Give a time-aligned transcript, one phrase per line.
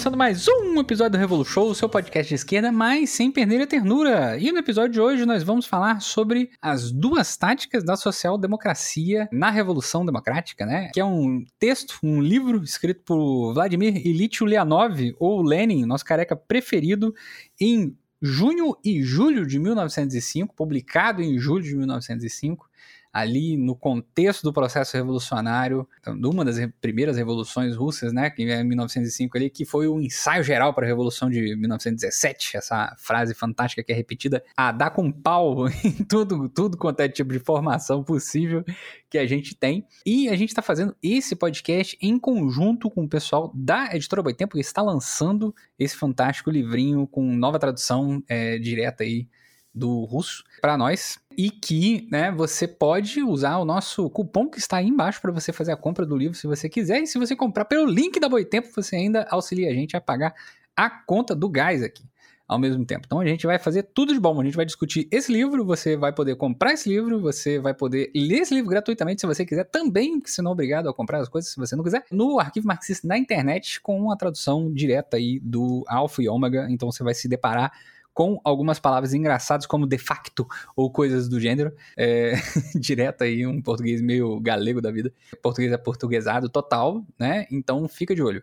[0.00, 3.60] começando mais um episódio do Revolu Show, o seu podcast de esquerda, mas sem perder
[3.60, 4.38] a ternura.
[4.38, 9.50] E no episódio de hoje nós vamos falar sobre as duas táticas da social-democracia na
[9.50, 10.88] Revolução Democrática, né?
[10.94, 16.34] Que é um texto, um livro escrito por Vladimir Ilyich Ulyanov, ou Lenin, nosso careca
[16.34, 17.14] preferido,
[17.60, 22.69] em junho e julho de 1905, publicado em julho de 1905
[23.12, 28.60] ali no contexto do processo revolucionário, então, uma das primeiras revoluções russas, né, que é
[28.60, 33.34] em 1905 ali, que foi o ensaio geral para a revolução de 1917, essa frase
[33.34, 37.38] fantástica que é repetida, a dar com pau em tudo, tudo quanto é tipo de
[37.38, 38.64] formação possível
[39.08, 39.84] que a gente tem.
[40.06, 44.54] E a gente está fazendo esse podcast em conjunto com o pessoal da Editora Boitempo,
[44.54, 49.26] que está lançando esse fantástico livrinho com nova tradução é, direta aí
[49.74, 54.78] do russo para nós e que né, você pode usar o nosso cupom que está
[54.78, 57.00] aí embaixo para você fazer a compra do livro se você quiser.
[57.02, 60.34] E se você comprar pelo link da Boitempo, você ainda auxilia a gente a pagar
[60.76, 62.04] a conta do gás aqui
[62.50, 63.02] ao mesmo tempo.
[63.06, 64.40] Então a gente vai fazer tudo de bom.
[64.40, 68.10] A gente vai discutir esse livro, você vai poder comprar esse livro, você vai poder
[68.12, 69.62] ler esse livro gratuitamente se você quiser.
[69.62, 73.06] Também, se não obrigado a comprar as coisas se você não quiser, no arquivo marxista
[73.06, 76.66] na internet com a tradução direta aí do Alpha e Ômega.
[76.68, 77.70] Então você vai se deparar
[78.12, 81.72] com algumas palavras engraçadas como de facto ou coisas do gênero.
[81.96, 82.34] É,
[82.74, 85.12] direto aí, um português meio galego da vida.
[85.42, 87.46] Português é portuguesado total, né?
[87.50, 88.42] Então fica de olho.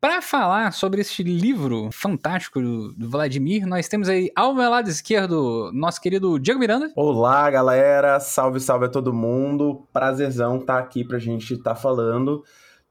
[0.00, 5.70] Para falar sobre este livro fantástico do Vladimir, nós temos aí ao meu lado esquerdo
[5.72, 6.92] nosso querido Diego Miranda.
[6.94, 8.20] Olá, galera.
[8.20, 9.88] Salve, salve a todo mundo.
[9.94, 12.44] Prazerzão estar tá aqui pra gente estar tá falando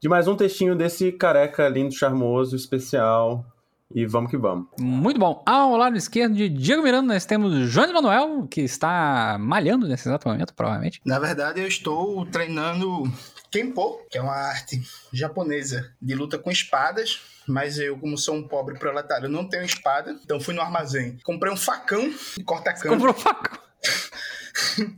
[0.04, 3.46] de mais um textinho desse careca lindo, charmoso, especial,
[3.92, 4.68] e vamos que vamos.
[4.78, 5.42] Muito bom.
[5.46, 10.28] Ao lado esquerdo de Diego Miranda, nós temos João Manuel, que está malhando nesse exato
[10.28, 11.00] momento, provavelmente.
[11.04, 13.04] Na verdade, eu estou treinando
[13.50, 17.20] Kenpo, que é uma arte japonesa de luta com espadas.
[17.46, 20.18] Mas eu, como sou um pobre proletário, não tenho espada.
[20.24, 22.94] Então fui no armazém, comprei um facão e corta-cano.
[22.94, 23.58] Comprou um facão?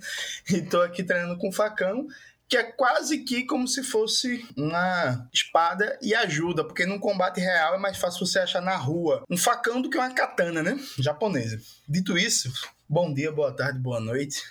[0.50, 2.06] e tô aqui treinando com facão
[2.48, 7.74] que é quase que como se fosse uma espada e ajuda, porque num combate real
[7.74, 10.78] é mais fácil você achar na rua um facão do que uma katana, né?
[10.98, 11.60] Japonesa.
[11.88, 12.52] Dito isso,
[12.88, 14.42] bom dia, boa tarde, boa noite.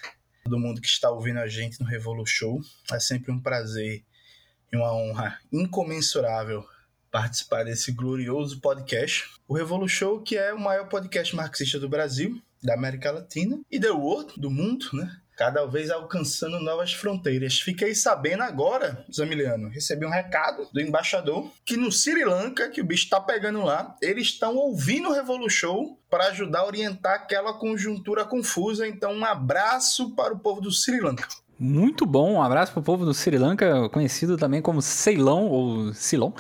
[0.44, 2.61] Todo mundo que está ouvindo a gente no Revolu Show.
[2.91, 4.03] É sempre um prazer
[4.72, 6.63] e uma honra incomensurável
[7.09, 9.23] participar desse glorioso podcast.
[9.47, 13.79] O Revolu Show, que é o maior podcast marxista do Brasil, da América Latina e
[13.79, 15.22] do world, do mundo, né?
[15.35, 17.59] Cada vez alcançando novas fronteiras.
[17.59, 22.85] Fiquei sabendo agora, Zamiliano, recebi um recado do embaixador que no Sri Lanka, que o
[22.85, 27.53] bicho tá pegando lá, eles estão ouvindo o Revolu Show para ajudar a orientar aquela
[27.53, 28.88] conjuntura confusa.
[28.88, 31.28] Então, um abraço para o povo do Sri Lanka.
[31.57, 35.94] Muito bom, um abraço para o povo do Sri Lanka, conhecido também como Ceilão ou
[35.94, 36.31] Ceylon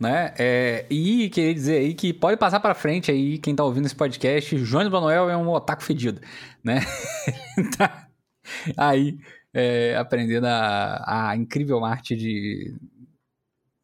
[0.00, 0.32] né?
[0.38, 3.94] É, e queria dizer aí que pode passar para frente aí quem tá ouvindo esse
[3.94, 6.22] podcast, Jones Manuel é um otaku fedido,
[6.64, 6.80] né?
[7.76, 8.06] tá,
[8.76, 9.18] aí
[9.52, 12.74] é, aprendendo a, a incrível arte de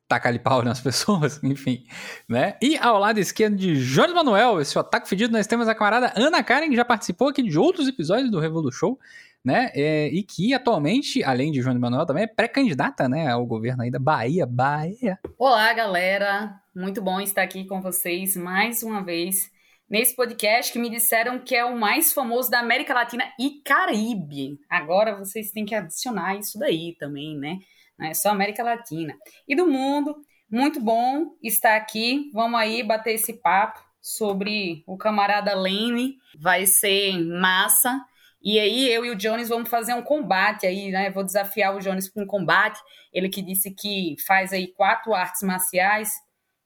[0.09, 1.85] tacar pau nas pessoas, enfim,
[2.29, 2.57] né?
[2.63, 6.43] E ao lado esquerdo de Jones Manuel, esse otaku fedido, nós temos a camarada Ana
[6.43, 8.99] Karen, que já participou aqui de outros episódios do Revolu Show,
[9.45, 9.71] né?
[9.75, 13.91] É, e que atualmente, além de Jones Manuel, também é pré-candidata, né, ao governo aí
[13.91, 15.19] da Bahia, Bahia.
[15.39, 16.61] Olá, galera!
[16.75, 19.51] Muito bom estar aqui com vocês mais uma vez
[19.89, 24.59] nesse podcast que me disseram que é o mais famoso da América Latina e Caribe.
[24.69, 27.59] Agora vocês têm que adicionar isso daí também, né?
[27.99, 29.15] Não é só América Latina.
[29.49, 30.17] E do mundo,
[30.51, 32.31] muito bom estar aqui.
[32.33, 36.17] Vamos aí bater esse papo sobre o camarada Lene.
[36.39, 38.01] Vai ser massa.
[38.43, 41.11] E aí eu e o Jones vamos fazer um combate aí, né?
[41.11, 42.79] Vou desafiar o Jones para um combate.
[43.13, 46.11] Ele que disse que faz aí quatro artes marciais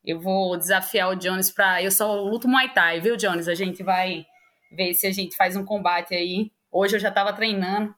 [0.05, 1.83] eu vou desafiar o Jones pra.
[1.83, 3.49] Eu só luto Muay Thai, viu, Jones?
[3.49, 4.25] A gente vai
[4.73, 6.51] ver se a gente faz um combate aí.
[6.71, 7.95] Hoje eu já tava treinando.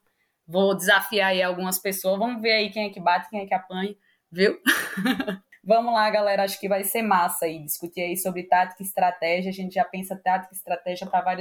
[0.46, 2.18] Vou desafiar aí algumas pessoas.
[2.18, 3.94] Vamos ver aí quem é que bate, quem é que apanha,
[4.30, 4.58] viu?
[5.64, 6.42] Vamos lá, galera.
[6.42, 7.62] Acho que vai ser massa aí.
[7.62, 9.50] Discutir aí sobre tática e estratégia.
[9.50, 11.36] A gente já pensa tática e estratégia para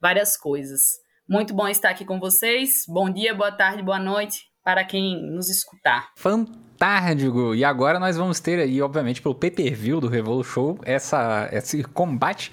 [0.00, 0.82] várias coisas.
[1.28, 2.84] Muito bom estar aqui com vocês.
[2.86, 6.10] Bom dia, boa tarde, boa noite para quem nos escutar.
[6.16, 7.54] Fantástico!
[7.54, 12.52] E agora nós vamos ter aí, obviamente, pelo pay-per-view do Revolu Show, essa, esse combate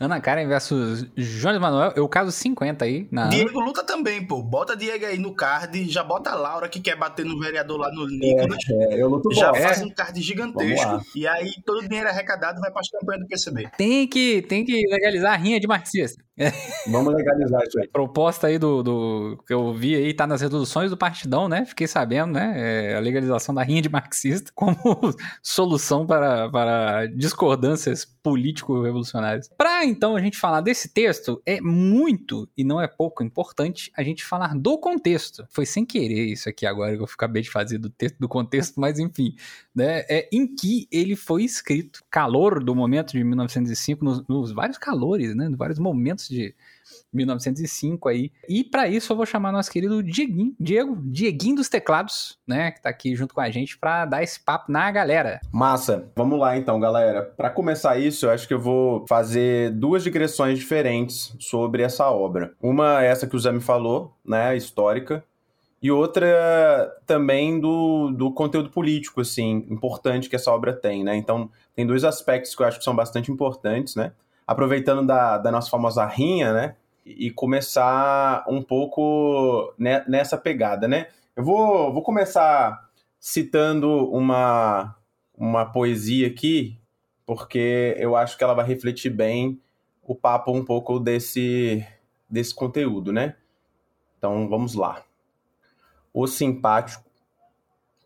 [0.00, 3.08] Ana Karen versus Jones Manuel, eu caso 50 aí.
[3.10, 4.42] Na Diego luta também, pô.
[4.42, 7.90] Bota Diego aí no card, já bota a Laura que quer bater no vereador lá
[7.90, 8.58] no Nicolas.
[8.70, 9.62] É, é, eu luto já bola.
[9.62, 9.84] faz é.
[9.84, 11.02] um card gigantesco.
[11.16, 13.70] E aí todo o dinheiro arrecadado vai para as campanhas do PCB.
[13.76, 16.22] Tem que, tem que legalizar a rinha de marxista.
[16.90, 17.88] Vamos legalizar isso aí.
[17.88, 21.64] Proposta aí do, do que eu vi aí, tá nas reduções do partidão, né?
[21.64, 22.54] Fiquei sabendo, né?
[22.56, 24.76] É, a legalização da cigarrinha de marxista como
[25.42, 29.48] solução para, para discordâncias político-revolucionárias.
[29.56, 34.02] Para então a gente falar desse texto, é muito e não é pouco importante a
[34.02, 35.46] gente falar do contexto.
[35.50, 38.80] Foi sem querer isso aqui agora que eu acabei de fazer do texto do contexto,
[38.80, 39.34] mas enfim,
[39.74, 40.04] né?
[40.08, 42.02] É em que ele foi escrito.
[42.10, 45.48] Calor do momento de 1905, nos, nos vários calores, né?
[45.48, 46.54] Nos vários momentos de
[47.12, 48.30] 1905 aí.
[48.48, 52.82] E para isso eu vou chamar nosso querido Dieguinho, Diego, Dieguinho dos teclados, né, que
[52.82, 55.40] tá aqui junto com a gente para dar esse papo na galera.
[55.52, 56.10] Massa.
[56.16, 57.22] Vamos lá então, galera.
[57.22, 62.54] Para começar isso, eu acho que eu vou fazer duas digressões diferentes sobre essa obra.
[62.60, 65.24] Uma é essa que o Zé me falou, né, histórica,
[65.80, 71.14] e outra também do, do conteúdo político, assim, importante que essa obra tem, né?
[71.16, 74.12] Então, tem dois aspectos que eu acho que são bastante importantes, né?
[74.48, 76.74] Aproveitando da, da nossa famosa rinha, né?
[77.16, 81.08] e começar um pouco nessa pegada, né?
[81.34, 84.94] Eu vou, vou começar citando uma,
[85.36, 86.78] uma poesia aqui,
[87.24, 89.60] porque eu acho que ela vai refletir bem
[90.02, 91.86] o papo um pouco desse,
[92.28, 93.36] desse conteúdo, né?
[94.18, 95.02] Então vamos lá.
[96.12, 97.04] O simpático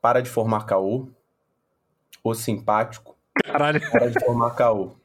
[0.00, 1.08] para de formar caô.
[2.22, 3.80] O simpático Caralho.
[3.90, 5.01] para de formar caô.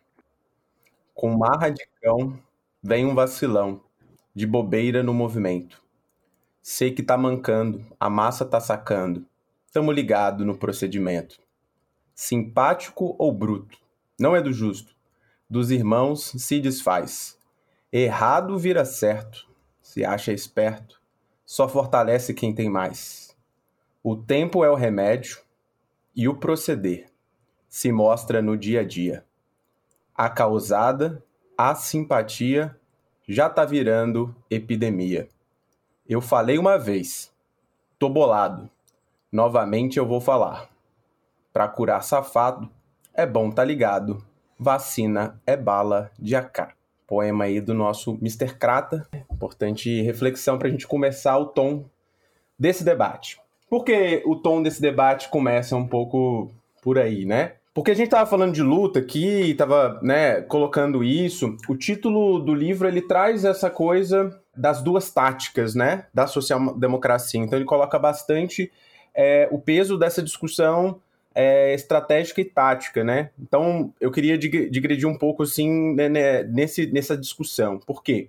[1.18, 2.40] Com marra de cão
[2.80, 3.82] vem um vacilão
[4.36, 5.82] de bobeira no movimento.
[6.62, 9.26] Sei que tá mancando, a massa tá sacando.
[9.74, 11.40] Tamo ligado no procedimento.
[12.14, 13.80] Simpático ou bruto?
[14.20, 14.96] Não é do justo.
[15.50, 17.36] Dos irmãos se desfaz.
[17.92, 19.48] Errado vira certo.
[19.82, 21.02] Se acha esperto,
[21.44, 23.36] só fortalece quem tem mais.
[24.04, 25.40] O tempo é o remédio
[26.16, 27.10] e o proceder
[27.68, 29.27] se mostra no dia a dia.
[30.18, 31.24] A causada,
[31.56, 32.76] a simpatia
[33.28, 35.30] já tá virando epidemia.
[36.10, 37.32] Eu falei uma vez,
[38.00, 38.68] tô bolado.
[39.32, 40.70] Novamente eu vou falar.
[41.54, 42.68] Pra curar safado,
[43.14, 44.26] é bom tá ligado.
[44.58, 46.74] Vacina é bala de AK.
[47.06, 48.58] Poema aí do nosso Mr.
[48.58, 49.08] Crata.
[49.32, 51.86] Importante reflexão pra gente começar o tom
[52.58, 53.40] desse debate.
[53.70, 57.58] Porque o tom desse debate começa um pouco por aí, né?
[57.78, 61.56] Porque a gente estava falando de luta aqui, estava né, colocando isso.
[61.70, 67.40] O título do livro ele traz essa coisa das duas táticas, né, da social-democracia.
[67.40, 68.72] Então ele coloca bastante
[69.14, 71.00] é, o peso dessa discussão
[71.36, 73.30] é, estratégica e tática, né?
[73.40, 77.78] Então eu queria digredir um pouco assim né, né, nesse, nessa discussão.
[77.78, 78.28] Por quê?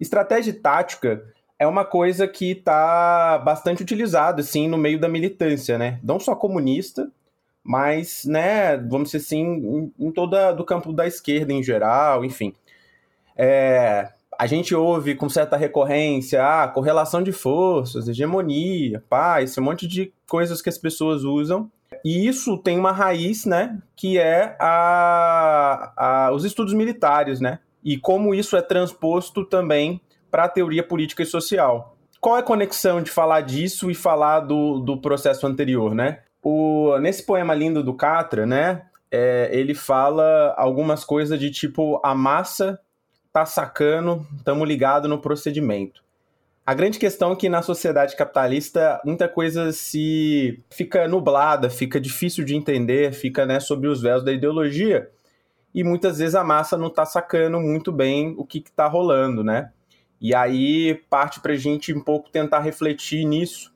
[0.00, 1.22] Estratégia e tática
[1.56, 6.00] é uma coisa que está bastante utilizada assim no meio da militância, né?
[6.02, 7.08] Não só comunista,
[7.68, 12.54] mas, né, vamos dizer assim, em, em toda do campo da esquerda em geral, enfim.
[13.36, 19.86] É, a gente ouve com certa recorrência, ah, correlação de forças, hegemonia, pá, esse monte
[19.86, 21.70] de coisas que as pessoas usam.
[22.02, 27.98] E isso tem uma raiz, né, que é a, a, os estudos militares, né, e
[27.98, 30.00] como isso é transposto também
[30.30, 31.98] para a teoria política e social.
[32.18, 36.20] Qual é a conexão de falar disso e falar do, do processo anterior, né?
[36.42, 38.86] O, nesse poema lindo do Catra, né?
[39.10, 42.78] É, ele fala algumas coisas de tipo a massa
[43.32, 46.02] tá sacando, tamo ligado no procedimento.
[46.66, 52.44] A grande questão é que na sociedade capitalista muita coisa se fica nublada, fica difícil
[52.44, 55.10] de entender, fica né, sobre os véus da ideologia
[55.74, 59.70] e muitas vezes a massa não está sacando muito bem o que está rolando, né?
[60.20, 63.72] E aí parte para a gente um pouco tentar refletir nisso.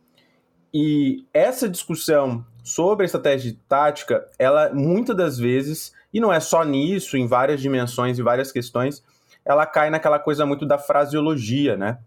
[0.74, 6.64] E essa discussão sobre a estratégia tática, ela muitas das vezes, e não é só
[6.64, 9.02] nisso, em várias dimensões e várias questões,
[9.44, 11.98] ela cai naquela coisa muito da fraseologia, né?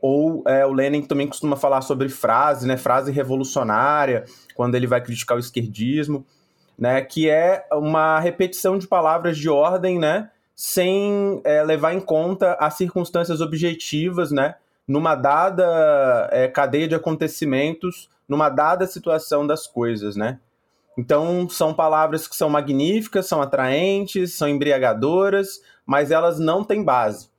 [0.00, 2.76] Ou é, o Lenin também costuma falar sobre frase, né?
[2.76, 4.24] Frase revolucionária,
[4.54, 6.24] quando ele vai criticar o esquerdismo,
[6.78, 7.02] né?
[7.02, 10.30] Que é uma repetição de palavras de ordem, né?
[10.54, 14.54] Sem é, levar em conta as circunstâncias objetivas, né?
[14.86, 20.38] Numa dada é, cadeia de acontecimentos numa dada situação das coisas, né?
[20.96, 27.30] Então, são palavras que são magníficas, são atraentes, são embriagadoras, mas elas não têm base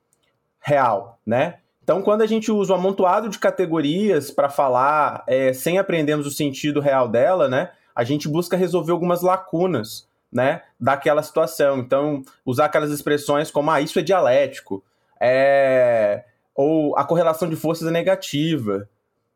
[0.61, 1.59] real, né?
[1.83, 6.31] Então, quando a gente usa um amontoado de categorias para falar é, sem aprendermos o
[6.31, 7.71] sentido real dela, né?
[7.95, 10.61] A gente busca resolver algumas lacunas, né?
[10.79, 11.79] Daquela situação.
[11.79, 14.83] Então, usar aquelas expressões como, ah, isso é dialético,
[15.19, 16.23] é...
[16.55, 18.87] ou a correlação de forças é negativa,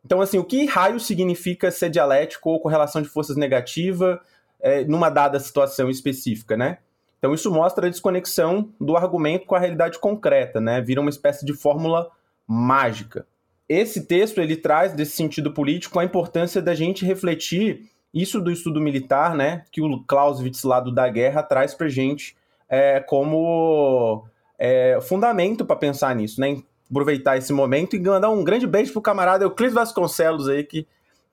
[0.06, 4.22] então, assim, o que raio significa ser dialético ou correlação de forças negativa
[4.60, 6.80] é, numa dada situação específica, né?
[7.18, 10.82] Então, isso mostra a desconexão do argumento com a realidade concreta, né?
[10.82, 12.12] Vira uma espécie de fórmula
[12.46, 13.26] mágica.
[13.68, 18.80] Esse texto, ele traz, desse sentido político, a importância da gente refletir isso do estudo
[18.80, 22.36] militar, né, que o Clausewitz lá do da guerra traz para gente
[22.70, 24.28] é, como
[24.60, 26.62] é, fundamento para pensar nisso, né?
[26.94, 30.86] Aproveitar esse momento e mandar um grande beijo pro camarada Euclides Vasconcelos aí, que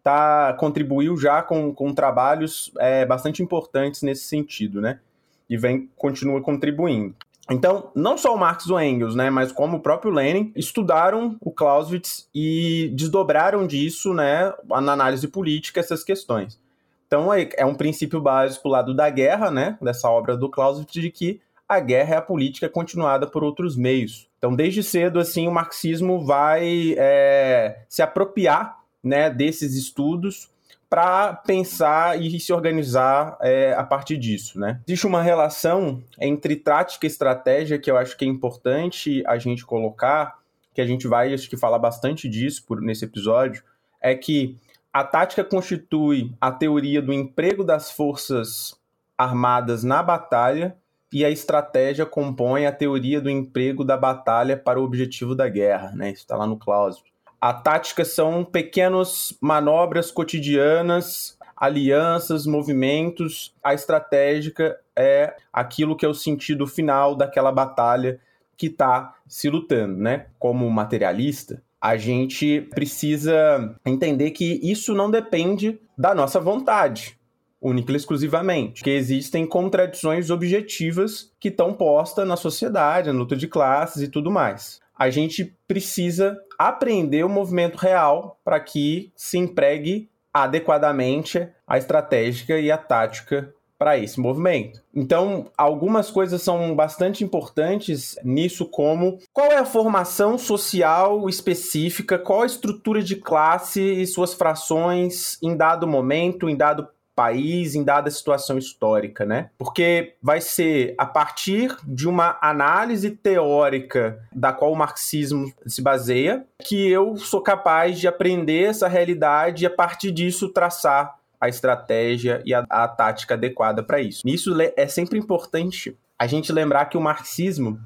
[0.02, 5.00] tá, contribuiu já com, com trabalhos é, bastante importantes nesse sentido, né?
[5.48, 7.14] E vem, continua contribuindo.
[7.50, 11.36] Então, não só o Marx e o Engels, né, mas como o próprio Lenin, estudaram
[11.40, 16.60] o Clausewitz e desdobraram disso, né, na análise política, essas questões.
[17.08, 20.92] Então, é, é um princípio básico lá do da guerra, né, dessa obra do Clausewitz,
[20.92, 21.40] de que
[21.70, 24.28] a guerra é a política continuada por outros meios.
[24.38, 30.50] Então, desde cedo, assim, o marxismo vai é, se apropriar né, desses estudos
[30.88, 34.80] para pensar e se organizar é, a partir disso, né?
[34.84, 39.64] Existe uma relação entre tática e estratégia que eu acho que é importante a gente
[39.64, 40.38] colocar,
[40.74, 43.62] que a gente vai acho que falar bastante disso por, nesse episódio,
[44.02, 44.56] é que
[44.92, 48.74] a tática constitui a teoria do emprego das forças
[49.16, 50.76] armadas na batalha
[51.12, 55.92] e a estratégia compõe a teoria do emprego da batalha para o objetivo da guerra,
[55.92, 56.10] né?
[56.10, 57.10] Isso está lá no Clausewitz.
[57.40, 63.54] A tática são pequenas manobras cotidianas, alianças, movimentos.
[63.62, 68.20] A estratégica é aquilo que é o sentido final daquela batalha
[68.56, 70.26] que está se lutando, né?
[70.38, 77.18] Como materialista, a gente precisa entender que isso não depende da nossa vontade,
[77.60, 83.46] única e exclusivamente, que existem contradições objetivas que estão postas na sociedade, na luta de
[83.46, 90.10] classes e tudo mais a gente precisa aprender o movimento real para que se empregue
[90.30, 94.82] adequadamente a estratégia e a tática para esse movimento.
[94.94, 102.42] Então, algumas coisas são bastante importantes nisso, como qual é a formação social específica, qual
[102.42, 106.86] a estrutura de classe e suas frações em dado momento, em dado
[107.20, 109.50] país em dada situação histórica, né?
[109.58, 116.46] Porque vai ser a partir de uma análise teórica da qual o marxismo se baseia
[116.64, 122.42] que eu sou capaz de aprender essa realidade e a partir disso traçar a estratégia
[122.46, 124.22] e a, a tática adequada para isso.
[124.24, 127.78] Nisso é sempre importante a gente lembrar que o marxismo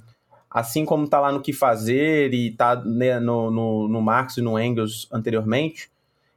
[0.49, 4.41] assim como está lá no que fazer e está né, no, no, no Marx e
[4.41, 5.91] no Engels anteriormente,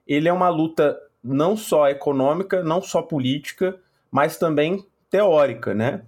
[0.08, 3.78] ele é uma luta não só econômica, não só política,
[4.12, 6.02] mas também teórica, né?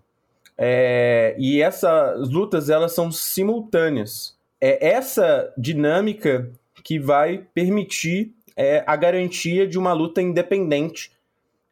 [0.58, 4.38] É, e essas lutas elas são simultâneas.
[4.60, 6.52] É essa dinâmica
[6.84, 11.14] que vai permitir é, a garantia de uma luta independente,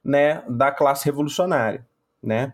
[0.03, 1.85] né, da classe revolucionária,
[2.23, 2.53] né?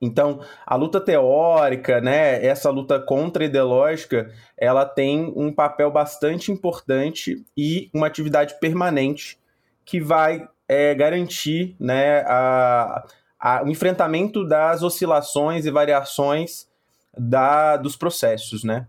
[0.00, 7.90] Então, a luta teórica, né, essa luta contra-ideológica, ela tem um papel bastante importante e
[7.92, 9.38] uma atividade permanente
[9.84, 13.06] que vai é, garantir né, a,
[13.38, 16.68] a, o enfrentamento das oscilações e variações
[17.16, 18.64] da, dos processos.
[18.64, 18.86] Né?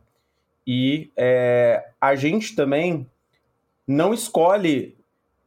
[0.65, 3.09] E é, a gente também
[3.87, 4.95] não escolhe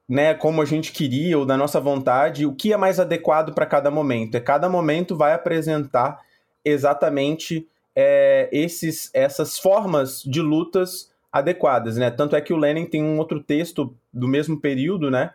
[0.09, 3.67] né, como a gente queria ou da nossa vontade o que é mais adequado para
[3.67, 4.37] cada momento.
[4.37, 6.21] É cada momento vai apresentar
[6.65, 12.11] exatamente é, esses, essas formas de lutas adequadas, né?
[12.11, 15.35] Tanto é que o Lenin tem um outro texto do mesmo período, né?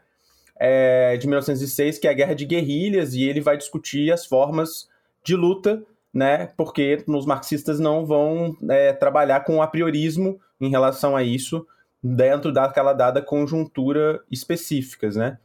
[0.66, 4.88] É, de 1906, que é a Guerra de Guerrilhas, e ele vai discutir as formas
[5.22, 6.52] de luta, né?
[6.56, 11.68] Porque os marxistas não vão é, trabalhar com a priorismo em relação a isso
[12.02, 15.38] dentro daquela dada conjuntura específicas, né?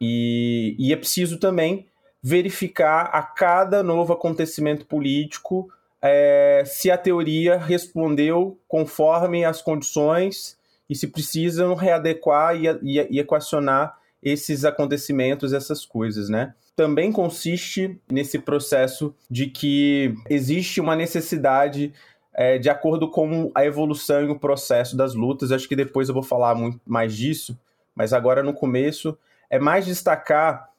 [0.00, 1.86] E, e é preciso também
[2.20, 5.70] verificar a cada novo acontecimento político
[6.02, 13.20] é, se a teoria respondeu conforme as condições e se precisam readequar e, e, e
[13.20, 16.54] equacionar esses acontecimentos, essas coisas, né?
[16.76, 21.92] Também consiste nesse processo de que existe uma necessidade
[22.32, 25.52] é, de acordo com a evolução e o processo das lutas.
[25.52, 27.58] Acho que depois eu vou falar muito mais disso,
[27.94, 29.16] mas agora no começo
[29.48, 30.70] é mais destacar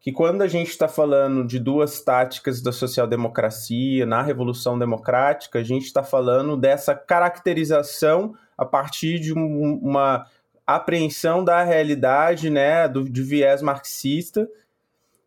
[0.00, 5.62] que quando a gente está falando de duas táticas da social-democracia na Revolução Democrática, a
[5.62, 10.26] gente está falando dessa caracterização a partir de um, uma
[10.66, 14.48] apreensão da realidade, né, do, de viés marxista,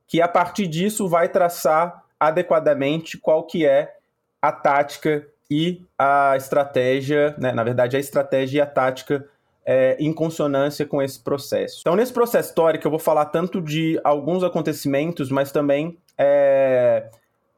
[0.08, 3.96] que a partir disso vai traçar adequadamente qual que é
[4.42, 9.28] a tática e a estratégia, né, na verdade a estratégia e a tática
[9.66, 11.80] é, em consonância com esse processo.
[11.82, 17.10] Então, nesse processo histórico, eu vou falar tanto de alguns acontecimentos, mas também é,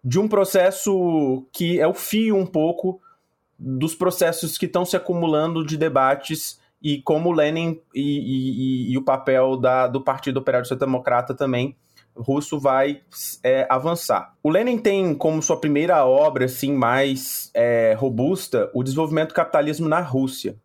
[0.04, 3.02] de um processo que é o fio um pouco
[3.60, 9.04] dos processos que estão se acumulando de debates e como Lenin e, e, e o
[9.04, 11.76] papel da, do Partido Operário Social Democrata também
[12.16, 13.02] russo vai
[13.44, 14.34] é, avançar.
[14.42, 19.88] O Lenin tem como sua primeira obra assim mais é, robusta o desenvolvimento do capitalismo
[19.88, 20.56] na Rússia.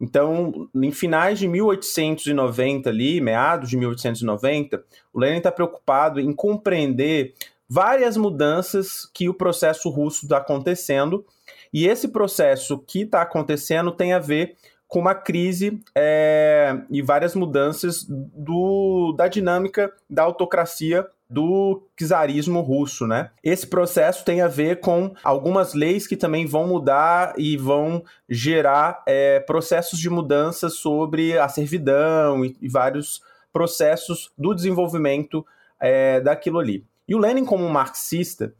[0.00, 7.34] Então, em finais de 1890 ali, meados de 1890, o Lenin está preocupado em compreender
[7.68, 11.24] várias mudanças que o processo russo está acontecendo
[11.72, 14.56] e esse processo que está acontecendo tem a ver
[14.88, 23.06] com uma crise é, e várias mudanças do, da dinâmica da autocracia do czarismo russo,
[23.06, 23.30] né?
[23.42, 29.02] Esse processo tem a ver com algumas leis que também vão mudar e vão gerar
[29.06, 33.20] é, processos de mudança sobre a servidão e, e vários
[33.52, 35.44] processos do desenvolvimento
[35.80, 36.84] é, daquilo ali.
[37.08, 38.54] E o Lenin, como marxista,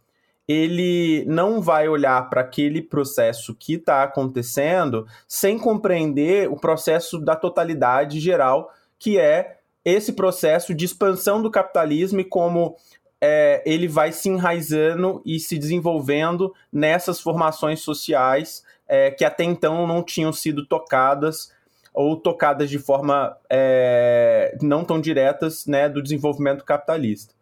[0.48, 7.34] ele não vai olhar para aquele processo que está acontecendo sem compreender o processo da
[7.34, 12.76] totalidade geral, que é esse processo de expansão do capitalismo e como
[13.20, 19.86] é, ele vai se enraizando e se desenvolvendo nessas formações sociais é, que até então
[19.86, 21.52] não tinham sido tocadas
[21.92, 27.34] ou tocadas de forma é, não tão diretas né, do desenvolvimento capitalista.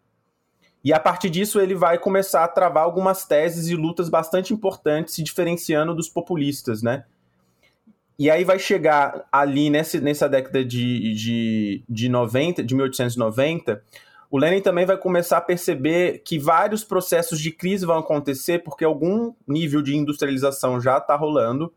[0.85, 5.15] E a partir disso ele vai começar a travar algumas teses e lutas bastante importantes,
[5.15, 7.05] se diferenciando dos populistas, né?
[8.19, 13.83] E aí vai chegar ali nessa, nessa década de, de, de 90, de 1890,
[14.29, 18.85] o Lenin também vai começar a perceber que vários processos de crise vão acontecer porque
[18.85, 21.73] algum nível de industrialização já está rolando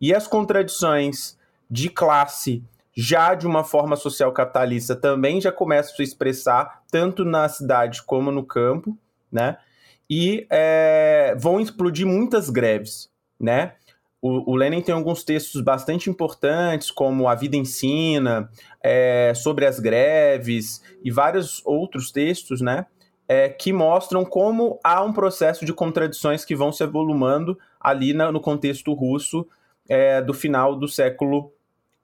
[0.00, 1.36] e as contradições
[1.68, 2.62] de classe
[2.94, 8.02] já de uma forma social capitalista também já começa a se expressar tanto na cidade
[8.02, 8.96] como no campo,
[9.30, 9.56] né?
[10.08, 13.74] E é, vão explodir muitas greves, né?
[14.20, 18.48] O, o, Lenin tem alguns textos bastante importantes, como A Vida Ensina,
[18.80, 22.86] é, sobre as greves e vários outros textos, né?
[23.26, 28.30] É, que mostram como há um processo de contradições que vão se avolumando ali na,
[28.30, 29.46] no contexto russo
[29.88, 31.52] é, do final do século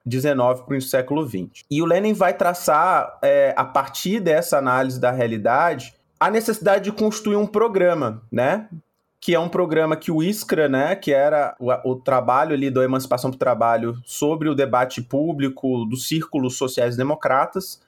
[0.09, 1.63] XIX para o século XX.
[1.69, 6.91] E o Lenin vai traçar, é, a partir dessa análise da realidade, a necessidade de
[6.91, 8.67] construir um programa, né?
[9.21, 12.83] Que é um programa que o Iskra, né, que era o, o trabalho ali da
[12.83, 17.81] emancipação para o trabalho sobre o debate público dos círculos sociais democratas,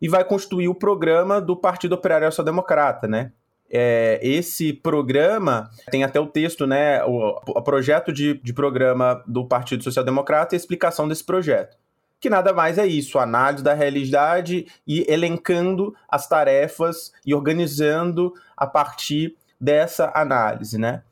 [0.00, 3.32] e vai construir o programa do Partido Operário Social Democrata, né?
[3.70, 7.04] É, esse programa tem até o texto, né?
[7.04, 11.78] O, o projeto de, de programa do Partido Social Democrata e a explicação desse projeto.
[12.18, 18.66] Que nada mais é isso, análise da realidade e elencando as tarefas e organizando a
[18.66, 21.02] partir dessa análise, né?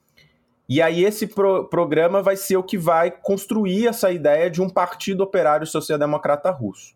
[0.68, 4.68] E aí esse pro programa vai ser o que vai construir essa ideia de um
[4.68, 6.94] partido operário social-democrata russo.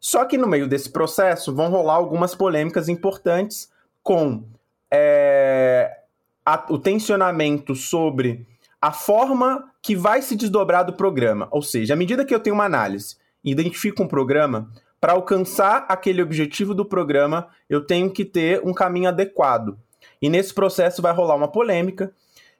[0.00, 3.70] Só que no meio desse processo vão rolar algumas polêmicas importantes
[4.02, 4.42] com
[4.90, 5.98] é,
[6.44, 8.46] a, o tensionamento sobre
[8.80, 11.48] a forma que vai se desdobrar do programa.
[11.50, 14.70] Ou seja, à medida que eu tenho uma análise e identifico um programa,
[15.00, 19.78] para alcançar aquele objetivo do programa, eu tenho que ter um caminho adequado.
[20.20, 22.12] E nesse processo vai rolar uma polêmica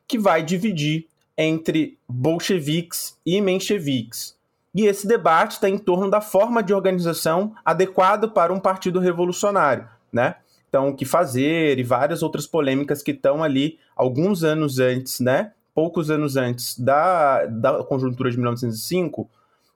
[0.06, 4.36] que vai dividir entre bolcheviques e mencheviques.
[4.74, 9.88] E esse debate está em torno da forma de organização adequada para um partido revolucionário,
[10.12, 10.36] né?
[10.68, 15.52] Então, o que fazer e várias outras polêmicas que estão ali alguns anos antes, né?
[15.74, 19.30] Poucos anos antes da, da conjuntura de 1905,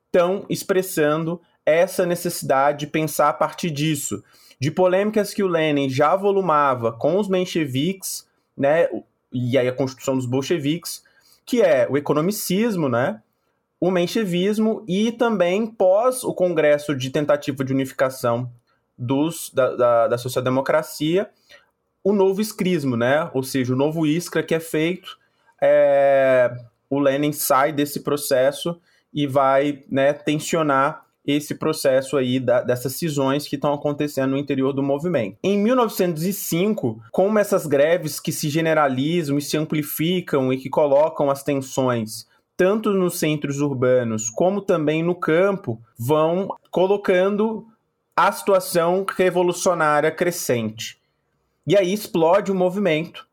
[0.07, 4.23] estão expressando essa necessidade de pensar a partir disso,
[4.61, 8.27] de polêmicas que o Lenin já volumava com os mencheviques,
[8.57, 8.89] né?
[9.33, 11.03] E aí a constituição dos bolcheviques,
[11.47, 13.23] que é o economicismo, né?
[13.81, 18.51] O menchevismo e também pós o Congresso de Tentativa de Unificação
[19.03, 21.29] dos, da, da, da social-democracia,
[22.05, 23.29] o novo escrismo, né?
[23.35, 25.19] Ou seja, o novo Iskra que é feito,
[25.61, 26.55] é,
[26.89, 28.81] o Lenin sai desse processo
[29.13, 34.73] e vai né, tensionar esse processo aí da, dessas cisões que estão acontecendo no interior
[34.73, 35.37] do movimento.
[35.43, 41.43] Em 1905, como essas greves que se generalizam e se amplificam e que colocam as
[41.43, 47.67] tensões tanto nos centros urbanos como também no campo, vão colocando
[48.29, 50.97] a situação revolucionária crescente.
[51.67, 53.27] E aí explode o movimento.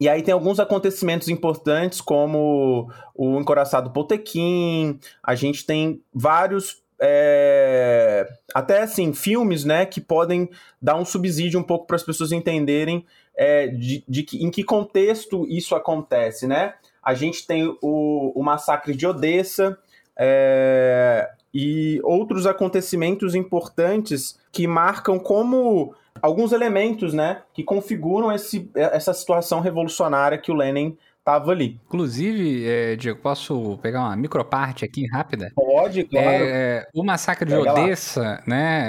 [0.00, 6.82] E aí tem alguns acontecimentos importantes, como o encoraçado Potequim, a gente tem vários.
[7.04, 10.48] É, até assim, filmes né, que podem
[10.80, 13.04] dar um subsídio um pouco para as pessoas entenderem
[13.36, 16.46] é, de, de que, em que contexto isso acontece.
[16.46, 16.74] Né?
[17.00, 19.78] A gente tem o, o massacre de Odessa,
[20.16, 29.12] é, e outros acontecimentos importantes que marcam como alguns elementos, né, que configuram esse, essa
[29.12, 31.80] situação revolucionária que o Lenin estava ali.
[31.86, 35.52] Inclusive, é, Diego, posso pegar uma microparte aqui rápida?
[35.54, 36.28] Pode, claro.
[36.28, 38.42] É, o massacre de Pega Odessa, lá.
[38.46, 38.82] né,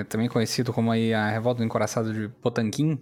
[0.00, 2.98] é, também conhecido como aí a revolta do encoraçado de Potanquim,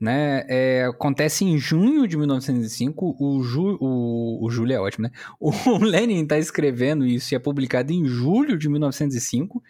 [0.00, 3.16] né, é, acontece em junho de 1905.
[3.18, 5.10] O, Ju, o, o Júlio é ótimo, né?
[5.40, 9.62] O Lenin está escrevendo isso e é publicado em julho de 1905.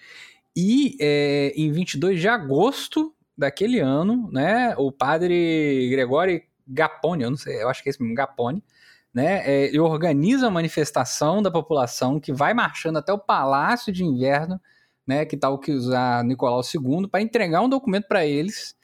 [0.55, 7.37] E é, em 22 de agosto daquele ano, né, o padre Gregório Gapone, eu não
[7.37, 8.65] sei, eu acho que é esse mesmo, Gapone,
[9.15, 14.05] né, é, ele organiza a manifestação da população que vai marchando até o Palácio de
[14.05, 14.61] Inverno,
[15.07, 18.75] né, que está o que usar Nicolau II, para entregar um documento para eles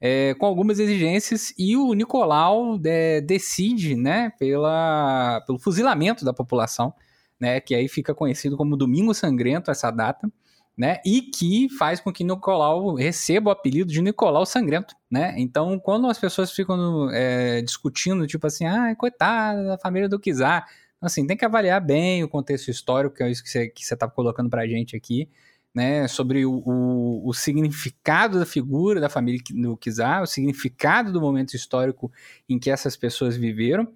[0.00, 6.94] é, com algumas exigências e o Nicolau é, decide, né, pela, pelo fuzilamento da população,
[7.38, 10.30] né, que aí fica conhecido como Domingo Sangrento essa data,
[10.76, 15.78] né, e que faz com que Nicolau receba o apelido de Nicolau Sangrento, né, então
[15.78, 20.66] quando as pessoas ficam é, discutindo, tipo assim, ah, coitada da família do Kizar,
[20.98, 24.08] assim, tem que avaliar bem o contexto histórico, que é isso que você está tá
[24.08, 25.28] colocando pra gente aqui,
[25.74, 31.20] né, sobre o, o, o, significado da figura da família do Kizar, o significado do
[31.20, 32.10] momento histórico
[32.48, 33.92] em que essas pessoas viveram,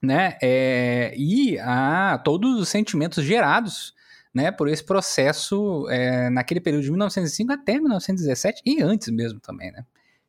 [0.00, 3.94] né, é, e a todos os sentimentos gerados,
[4.32, 9.70] né, por esse processo é, naquele período de 1905 até 1917 e antes mesmo também,
[9.70, 9.84] né.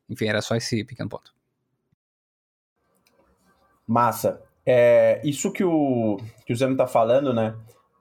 [0.08, 1.34] Enfim, era só esse pequeno ponto.
[3.86, 4.40] Massa.
[4.64, 7.54] É, isso que o, que o Zeno está falando, né,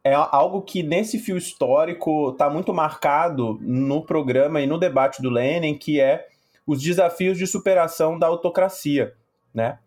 [0.05, 5.31] é algo que nesse fio histórico está muito marcado no programa e no debate do
[5.31, 6.27] Lenin, que é
[6.65, 9.15] os desafios de superação da autocracia,
[9.51, 9.79] né?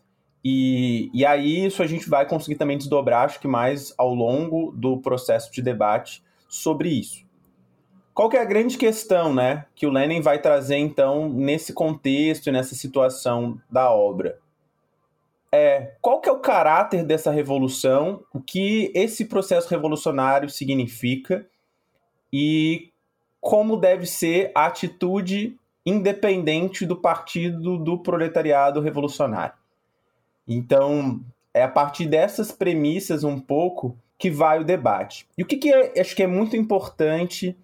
[0.44, 4.72] E, e aí isso a gente vai conseguir também desdobrar, acho que mais ao longo
[4.72, 7.24] do processo de debate sobre isso.
[8.12, 12.48] Qual que é a grande questão, né, que o Lenin vai trazer então nesse contexto
[12.48, 14.40] e nessa situação da obra?
[15.53, 21.47] É qual que é o caráter dessa revolução, o que esse processo revolucionário significa
[22.33, 22.91] e
[23.41, 25.57] como deve ser a atitude
[25.87, 29.55] independente do partido do proletariado revolucionário.
[30.47, 31.21] Então,
[31.55, 35.27] é a partir dessas premissas um pouco que vai o debate.
[35.37, 37.57] E o que, que é, acho que é muito importante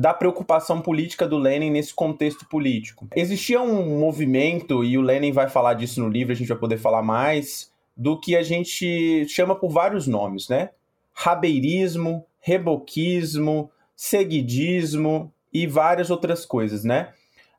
[0.00, 3.06] da preocupação política do Lenin nesse contexto político.
[3.14, 6.78] Existia um movimento, e o Lenin vai falar disso no livro, a gente vai poder
[6.78, 10.70] falar mais, do que a gente chama por vários nomes, né?
[11.12, 17.10] Rabeirismo, reboquismo, seguidismo e várias outras coisas, né?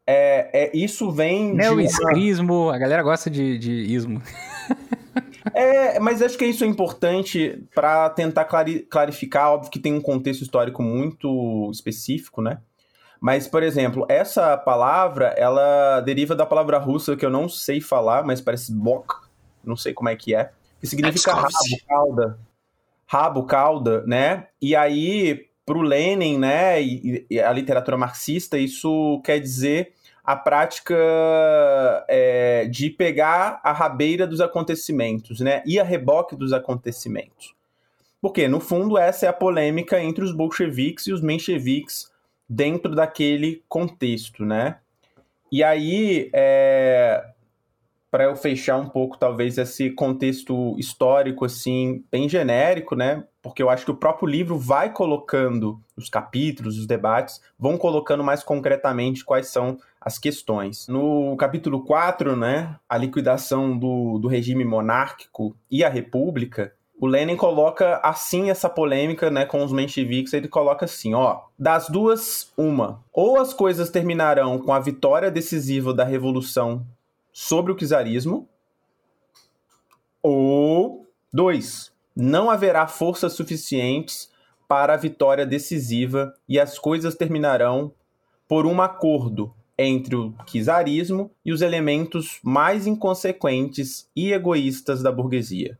[0.08, 1.54] É, é, isso vem.
[1.54, 2.76] Neoescrismo, uma...
[2.76, 4.20] a galera gosta de, de ismo.
[5.54, 9.52] É, mas acho que isso é importante para tentar clari clarificar.
[9.52, 12.60] Óbvio que tem um contexto histórico muito específico, né?
[13.20, 18.24] Mas, por exemplo, essa palavra, ela deriva da palavra russa que eu não sei falar,
[18.24, 19.14] mas parece bok,
[19.64, 21.50] não sei como é que é, que significa rabo,
[21.88, 22.40] cauda.
[23.06, 24.48] Rabo, cauda, né?
[24.60, 29.94] E aí, pro Lenin, né, e, e a literatura marxista, isso quer dizer
[30.32, 30.96] a prática
[32.08, 35.62] é, de pegar a rabeira dos acontecimentos, né?
[35.66, 37.54] E a reboque dos acontecimentos.
[38.22, 42.10] Porque, no fundo, essa é a polêmica entre os bolcheviques e os mencheviques
[42.48, 44.78] dentro daquele contexto, né?
[45.52, 47.26] E aí, é,
[48.10, 53.26] para eu fechar um pouco, talvez, esse contexto histórico, assim, bem genérico, né?
[53.42, 58.24] Porque eu acho que o próprio livro vai colocando os capítulos, os debates, vão colocando
[58.24, 60.88] mais concretamente quais são as questões.
[60.88, 67.36] No capítulo 4, né, a liquidação do, do regime monárquico e a república, o Lenin
[67.36, 73.04] coloca assim essa polêmica, né, com os mencheviques, ele coloca assim, ó, das duas, uma,
[73.14, 76.86] ou as coisas terminarão com a vitória decisiva da revolução
[77.32, 78.50] sobre o czarismo,
[80.24, 84.32] ou dois, não haverá forças suficientes
[84.68, 87.94] para a vitória decisiva e as coisas terminarão
[88.48, 95.78] por um acordo entre o czarismo e os elementos mais inconsequentes e egoístas da burguesia.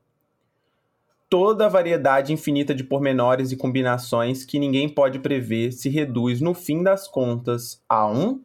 [1.30, 6.54] Toda a variedade infinita de pormenores e combinações que ninguém pode prever se reduz, no
[6.54, 8.42] fim das contas, a um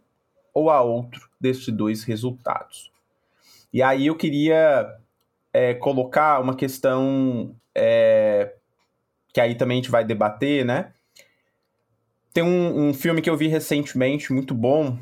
[0.55, 2.91] ou a outro destes dois resultados.
[3.73, 4.97] E aí eu queria
[5.53, 8.55] é, colocar uma questão é,
[9.33, 10.93] que aí também a gente vai debater, né?
[12.33, 14.99] Tem um, um filme que eu vi recentemente, muito bom,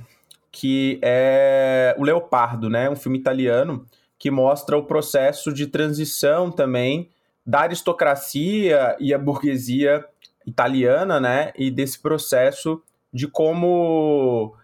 [0.54, 2.88] que é o Leopardo, né?
[2.88, 3.84] Um filme italiano
[4.16, 7.10] que mostra o processo de transição também
[7.44, 10.04] da aristocracia e a burguesia
[10.46, 11.52] italiana, né?
[11.56, 12.80] E desse processo
[13.12, 14.54] de como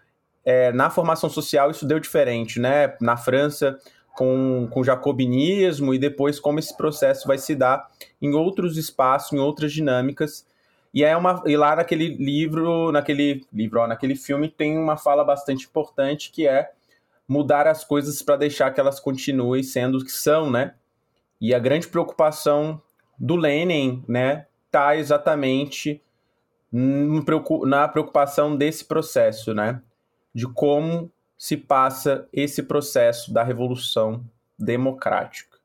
[0.44, 2.94] é, na formação social isso deu diferente, né?
[3.00, 3.76] Na França,
[4.14, 7.90] com, com o jacobinismo, e depois como esse processo vai se dar
[8.22, 10.46] em outros espaços, em outras dinâmicas.
[10.92, 15.24] E, é uma, e lá naquele livro, naquele livro, ó, naquele filme, tem uma fala
[15.24, 16.72] bastante importante que é
[17.29, 20.74] mudar as coisas para deixar que elas continuem sendo o que são, né?
[21.40, 22.83] E a grande preocupação
[23.16, 26.03] do Lenin, né, tá exatamente
[27.64, 29.81] na preocupação desse processo, né?
[30.35, 34.24] De como se passa esse processo da revolução
[34.59, 35.59] democrática.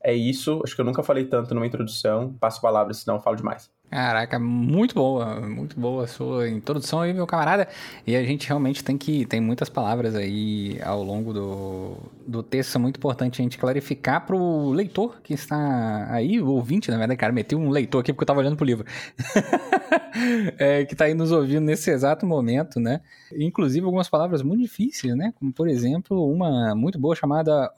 [0.00, 2.34] É isso, acho que eu nunca falei tanto numa introdução.
[2.38, 3.70] Passo a palavra, senão eu falo demais.
[3.88, 7.68] Caraca, muito boa, muito boa a sua introdução aí, meu camarada.
[8.04, 9.24] E a gente realmente tem que.
[9.26, 11.96] Tem muitas palavras aí ao longo do,
[12.26, 16.90] do texto, são muito importante a gente clarificar pro leitor que está aí, o ouvinte,
[16.90, 18.84] na verdade, cara, meteu um leitor aqui porque eu tava olhando pro livro.
[20.58, 23.00] é, que tá aí nos ouvindo nesse exato momento, né?
[23.32, 25.32] Inclusive algumas palavras muito difíceis, né?
[25.38, 27.72] Como, por exemplo, uma muito boa chamada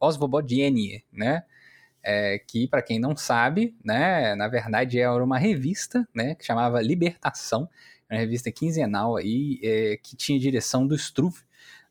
[0.00, 1.42] Osvobodiene, né?
[2.02, 6.82] É, que, para quem não sabe, né, na verdade era uma revista, né, que chamava
[6.82, 7.68] Libertação,
[8.10, 11.40] uma revista quinzenal aí, é, que tinha direção do Struve,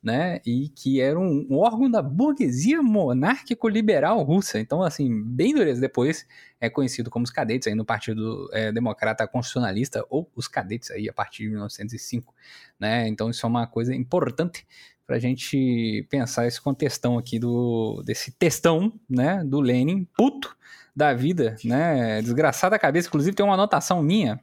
[0.04, 4.60] né, e que era um, um órgão da burguesia monárquico-liberal russa.
[4.60, 6.26] Então, assim, bem duras depois
[6.60, 11.08] é conhecido como os cadetes aí no Partido é, Democrata Constitucionalista, ou os cadetes aí
[11.08, 12.34] a partir de 1905,
[12.80, 14.66] né, então isso é uma coisa importante
[15.12, 20.56] para a gente pensar esse contextão aqui do desse textão, né, do Lenin, puto
[20.96, 23.10] da vida, né, desgraçado da cabeça.
[23.10, 24.40] Inclusive tem uma anotação minha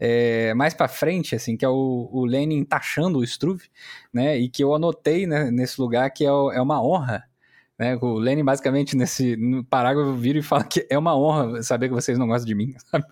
[0.00, 3.70] é, mais para frente, assim, que é o, o, Lenin taxando o Struve,
[4.12, 7.22] né, e que eu anotei né, nesse lugar que é, é uma honra.
[7.78, 9.36] Né, o Lenin basicamente nesse
[9.70, 12.74] parágrafo vira e fala que é uma honra saber que vocês não gostam de mim,
[12.90, 13.06] sabe?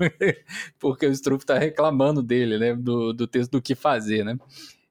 [0.81, 4.37] porque o Struve está reclamando dele, né, do, do texto do que fazer, né?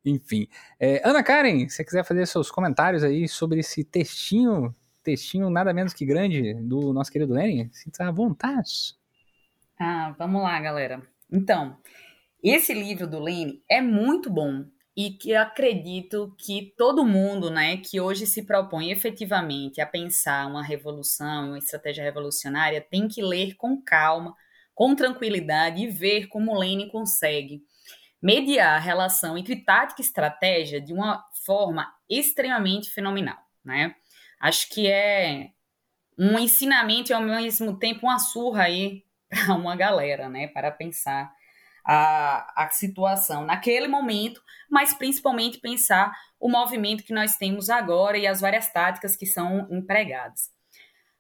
[0.10, 0.48] Enfim.
[0.80, 5.74] É, Ana Karen, se você quiser fazer seus comentários aí sobre esse textinho, textinho nada
[5.74, 8.96] menos que grande do nosso querido Lenin, sinta à vontade.
[9.80, 11.02] Ah, vamos lá, galera.
[11.32, 11.78] Então,
[12.44, 14.66] esse livro do Lenin é muito bom
[14.98, 20.64] e que acredito que todo mundo, né, que hoje se propõe efetivamente a pensar uma
[20.64, 24.36] revolução, uma estratégia revolucionária, tem que ler com calma,
[24.76, 27.64] com tranquilidade e ver como Lenin consegue
[28.22, 33.96] mediar a relação entre tática e estratégia de uma forma extremamente fenomenal, né?
[34.40, 35.52] Acho que é
[36.18, 41.32] um ensinamento e ao mesmo tempo uma surra aí para uma galera, né, para pensar
[41.86, 48.28] a, a situação naquele momento, mas principalmente pensar o movimento que nós temos agora e
[48.28, 50.52] as várias táticas que são empregadas.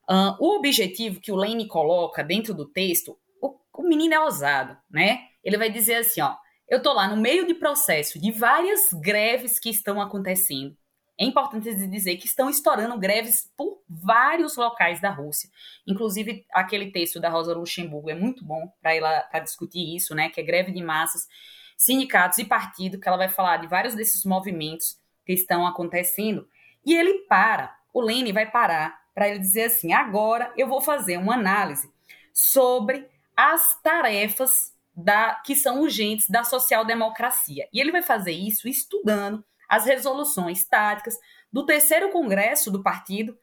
[0.09, 4.77] Uh, o objetivo que o Lane coloca dentro do texto, o, o menino é ousado,
[4.89, 5.19] né?
[5.43, 6.35] Ele vai dizer assim, ó,
[6.69, 10.77] eu estou lá no meio de processo de várias greves que estão acontecendo.
[11.19, 15.49] É importante dizer que estão estourando greves por vários locais da Rússia.
[15.85, 20.29] Inclusive, aquele texto da Rosa Luxemburgo é muito bom para ela para discutir isso, né?
[20.29, 21.27] Que é greve de massas,
[21.75, 26.47] sindicatos e partido, que ela vai falar de vários desses movimentos que estão acontecendo.
[26.85, 31.17] E ele para, o Lênin vai parar para ele dizer assim: agora eu vou fazer
[31.17, 31.91] uma análise
[32.31, 37.67] sobre as tarefas da, que são urgentes da social-democracia.
[37.71, 41.15] E ele vai fazer isso estudando as resoluções táticas
[41.51, 43.37] do terceiro congresso do Partido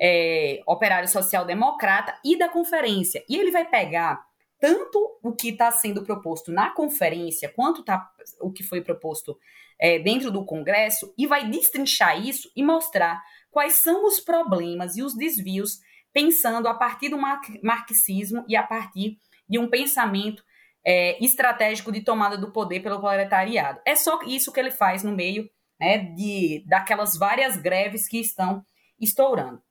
[0.00, 3.22] é, Operário Social Democrata e da conferência.
[3.28, 4.24] E ele vai pegar
[4.58, 8.08] tanto o que está sendo proposto na conferência, quanto tá,
[8.40, 9.36] o que foi proposto
[9.78, 13.20] é, dentro do Congresso, e vai destrinchar isso e mostrar
[13.50, 15.80] quais são os problemas e os desvios,
[16.12, 17.18] pensando a partir do
[17.62, 20.44] marxismo e a partir de um pensamento
[20.84, 23.80] é, estratégico de tomada do poder pelo proletariado.
[23.84, 25.48] É só isso que ele faz no meio
[25.80, 28.64] né, de, daquelas várias greves que estão
[29.00, 29.62] estourando.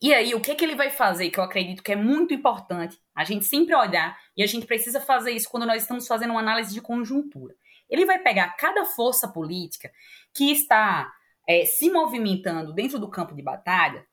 [0.00, 3.00] E aí, o que, que ele vai fazer, que eu acredito que é muito importante,
[3.14, 6.40] a gente sempre olhar, e a gente precisa fazer isso quando nós estamos fazendo uma
[6.40, 7.54] análise de conjuntura.
[7.88, 9.90] Ele vai pegar cada força política
[10.34, 11.10] que está
[11.48, 14.06] é, se movimentando dentro do campo de batalha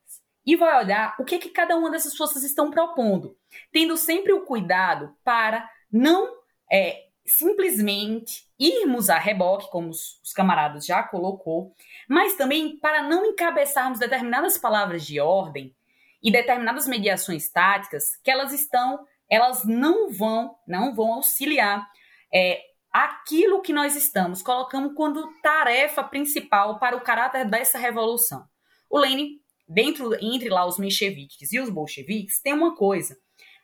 [0.46, 3.36] e vai olhar o que, que cada uma dessas forças estão propondo,
[3.72, 6.28] tendo sempre o cuidado para não
[6.70, 11.72] é, simplesmente irmos a reboque, como os, os camaradas já colocou,
[12.08, 15.72] mas também para não encabeçarmos determinadas palavras de ordem
[16.20, 21.88] e determinadas mediações táticas que elas estão, elas não vão, não vão auxiliar
[22.34, 22.60] é,
[22.92, 28.44] aquilo que nós estamos colocando como tarefa principal para o caráter dessa revolução.
[28.90, 33.16] O Lenin, dentro entre lá os mencheviques e os bolcheviques, tem uma coisa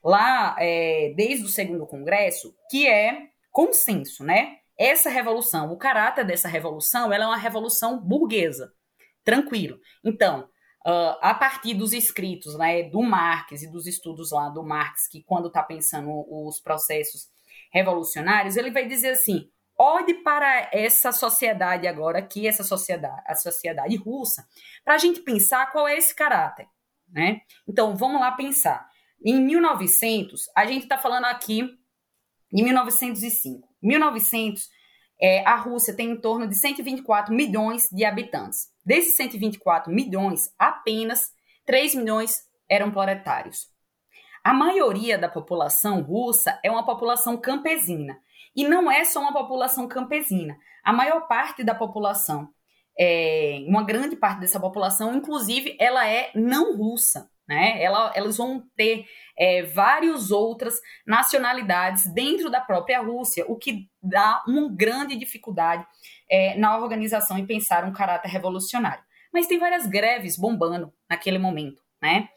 [0.03, 4.59] lá é, desde o segundo congresso, que é consenso, né?
[4.79, 8.73] Essa revolução, o caráter dessa revolução, ela é uma revolução burguesa,
[9.23, 9.79] tranquilo.
[10.03, 10.49] Então,
[10.87, 15.23] uh, a partir dos escritos né, do Marx e dos estudos lá do Marx, que
[15.23, 17.29] quando está pensando os processos
[17.71, 23.97] revolucionários, ele vai dizer assim: olhe para essa sociedade agora aqui, essa sociedade, a sociedade
[23.97, 24.47] russa,
[24.85, 26.67] para a gente pensar qual é esse caráter,
[27.09, 27.41] né?
[27.69, 28.89] Então, vamos lá pensar.
[29.25, 31.79] Em 1900, a gente está falando aqui
[32.53, 33.69] em 1905.
[33.83, 34.69] 1900,
[35.21, 38.69] é, a Rússia tem em torno de 124 milhões de habitantes.
[38.85, 41.33] Desses 124 milhões, apenas
[41.67, 43.69] 3 milhões eram proletários.
[44.43, 48.19] A maioria da população russa é uma população campesina.
[48.57, 50.57] E não é só uma população campesina.
[50.83, 52.49] A maior parte da população,
[52.99, 57.31] é, uma grande parte dessa população, inclusive, ela é não russa.
[57.51, 57.83] Né?
[57.83, 59.05] Ela, elas vão ter
[59.37, 65.85] é, várias outras nacionalidades dentro da própria Rússia, o que dá uma grande dificuldade
[66.31, 69.03] é, na organização e pensar um caráter revolucionário.
[69.35, 72.29] Mas tem várias greves bombando naquele momento, né?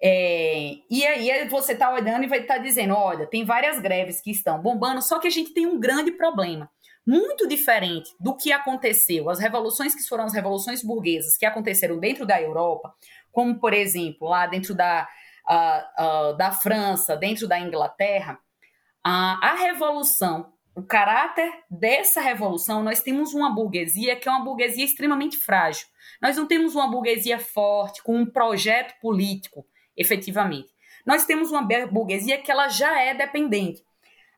[0.00, 4.20] É, e aí você está olhando e vai estar tá dizendo, olha, tem várias greves
[4.20, 6.70] que estão bombando, só que a gente tem um grande problema.
[7.06, 12.24] Muito diferente do que aconteceu, as revoluções que foram as revoluções burguesas que aconteceram dentro
[12.24, 12.94] da Europa,
[13.32, 15.08] como, por exemplo, lá dentro da,
[15.48, 23.00] uh, uh, da França, dentro da Inglaterra, uh, a revolução, o caráter dessa revolução, nós
[23.00, 25.86] temos uma burguesia que é uma burguesia extremamente frágil.
[26.20, 30.68] Nós não temos uma burguesia forte, com um projeto político, efetivamente.
[31.04, 33.84] Nós temos uma burguesia que ela já é dependente.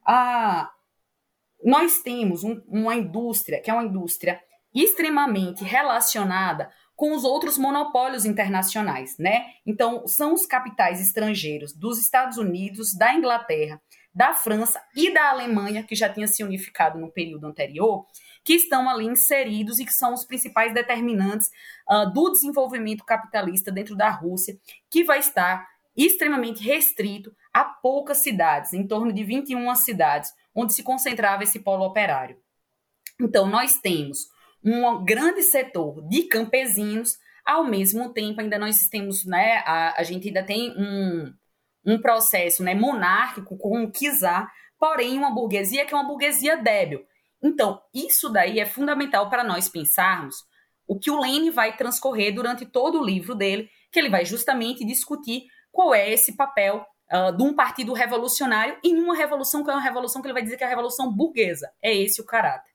[0.05, 0.71] Ah,
[1.65, 4.41] nós temos um, uma indústria, que é uma indústria
[4.75, 9.47] extremamente relacionada com os outros monopólios internacionais, né?
[9.67, 13.81] Então, são os capitais estrangeiros dos Estados Unidos, da Inglaterra,
[14.15, 18.07] da França e da Alemanha, que já tinha se unificado no período anterior,
[18.45, 21.49] que estão ali inseridos e que são os principais determinantes
[21.91, 24.57] uh, do desenvolvimento capitalista dentro da Rússia,
[24.89, 30.83] que vai estar extremamente restrito a poucas cidades, em torno de 21 cidades, onde se
[30.83, 32.37] concentrava esse polo operário.
[33.21, 34.29] Então, nós temos
[34.63, 40.29] um grande setor de campesinos, ao mesmo tempo ainda nós temos, né, a, a gente
[40.29, 41.35] ainda tem um,
[41.85, 47.05] um processo né, monárquico com o czar, porém uma burguesia que é uma burguesia débil.
[47.43, 50.37] Então, isso daí é fundamental para nós pensarmos
[50.87, 54.85] o que o Lênin vai transcorrer durante todo o livro dele, que ele vai justamente
[54.85, 59.73] discutir qual é esse papel uh, de um partido revolucionário em uma revolução que é
[59.73, 61.71] uma revolução que ele vai dizer que é a revolução burguesa.
[61.81, 62.73] É esse o caráter.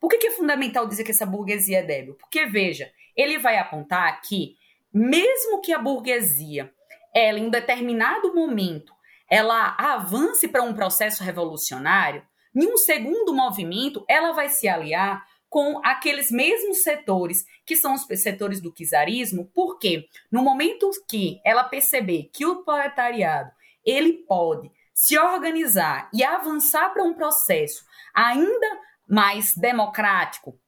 [0.00, 2.14] Por que, que é fundamental dizer que essa burguesia é débil?
[2.14, 4.56] Porque, veja, ele vai apontar que,
[4.92, 6.72] mesmo que a burguesia,
[7.14, 8.92] ela, em um determinado momento,
[9.28, 12.22] ela avance para um processo revolucionário,
[12.54, 18.06] em um segundo movimento, ela vai se aliar com aqueles mesmos setores que são os
[18.20, 23.50] setores do czarismo, porque no momento que ela perceber que o proletariado
[23.84, 30.60] ele pode se organizar e avançar para um processo ainda mais democrático,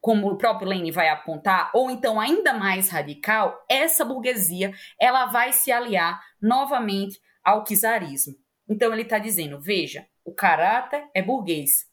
[0.00, 5.52] como o próprio Lenin vai apontar, ou então ainda mais radical, essa burguesia ela vai
[5.52, 8.34] se aliar novamente ao czarismo.
[8.68, 11.87] Então ele está dizendo, veja, o caráter é burguês,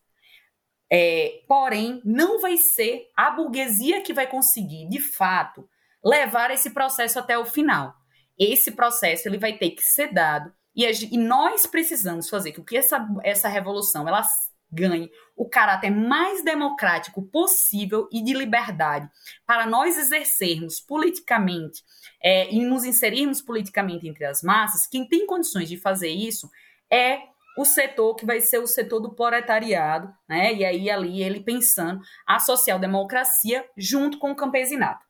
[0.91, 5.67] é, porém não vai ser a burguesia que vai conseguir, de fato,
[6.03, 7.93] levar esse processo até o final.
[8.37, 12.77] Esse processo ele vai ter que ser dado e, e nós precisamos fazer com que
[12.77, 14.23] essa, essa revolução ela
[14.71, 19.09] ganhe o caráter mais democrático possível e de liberdade
[19.45, 21.81] para nós exercermos politicamente
[22.21, 26.49] é, e nos inserirmos politicamente entre as massas, quem tem condições de fazer isso
[26.91, 27.19] é
[27.57, 30.53] o setor que vai ser o setor do proletariado, né?
[30.53, 35.05] E aí ali ele pensando a social-democracia junto com o campesinato.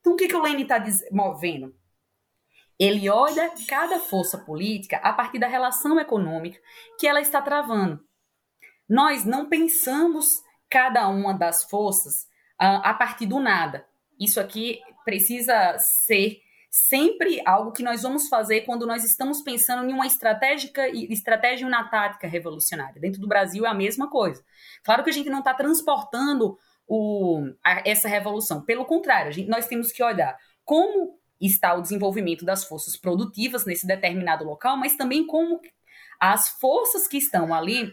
[0.00, 0.82] Então o que, que o Lênin está
[1.12, 1.74] movendo?
[2.78, 6.58] Ele olha cada força política a partir da relação econômica
[6.98, 8.02] que ela está travando.
[8.88, 12.22] Nós não pensamos cada uma das forças
[12.60, 13.86] uh, a partir do nada.
[14.18, 16.40] Isso aqui precisa ser
[16.70, 21.68] sempre algo que nós vamos fazer quando nós estamos pensando em uma estratégica, estratégia e
[21.68, 23.00] uma tática revolucionária.
[23.00, 24.44] Dentro do Brasil é a mesma coisa.
[24.84, 26.56] Claro que a gente não está transportando
[26.86, 28.62] o, a, essa revolução.
[28.62, 33.86] Pelo contrário, gente, nós temos que olhar como está o desenvolvimento das forças produtivas nesse
[33.86, 35.60] determinado local, mas também como
[36.20, 37.84] as forças que estão ali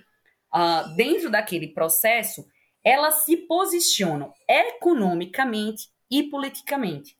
[0.53, 2.45] uh, dentro daquele processo,
[2.83, 7.16] elas se posicionam economicamente e politicamente.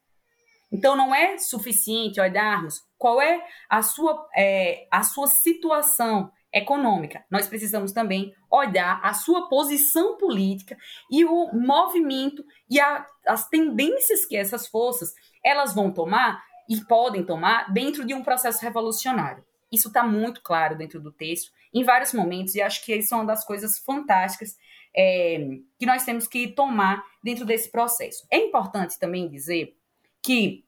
[0.72, 7.24] Então, não é suficiente olharmos qual é a sua, é, a sua situação econômica.
[7.30, 10.78] Nós precisamos também olhar a sua posição política
[11.11, 15.13] e o movimento e a, as tendências que essas forças
[15.43, 19.43] elas vão tomar e podem tomar dentro de um processo revolucionário.
[19.72, 23.18] Isso está muito claro dentro do texto, em vários momentos, e acho que isso é
[23.18, 24.55] uma das coisas fantásticas
[24.95, 25.45] é,
[25.78, 28.26] que nós temos que tomar dentro desse processo.
[28.32, 29.76] É importante também dizer
[30.22, 30.65] que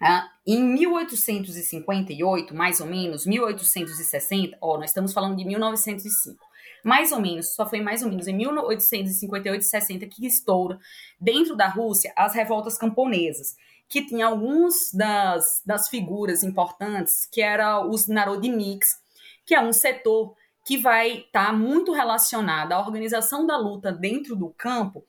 [0.00, 6.38] ah, em 1858, mais ou menos, 1860, ó, nós estamos falando de 1905,
[6.84, 10.78] mais ou menos, só foi mais ou menos em 1858 e 60 que estoura
[11.20, 13.56] dentro da Rússia as revoltas camponesas,
[13.88, 18.90] que tinha alguns das, das figuras importantes, que eram os narodniks,
[19.44, 24.36] que é um setor que vai estar tá muito relacionado à organização da luta dentro
[24.36, 25.02] do campo,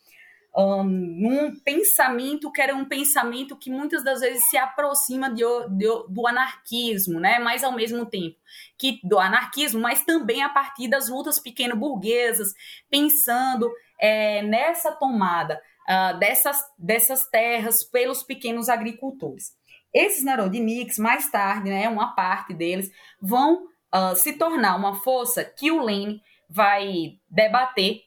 [0.56, 5.88] um, num pensamento que era um pensamento que muitas das vezes se aproxima de, de,
[6.10, 7.40] do anarquismo, né?
[7.40, 8.38] Mas ao mesmo tempo
[8.78, 12.54] que do anarquismo, mas também a partir das lutas pequeno-burguesas,
[12.90, 19.54] pensando é, nessa tomada uh, dessas, dessas terras pelos pequenos agricultores.
[19.94, 25.72] Esses narodniks, mais tarde, né, uma parte deles, vão uh, se tornar uma força que
[25.72, 28.02] o Lenin vai debater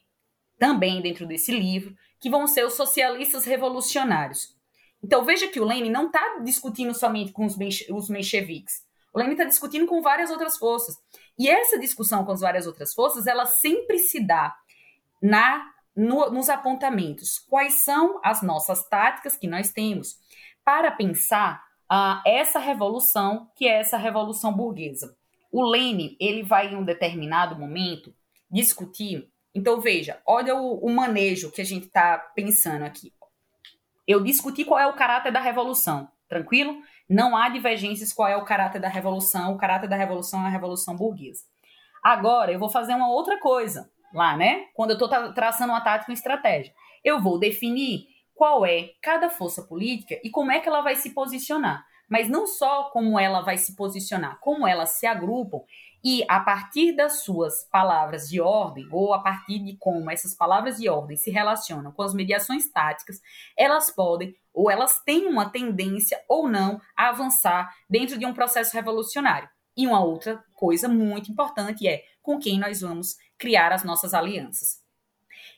[0.59, 4.57] também dentro desse livro, que vão ser os socialistas revolucionários.
[5.03, 7.57] Então veja que o Lenin não está discutindo somente com os,
[7.91, 8.85] os mencheviques.
[9.13, 10.97] O Lenin está discutindo com várias outras forças.
[11.37, 14.55] E essa discussão com as várias outras forças, ela sempre se dá
[15.21, 17.41] na no, nos apontamentos.
[17.41, 20.17] Quais são as nossas táticas que nós temos
[20.65, 21.61] para pensar
[21.91, 25.17] uh, essa revolução, que é essa revolução burguesa?
[25.51, 28.15] O Lenin, ele vai em um determinado momento
[28.49, 33.13] discutir então, veja, olha o, o manejo que a gente está pensando aqui.
[34.07, 36.83] Eu discuti qual é o caráter da revolução, tranquilo?
[37.09, 39.53] Não há divergências qual é o caráter da revolução.
[39.53, 41.43] O caráter da revolução é a revolução burguesa.
[42.03, 44.67] Agora, eu vou fazer uma outra coisa lá, né?
[44.75, 46.75] Quando eu estou tra traçando uma tática e uma estratégia.
[47.05, 51.11] Eu vou definir qual é cada força política e como é que ela vai se
[51.11, 51.85] posicionar.
[52.09, 55.61] Mas não só como ela vai se posicionar, como elas se agrupam
[56.05, 60.79] e a partir das suas palavras de ordem, ou a partir de como essas palavras
[60.79, 63.21] de ordem se relacionam com as mediações táticas,
[63.57, 68.75] elas podem ou elas têm uma tendência ou não a avançar dentro de um processo
[68.75, 69.49] revolucionário.
[69.77, 74.83] E uma outra coisa muito importante é com quem nós vamos criar as nossas alianças.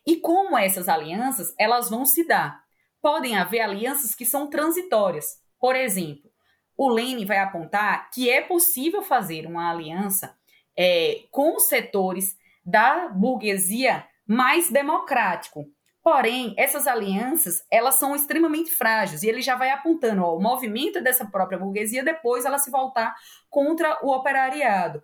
[0.07, 2.63] E como essas alianças, elas vão se dar.
[3.03, 5.27] Podem haver alianças que são transitórias.
[5.59, 6.31] Por exemplo,
[6.77, 10.37] o Lene vai apontar que é possível fazer uma aliança
[10.77, 15.67] é, com os setores da burguesia mais democrático.
[16.03, 21.03] Porém, essas alianças, elas são extremamente frágeis e ele já vai apontando ó, o movimento
[21.03, 23.15] dessa própria burguesia depois ela se voltar
[23.49, 25.03] contra o operariado.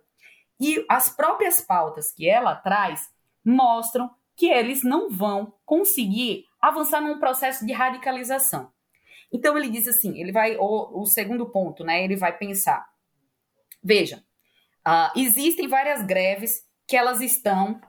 [0.59, 3.09] E as próprias pautas que ela traz
[3.43, 8.71] mostram que eles não vão conseguir avançar num processo de radicalização.
[9.31, 12.03] Então ele diz assim, ele vai o, o segundo ponto, né?
[12.03, 12.85] Ele vai pensar.
[13.83, 14.23] Veja,
[14.87, 17.79] uh, existem várias greves que elas estão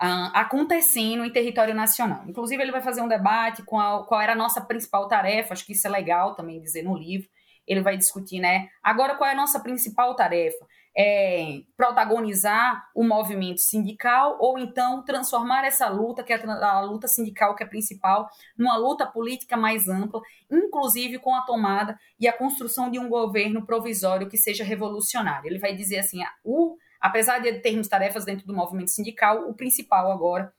[0.00, 2.24] uh, acontecendo em território nacional.
[2.28, 5.52] Inclusive ele vai fazer um debate com a, qual era a nossa principal tarefa.
[5.52, 7.28] Acho que isso é legal também dizer no livro.
[7.66, 8.68] Ele vai discutir, né?
[8.82, 10.64] Agora qual é a nossa principal tarefa?
[10.96, 17.54] É, protagonizar o movimento sindical ou então transformar essa luta, que é a luta sindical
[17.54, 22.90] que é principal, numa luta política mais ampla, inclusive com a tomada e a construção
[22.90, 25.48] de um governo provisório que seja revolucionário.
[25.48, 30.10] Ele vai dizer assim, o, apesar de termos tarefas dentro do movimento sindical, o principal
[30.10, 30.50] agora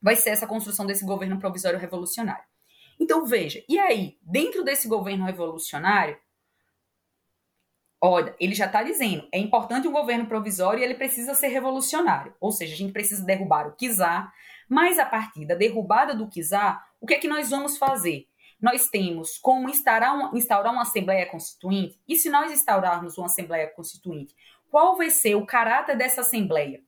[0.00, 2.44] vai ser essa construção desse governo provisório revolucionário.
[3.00, 6.16] Então veja, e aí, dentro desse governo revolucionário,
[8.06, 12.34] Olha, ele já está dizendo, é importante um governo provisório e ele precisa ser revolucionário.
[12.38, 14.30] Ou seja, a gente precisa derrubar o Kizar,
[14.68, 18.28] mas a partir da derrubada do Kizar, o que é que nós vamos fazer?
[18.60, 23.68] Nós temos como instaurar uma, instaurar uma Assembleia Constituinte, e se nós instaurarmos uma Assembleia
[23.68, 24.34] Constituinte,
[24.70, 26.82] qual vai ser o caráter dessa Assembleia?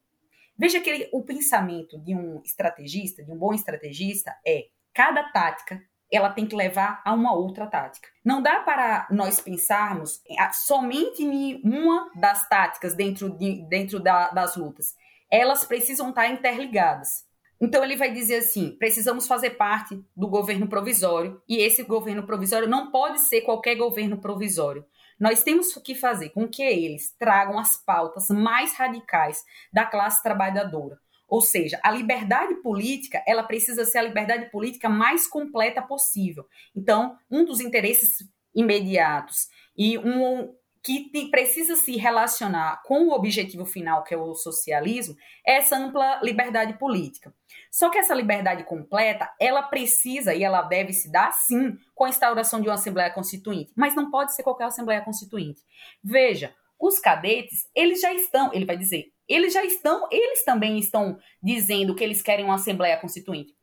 [0.54, 5.82] Veja que ele, o pensamento de um estrategista, de um bom estrategista, é cada tática
[6.12, 8.08] ela tem que levar a uma outra tática.
[8.24, 14.56] Não dá para nós pensarmos somente em uma das táticas dentro, de, dentro da, das
[14.56, 14.94] lutas.
[15.30, 17.26] Elas precisam estar interligadas.
[17.60, 22.68] Então ele vai dizer assim: precisamos fazer parte do governo provisório e esse governo provisório
[22.68, 24.84] não pode ser qualquer governo provisório.
[25.18, 29.42] Nós temos que fazer com que eles tragam as pautas mais radicais
[29.72, 30.98] da classe trabalhadora,
[31.28, 36.46] ou seja, a liberdade política, ela precisa ser a liberdade política mais completa possível.
[36.74, 38.18] Então, um dos interesses
[38.54, 40.54] imediatos e um
[40.86, 46.20] que precisa se relacionar com o objetivo final, que é o socialismo, é essa ampla
[46.22, 47.34] liberdade política.
[47.72, 52.08] Só que essa liberdade completa, ela precisa e ela deve se dar, sim, com a
[52.08, 55.60] instauração de uma Assembleia Constituinte, mas não pode ser qualquer Assembleia Constituinte.
[56.04, 61.18] Veja, os cadetes, eles já estão, ele vai dizer, eles já estão, eles também estão
[61.42, 63.54] dizendo que eles querem uma Assembleia Constituinte.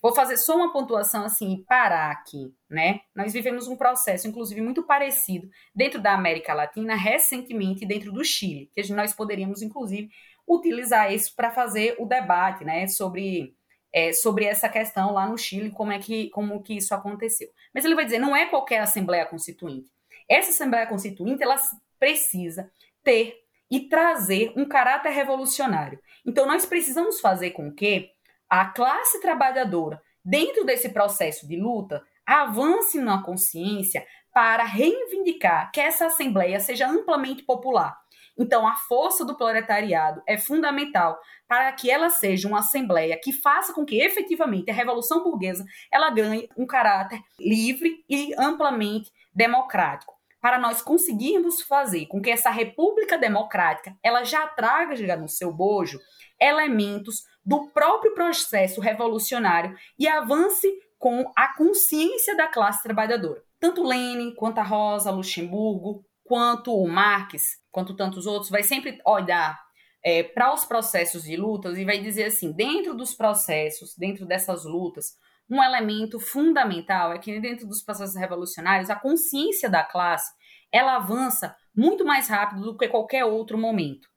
[0.00, 3.00] Vou fazer só uma pontuação assim e parar aqui, né?
[3.14, 8.70] Nós vivemos um processo, inclusive, muito parecido dentro da América Latina, recentemente dentro do Chile,
[8.72, 10.08] que nós poderíamos, inclusive,
[10.46, 12.86] utilizar isso para fazer o debate, né?
[12.86, 13.56] Sobre,
[13.92, 17.48] é, sobre essa questão lá no Chile, como é que, como que isso aconteceu.
[17.74, 19.90] Mas ele vai dizer, não é qualquer Assembleia Constituinte.
[20.28, 21.56] Essa Assembleia Constituinte, ela
[21.98, 22.70] precisa
[23.02, 26.00] ter e trazer um caráter revolucionário.
[26.26, 28.10] Então, nós precisamos fazer com que
[28.48, 36.06] a classe trabalhadora, dentro desse processo de luta, avance na consciência para reivindicar que essa
[36.06, 37.98] Assembleia seja amplamente popular.
[38.38, 43.72] Então, a força do proletariado é fundamental para que ela seja uma assembleia que faça
[43.72, 50.17] com que efetivamente a revolução burguesa ela ganhe um caráter livre e amplamente democrático.
[50.40, 55.98] Para nós conseguirmos fazer com que essa república democrática ela já traga no seu bojo
[56.40, 60.68] elementos do próprio processo revolucionário e avance
[60.98, 63.42] com a consciência da classe trabalhadora.
[63.58, 69.58] Tanto Lenin, quanto a Rosa Luxemburgo, quanto o Marx, quanto tantos outros, vai sempre olhar
[70.04, 74.64] é, para os processos de lutas e vai dizer assim: dentro dos processos, dentro dessas
[74.64, 75.14] lutas,
[75.50, 80.32] um elemento fundamental é que dentro dos processos revolucionários, a consciência da classe
[80.70, 84.08] ela avança muito mais rápido do que qualquer outro momento.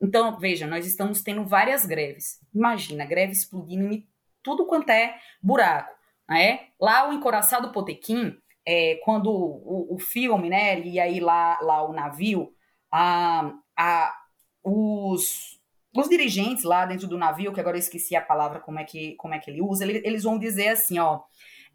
[0.00, 2.38] Então, veja, nós estamos tendo várias greves.
[2.54, 4.08] Imagina, greve explodindo em
[4.42, 5.94] tudo quanto é buraco.
[6.28, 6.68] Né?
[6.80, 8.36] Lá o encoraçado Potequim,
[8.66, 12.54] é, quando o, o, filme, né, e aí lá, lá o navio,
[12.90, 14.14] a, a,
[14.62, 15.59] os,
[15.94, 19.14] os dirigentes lá dentro do navio, que agora eu esqueci a palavra como é que,
[19.16, 21.20] como é que ele usa, ele, eles vão dizer assim, ó,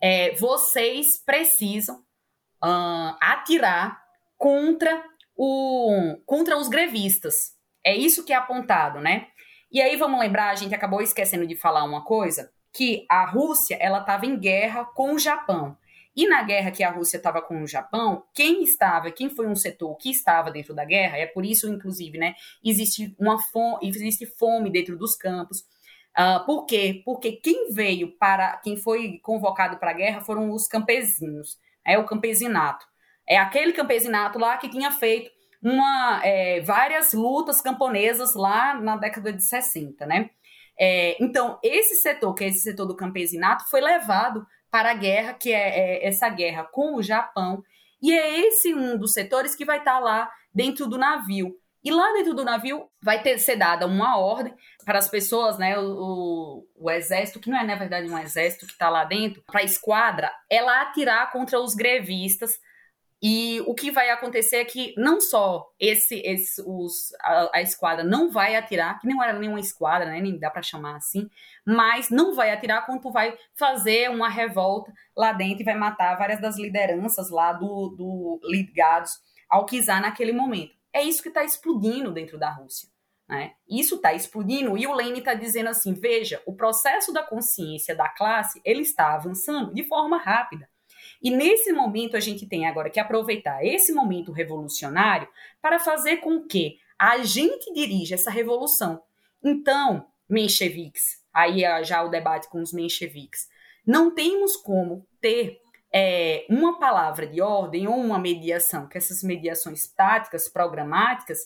[0.02, 1.98] é, vocês precisam
[2.64, 4.02] uh, atirar
[4.38, 5.04] contra,
[5.36, 7.56] o, contra os grevistas.
[7.84, 9.28] É isso que é apontado, né?
[9.72, 13.78] E aí vamos lembrar, a gente acabou esquecendo de falar uma coisa, que a Rússia
[13.80, 15.78] ela estava em guerra com o Japão.
[16.16, 19.56] E na guerra que a Rússia estava com o Japão, quem estava, quem foi um
[19.56, 24.26] setor que estava dentro da guerra, é por isso, inclusive, né, existe uma fome, existe
[24.26, 25.66] fome dentro dos campos.
[26.18, 27.02] Uh, por quê?
[27.04, 32.06] Porque quem veio para, quem foi convocado para a guerra foram os campesinos, é o
[32.06, 32.86] campesinato.
[33.28, 35.30] É aquele campesinato lá que tinha feito
[35.62, 40.30] uma, é, várias lutas camponesas lá na década de 60, né?
[40.80, 44.46] É, então, esse setor, que é esse setor do campesinato, foi levado
[44.76, 47.64] para a guerra, que é, é, essa guerra com o Japão,
[48.02, 51.56] e é esse um dos setores que vai estar lá dentro do navio.
[51.82, 54.54] E lá dentro do navio vai ter ser dada uma ordem
[54.84, 55.80] para as pessoas, né?
[55.80, 59.42] O, o, o exército, que não é na verdade um exército que está lá dentro,
[59.48, 62.60] para a esquadra, ela atirar contra os grevistas
[63.28, 68.04] e o que vai acontecer é que não só esse, esse os, a, a, esquadra
[68.04, 71.28] não vai atirar, que não era nenhuma esquadra, né, nem dá para chamar assim,
[71.66, 76.40] mas não vai atirar quando vai fazer uma revolta lá dentro e vai matar várias
[76.40, 79.20] das lideranças lá do, do ligados
[79.50, 80.76] ao czar naquele momento.
[80.94, 82.88] É isso que está explodindo dentro da Rússia.
[83.28, 83.54] Né?
[83.68, 88.08] Isso está explodindo e o Lenin está dizendo assim: veja, o processo da consciência da
[88.08, 90.70] classe ele está avançando de forma rápida.
[91.26, 95.28] E nesse momento a gente tem agora que aproveitar esse momento revolucionário
[95.60, 99.02] para fazer com que a gente dirija essa revolução.
[99.44, 103.48] Então, mencheviques, aí já o debate com os mencheviques,
[103.84, 105.60] não temos como ter
[105.92, 111.40] é, uma palavra de ordem ou uma mediação, que essas mediações táticas, programáticas,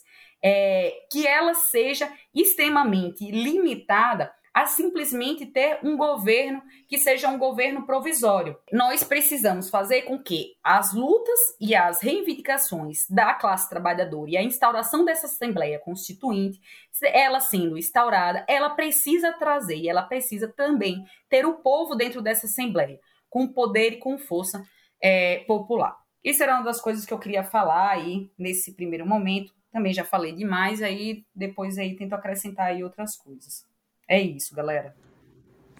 [0.43, 7.85] é, que ela seja extremamente limitada a simplesmente ter um governo que seja um governo
[7.85, 8.57] provisório.
[8.71, 14.43] Nós precisamos fazer com que as lutas e as reivindicações da classe trabalhadora e a
[14.43, 16.59] instauração dessa Assembleia Constituinte,
[17.03, 22.45] ela sendo instaurada, ela precisa trazer e ela precisa também ter o povo dentro dessa
[22.45, 24.63] Assembleia, com poder e com força
[25.01, 25.95] é, popular.
[26.23, 29.53] Isso era uma das coisas que eu queria falar aí nesse primeiro momento.
[29.71, 33.68] Também já falei demais, aí depois aí tento acrescentar aí outras coisas.
[34.09, 34.95] É isso, galera.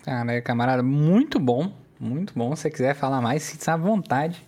[0.04, 1.74] Cara, camarada, muito bom.
[2.00, 2.56] Muito bom.
[2.56, 4.48] Se você quiser falar mais, se à vontade.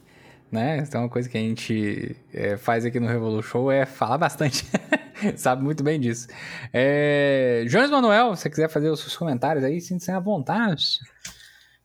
[0.52, 0.78] Né?
[0.78, 4.66] Então, uma coisa que a gente é, faz aqui no Revolu Show é falar bastante.
[5.36, 6.28] Sabe muito bem disso.
[6.74, 7.64] É...
[7.68, 11.00] Jones Manuel, se você quiser fazer os seus comentários aí, sinta-se à vontade.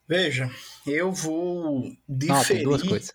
[0.09, 0.51] Veja,
[0.87, 2.35] eu vou diferir...
[2.35, 3.15] Não, tem duas coisas.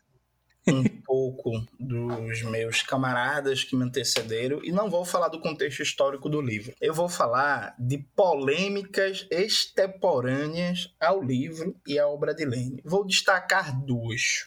[0.67, 6.29] Um pouco dos meus camaradas que me antecederam e não vou falar do contexto histórico
[6.29, 6.73] do livro.
[6.79, 12.81] Eu vou falar de polêmicas extemporâneas ao livro e à obra de Lênin.
[12.83, 14.45] Vou destacar duas.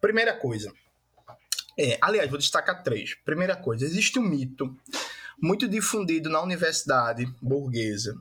[0.00, 0.72] Primeira coisa.
[1.78, 3.14] É, aliás, vou destacar três.
[3.24, 4.76] Primeira coisa, existe um mito
[5.40, 8.14] muito difundido na universidade burguesa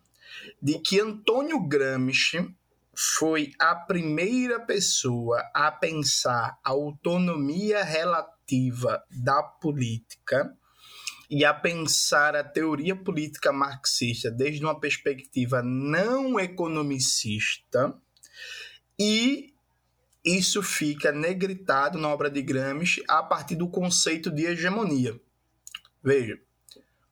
[0.61, 2.53] de que Antônio Gramsci
[2.95, 10.55] foi a primeira pessoa a pensar a autonomia relativa da política
[11.29, 17.99] e a pensar a teoria política marxista desde uma perspectiva não economicista
[18.99, 19.53] e
[20.23, 25.19] isso fica negritado na obra de Gramsci a partir do conceito de hegemonia.
[26.01, 26.39] Veja,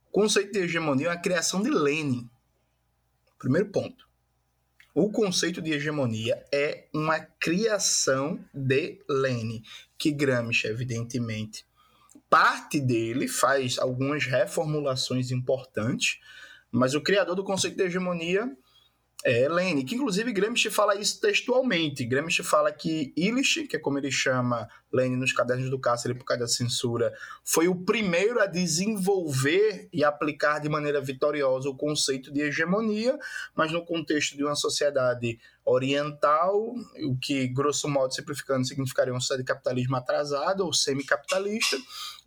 [0.08, 2.30] o conceito de hegemonia é a criação de Lenin.
[3.38, 4.11] Primeiro ponto.
[4.94, 9.64] O conceito de hegemonia é uma criação de Lenin,
[9.98, 11.66] que Gramsci, evidentemente,
[12.30, 16.20] parte dele faz algumas reformulações importantes,
[16.70, 18.52] mas o criador do conceito de hegemonia
[19.24, 22.06] é, Lene, que inclusive Gramsci fala isso textualmente.
[22.06, 26.26] Gramsci fala que Illich, que é como ele chama Lene nos cadernos do cárcere por
[26.26, 27.14] causa da censura,
[27.44, 33.18] foi o primeiro a desenvolver e aplicar de maneira vitoriosa o conceito de hegemonia,
[33.56, 36.74] mas no contexto de uma sociedade oriental,
[37.06, 41.78] o que, grosso modo, simplificando, significaria uma sociedade de capitalismo atrasado ou semicapitalista,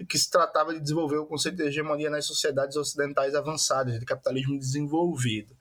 [0.09, 4.59] que se tratava de desenvolver o conceito de hegemonia nas sociedades ocidentais avançadas, de capitalismo
[4.59, 5.55] desenvolvido.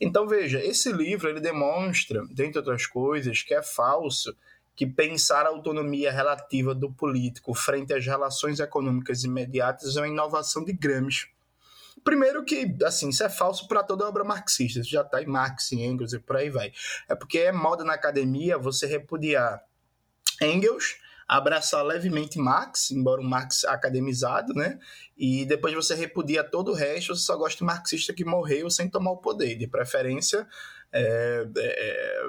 [0.00, 4.36] Então, veja, esse livro ele demonstra, dentre outras coisas, que é falso
[4.76, 10.64] que pensar a autonomia relativa do político frente às relações econômicas imediatas é uma inovação
[10.64, 11.28] de Gramsci.
[12.02, 15.72] Primeiro que, assim, isso é falso para toda obra marxista, isso já está em Marx,
[15.72, 16.72] em Engels e por aí vai.
[17.08, 19.62] É porque é moda na academia você repudiar
[20.42, 20.96] Engels,
[21.36, 24.78] abraçar levemente Marx, embora um Marx academizado, né?
[25.16, 28.88] E depois você repudia todo o resto, você só gosta de marxista que morreu sem
[28.88, 29.56] tomar o poder.
[29.56, 30.46] De preferência,
[30.92, 32.24] é, é,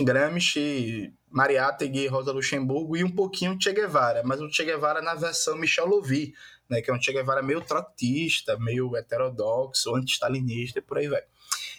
[0.00, 5.56] Gramsci, Mariátegui, Rosa Luxemburgo e um pouquinho Che Guevara, mas o Che Guevara na versão
[5.56, 6.34] Michel Louvi,
[6.68, 11.22] né, que é um Che Guevara meio trotista, meio heterodoxo, anti-stalinista e por aí vai.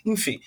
[0.05, 0.39] Enfim,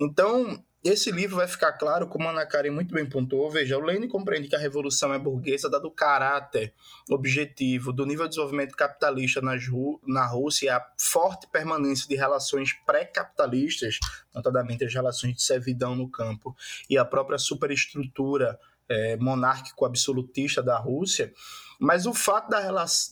[0.00, 3.48] então esse livro vai ficar claro, como a Ana Karen muito bem pontuou.
[3.48, 6.74] Veja, o Lenin compreende que a revolução é burguesa, dado o caráter
[7.08, 14.00] objetivo do nível de desenvolvimento capitalista na Rússia e a forte permanência de relações pré-capitalistas,
[14.34, 16.56] notadamente as relações de servidão no campo
[16.90, 18.58] e a própria superestrutura
[18.88, 21.32] é, monárquico-absolutista da Rússia.
[21.78, 22.60] Mas o fato da,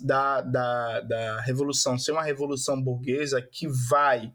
[0.01, 4.33] da, da, da revolução ser uma revolução burguesa que vai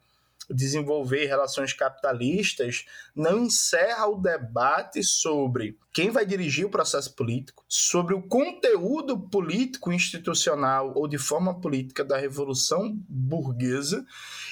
[0.49, 2.85] desenvolver relações capitalistas
[3.15, 9.91] não encerra o debate sobre quem vai dirigir o processo político, sobre o conteúdo político
[9.91, 14.05] institucional ou de forma política da revolução burguesa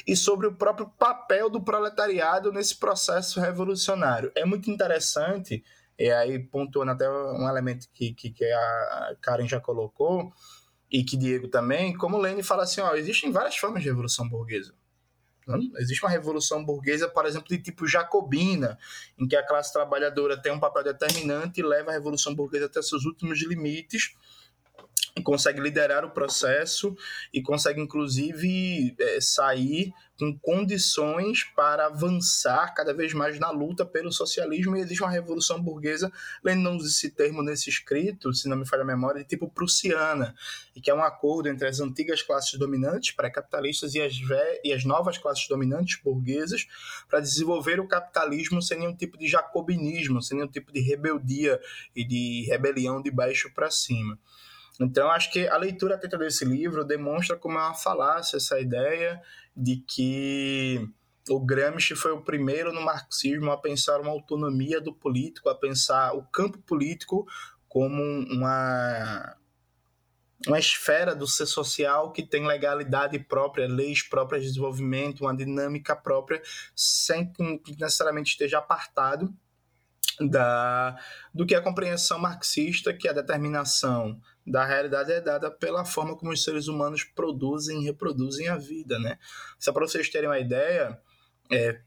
[0.08, 4.32] e sobre o próprio papel do proletariado nesse processo revolucionário.
[4.36, 5.64] É muito interessante,
[5.98, 10.32] e aí pontuando até um elemento que, que, que a Karen já colocou,
[10.94, 14.76] e que Diego também, como Lênin fala assim, ó, existem várias formas de revolução burguesa.
[15.78, 18.78] Existe uma revolução burguesa, por exemplo, de tipo jacobina,
[19.18, 22.82] em que a classe trabalhadora tem um papel determinante e leva a revolução burguesa até
[22.82, 24.16] seus últimos limites
[25.22, 26.96] consegue liderar o processo
[27.32, 34.12] e consegue, inclusive, é, sair com condições para avançar cada vez mais na luta pelo
[34.12, 36.12] socialismo e existe uma revolução burguesa,
[36.44, 39.50] Lenin não usa esse termo nesse escrito, se não me falha a memória, de tipo
[39.50, 40.36] prussiana,
[40.76, 44.14] e que é um acordo entre as antigas classes dominantes pré-capitalistas e as,
[44.64, 46.68] e as novas classes dominantes burguesas
[47.10, 51.60] para desenvolver o capitalismo sem nenhum tipo de jacobinismo, sem nenhum tipo de rebeldia
[51.96, 54.18] e de rebelião de baixo para cima.
[54.84, 59.22] Então, acho que a leitura atenta desse livro demonstra como é uma falácia essa ideia
[59.56, 60.90] de que
[61.30, 66.14] o Gramsci foi o primeiro no marxismo a pensar uma autonomia do político, a pensar
[66.14, 67.26] o campo político
[67.70, 69.36] como uma,
[70.46, 75.96] uma esfera do ser social que tem legalidade própria, leis próprias de desenvolvimento, uma dinâmica
[75.96, 76.42] própria,
[76.76, 79.34] sem que necessariamente esteja apartado
[80.20, 80.96] da,
[81.34, 85.86] do que é a compreensão marxista, que é a determinação da realidade é dada pela
[85.86, 89.18] forma como os seres humanos produzem e reproduzem a vida, né?
[89.58, 91.00] Só para vocês terem uma ideia,
[91.52, 91.80] é,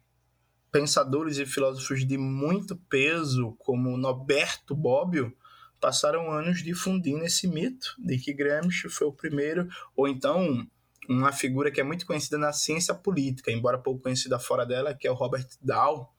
[0.73, 5.37] pensadores e filósofos de muito peso, como Norberto Bobbio,
[5.81, 10.67] passaram anos difundindo esse mito de que Gramsci foi o primeiro, ou então
[11.09, 15.07] uma figura que é muito conhecida na ciência política, embora pouco conhecida fora dela, que
[15.07, 16.13] é o Robert Dahl,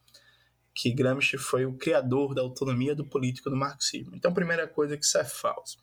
[0.73, 4.15] que Gramsci foi o criador da autonomia do político do marxismo.
[4.15, 5.77] Então, primeira coisa que isso é falso.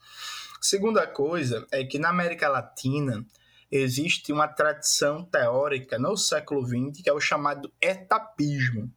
[0.65, 3.23] Segunda coisa é que na América Latina
[3.71, 8.91] existe uma tradição teórica no século XX que é o chamado etapismo.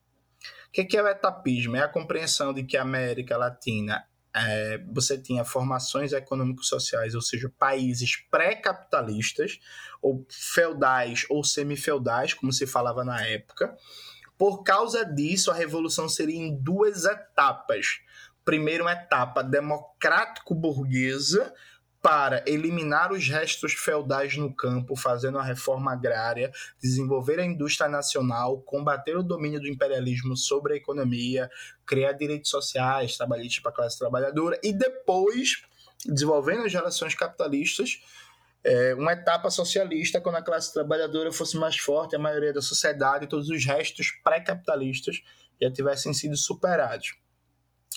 [0.69, 1.75] O que é o etapismo?
[1.75, 7.51] É a compreensão de que a América Latina é, você tinha formações econômico-sociais, ou seja,
[7.59, 9.59] países pré-capitalistas,
[10.01, 13.75] ou feudais ou semi-feudais, como se falava na época.
[14.37, 17.99] Por causa disso, a revolução seria em duas etapas.
[18.47, 21.53] Primeiro, uma etapa democrático-burguesa,
[22.01, 26.49] para eliminar os restos feudais no campo, fazendo a reforma agrária,
[26.81, 31.51] desenvolver a indústria nacional, combater o domínio do imperialismo sobre a economia,
[31.85, 35.63] criar direitos sociais, trabalhistas para a classe trabalhadora e depois,
[36.05, 38.01] desenvolvendo as relações capitalistas,
[38.63, 43.25] é, uma etapa socialista quando a classe trabalhadora fosse mais forte, a maioria da sociedade
[43.25, 45.21] e todos os restos pré-capitalistas
[45.61, 47.13] já tivessem sido superados.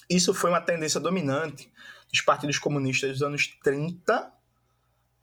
[0.08, 1.70] Isso foi uma tendência dominante
[2.10, 4.32] dos partidos comunistas dos anos 30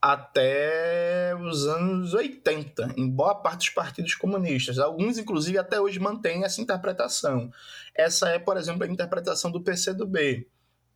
[0.00, 4.78] até os anos 80, em boa parte dos partidos comunistas.
[4.78, 7.50] Alguns, inclusive, até hoje mantêm essa interpretação.
[7.94, 10.46] Essa é, por exemplo, a interpretação do PCdoB.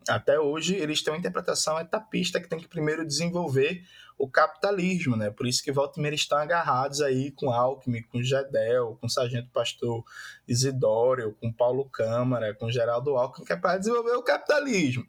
[0.08, 3.82] Até hoje, eles têm uma interpretação etapista que tem que primeiro desenvolver
[4.18, 5.30] o capitalismo, né?
[5.30, 10.04] Por isso que volta estão agarrados aí com Alckmin, com Gedel, com Sargento Pastor
[10.46, 15.04] Isidório, com Paulo Câmara, com Geraldo Alckmin, que é para desenvolver o capitalismo.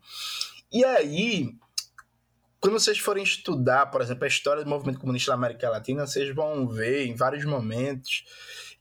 [0.72, 1.56] E aí,
[2.60, 6.34] quando vocês forem estudar, por exemplo, a história do movimento comunista da América Latina, vocês
[6.34, 8.24] vão ver em vários momentos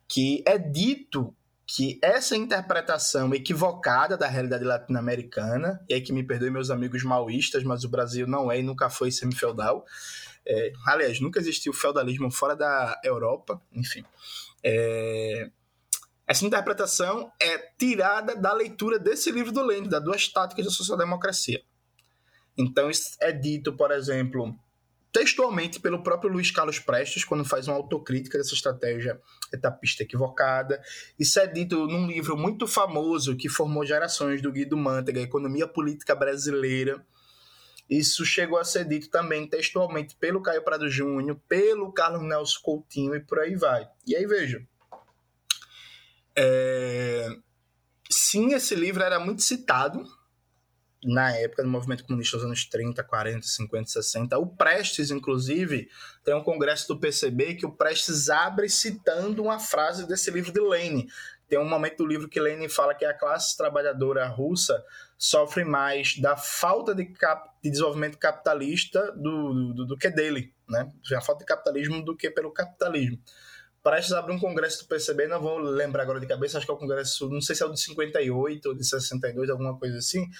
[0.09, 1.37] que é dito
[1.67, 7.63] que essa interpretação equivocada da realidade latino-americana, e aí que me perdoe meus amigos maoístas,
[7.63, 9.85] mas o Brasil não é e nunca foi semi-feudal.
[10.45, 14.05] É, aliás, nunca existiu feudalismo fora da Europa, enfim.
[14.63, 15.51] É,
[16.27, 21.63] essa interpretação é tirada da leitura desse livro do Lenin, das duas táticas da social-democracia.
[22.57, 22.91] Então,
[23.21, 24.55] é dito, por exemplo,
[25.13, 29.21] textualmente pelo próprio Luiz Carlos Prestes, quando faz uma autocrítica dessa estratégia
[29.53, 30.83] etapista equivocada.
[31.19, 36.15] Isso é dito num livro muito famoso que formou gerações do Guido Mantega, Economia Política
[36.15, 37.05] Brasileira.
[37.91, 43.15] Isso chegou a ser dito também textualmente pelo Caio Prado Júnior, pelo Carlos Nelson Coutinho
[43.15, 43.87] e por aí vai.
[44.07, 44.67] E aí veja.
[46.35, 47.29] É...
[48.11, 50.03] Sim, esse livro era muito citado
[51.05, 54.39] na época do movimento comunista dos anos 30, 40, 50, 60.
[54.39, 55.89] O Prestes, inclusive,
[56.25, 60.61] tem um congresso do PCB que o Prestes abre citando uma frase desse livro de
[60.61, 61.09] Lenin.
[61.49, 64.83] Tem um momento do livro que Lenin fala que a classe trabalhadora russa
[65.19, 70.91] sofre mais da falta de, cap de desenvolvimento capitalista do, do, do, que dele, né?
[71.15, 73.21] A falta de capitalismo do que pelo capitalismo.
[73.83, 76.75] Prestes abre um congresso do PCB, não vou lembrar agora de cabeça, acho que é
[76.75, 80.31] o congresso, não sei se é o de 58 ou de 62, alguma coisa assim,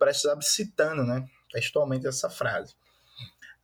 [0.00, 2.74] Abre citando, né, textualmente essa frase.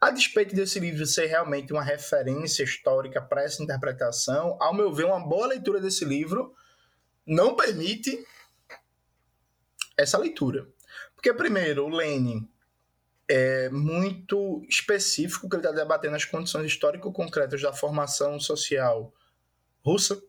[0.01, 5.07] A despeito desse livro ser realmente uma referência histórica para essa interpretação, ao meu ver,
[5.07, 6.55] uma boa leitura desse livro
[7.26, 8.22] não permite
[9.97, 10.68] essa leitura.
[11.14, 12.47] Porque, primeiro, o Lenin
[13.26, 19.14] é muito específico que ele está debatendo as condições histórico-concretas da formação social
[19.82, 20.20] russa,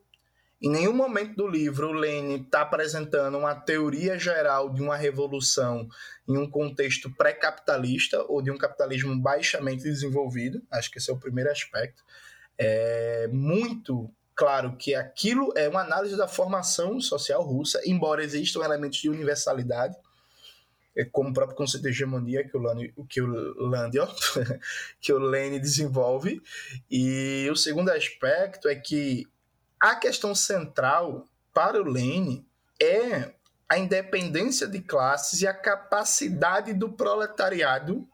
[0.60, 5.86] em nenhum momento do livro o Lenin está apresentando uma teoria geral de uma revolução
[6.26, 10.62] em um contexto pré-capitalista ou de um capitalismo baixamente desenvolvido.
[10.70, 12.02] Acho que esse é o primeiro aspecto.
[12.58, 18.98] É muito claro que aquilo é uma análise da formação social russa, embora existam elementos
[18.98, 19.96] de universalidade,
[20.96, 24.08] é como o próprio conceito de hegemonia que o, Lani, que o Landio,
[24.98, 25.30] que o
[25.60, 26.40] desenvolve.
[26.90, 29.26] E o segundo aspecto é que
[29.80, 32.46] a questão central para o Lênin
[32.80, 33.32] é
[33.68, 38.08] a independência de classes e a capacidade do proletariado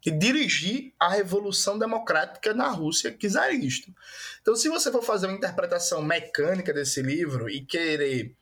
[0.00, 3.92] de dirigir a revolução democrática na Rússia czarista.
[4.40, 8.34] Então, se você for fazer uma interpretação mecânica desse livro e querer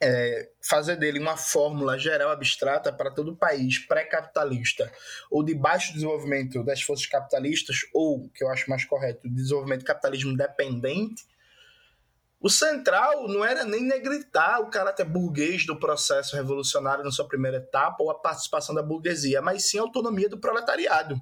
[0.00, 4.90] é, fazer dele uma fórmula geral abstrata para todo país pré-capitalista
[5.30, 10.36] ou de baixo desenvolvimento das forças capitalistas, ou, que eu acho mais correto, desenvolvimento capitalismo
[10.36, 11.26] dependente,
[12.40, 17.56] o central não era nem negritar o caráter burguês do processo revolucionário na sua primeira
[17.56, 21.20] etapa ou a participação da burguesia, mas sim a autonomia do proletariado.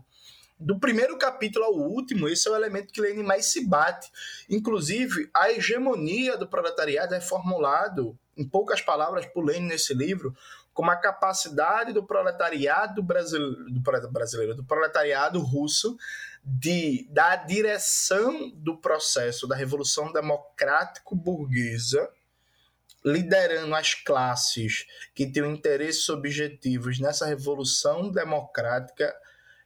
[0.58, 4.10] Do primeiro capítulo ao último, esse é o elemento que Lenin mais se bate.
[4.48, 10.34] Inclusive, a hegemonia do proletariado é formulado, em poucas palavras, por Lenin nesse livro,
[10.72, 15.96] como a capacidade do proletariado brasileiro, do brasileiro, do proletariado russo
[16.46, 22.08] de da direção do processo da revolução democrático burguesa
[23.04, 24.84] liderando as classes
[25.14, 29.14] que tinham interesses objetivos nessa revolução democrática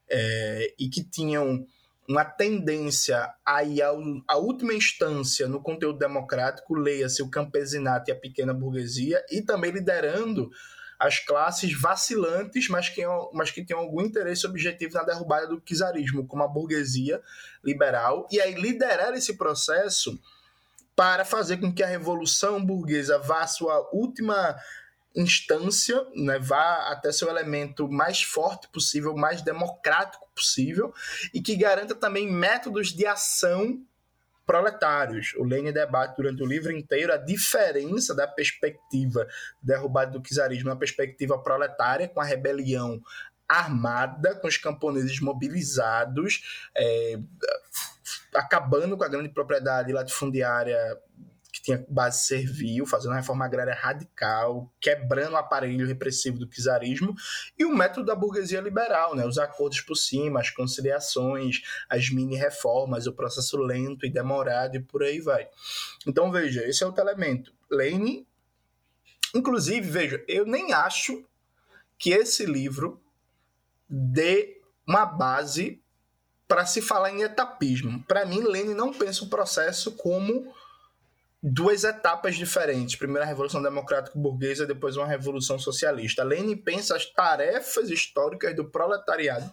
[0.08, 1.66] é, e que tinham
[2.08, 8.18] uma tendência a ir à última instância no conteúdo democrático, leia-se o campesinato e a
[8.18, 10.50] pequena burguesia, e também liderando
[11.00, 16.26] as classes vacilantes, mas que, mas que tinham algum interesse objetivo na derrubada do czarismo,
[16.26, 17.22] como a burguesia
[17.64, 20.20] liberal, e aí liderar esse processo
[20.94, 24.54] para fazer com que a revolução burguesa vá à sua última
[25.16, 30.92] instância, né, vá até seu elemento mais forte possível, mais democrático possível,
[31.32, 33.82] e que garanta também métodos de ação
[34.50, 35.32] proletários.
[35.36, 39.24] O Lenin debate durante o livro inteiro a diferença da perspectiva
[39.62, 43.00] derrubada do czarismo na perspectiva proletária, com a rebelião
[43.48, 47.16] armada, com os camponeses mobilizados, é,
[48.34, 50.98] acabando com a grande propriedade latifundiária
[51.52, 57.14] que tinha base servil, fazendo uma reforma agrária radical, quebrando o aparelho repressivo do czarismo,
[57.58, 59.26] e o método da burguesia liberal, né?
[59.26, 65.02] os acordos por cima, as conciliações, as mini-reformas, o processo lento e demorado e por
[65.02, 65.48] aí vai.
[66.06, 67.52] Então, veja, esse é outro elemento.
[67.70, 68.26] Lane,
[69.34, 71.24] inclusive, veja, eu nem acho
[71.98, 73.00] que esse livro
[73.88, 75.82] dê uma base
[76.50, 78.02] para se falar em etapismo.
[78.08, 80.52] Para mim, Lênin não pensa o processo como
[81.42, 82.96] duas etapas diferentes.
[82.96, 86.22] Primeiro a Revolução Democrática Burguesa, depois uma Revolução Socialista.
[86.22, 89.50] Lenin pensa as tarefas históricas do proletariado,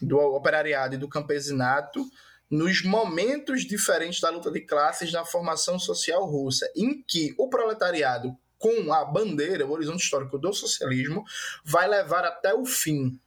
[0.00, 2.04] do operariado e do campesinato
[2.50, 8.36] nos momentos diferentes da luta de classes na formação social russa, em que o proletariado,
[8.58, 11.24] com a bandeira, o horizonte histórico do socialismo,
[11.64, 13.18] vai levar até o fim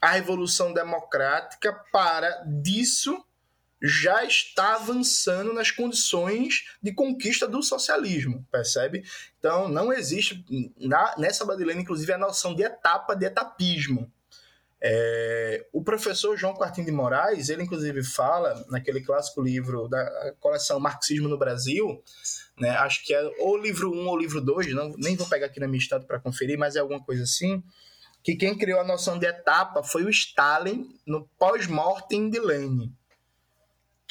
[0.00, 3.22] a Revolução Democrática para disso
[3.86, 9.04] já está avançando nas condições de conquista do socialismo, percebe?
[9.38, 10.42] Então, não existe
[10.78, 14.10] na, nessa Badilene, inclusive, a noção de etapa, de etapismo.
[14.80, 20.80] É, o professor João Quartim de Moraes, ele inclusive fala naquele clássico livro da coleção
[20.80, 22.02] Marxismo no Brasil,
[22.58, 25.46] né, acho que é ou livro 1 um, ou livro 2, não, nem vou pegar
[25.46, 27.62] aqui na minha estante para conferir, mas é alguma coisa assim,
[28.22, 32.94] que quem criou a noção de etapa foi o Stalin no pós-mortem de Lenin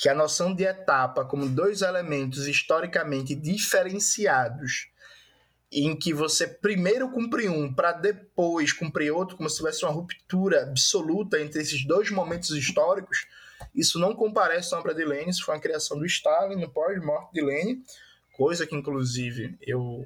[0.04, 4.90] que a noção de etapa como dois elementos historicamente diferenciados,
[5.72, 10.64] em que você primeiro cumpre um para depois cumprir outro, como se tivesse uma ruptura
[10.64, 13.28] absoluta entre esses dois momentos históricos,
[13.74, 17.32] isso não comparece à obra de Lenin, isso foi uma criação do Stalin no pós-morte
[17.32, 17.82] de Lenin,
[18.34, 20.06] coisa que inclusive eu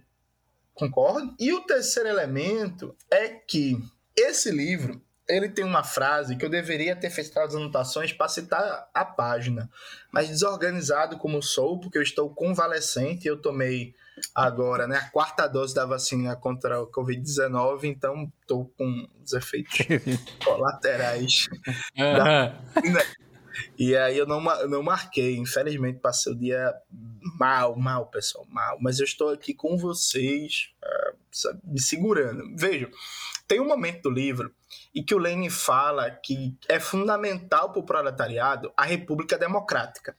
[0.75, 1.35] concordo.
[1.39, 3.83] E o terceiro elemento é que
[4.15, 8.89] esse livro ele tem uma frase que eu deveria ter feito as anotações para citar
[8.93, 9.69] a página,
[10.11, 13.93] mas desorganizado como sou, porque eu estou convalescente, eu tomei
[14.33, 19.79] agora né, a quarta dose da vacina contra o Covid-19, então estou com os efeitos
[20.43, 21.47] colaterais
[21.95, 23.01] da vacina.
[23.77, 26.73] E aí eu não, não marquei, infelizmente passei o dia
[27.39, 28.77] mal, mal, pessoal, mal.
[28.79, 30.69] Mas eu estou aqui com vocês,
[31.45, 32.43] uh, me segurando.
[32.55, 32.89] Veja,
[33.47, 34.53] tem um momento do livro
[34.93, 40.15] e que o Lenin fala que é fundamental para o proletariado a república democrática.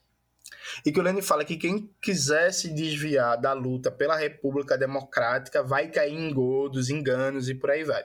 [0.85, 5.63] E que o Lenin fala que quem quiser se desviar da luta pela república democrática
[5.63, 8.03] vai cair em godos, enganos e por aí vai.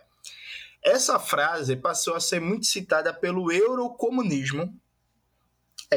[0.83, 4.79] Essa frase passou a ser muito citada pelo eurocomunismo,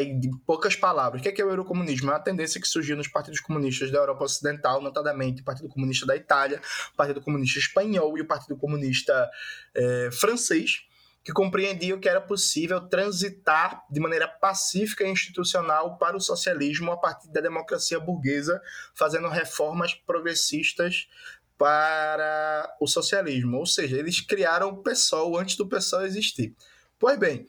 [0.01, 1.19] é, de poucas palavras.
[1.19, 2.09] O que é, que é o eurocomunismo?
[2.09, 6.05] É uma tendência que surgiu nos partidos comunistas da Europa Ocidental, notadamente o Partido Comunista
[6.05, 6.61] da Itália,
[6.93, 9.29] o Partido Comunista Espanhol e o Partido Comunista
[9.75, 10.83] é, Francês,
[11.23, 16.97] que compreendiam que era possível transitar de maneira pacífica e institucional para o socialismo a
[16.97, 18.61] partir da democracia burguesa,
[18.93, 21.09] fazendo reformas progressistas
[21.57, 23.57] para o socialismo.
[23.57, 26.55] Ou seja, eles criaram o PSOL antes do PSOL existir.
[26.99, 27.45] Pois bem,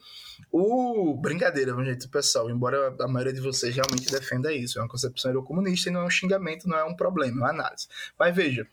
[0.51, 5.31] o brincadeira, gente, pessoal, embora a maioria de vocês realmente defenda isso, é uma concepção
[5.31, 7.87] eurocomunista e não é um xingamento, não é um problema, é uma análise.
[8.17, 8.67] Mas veja,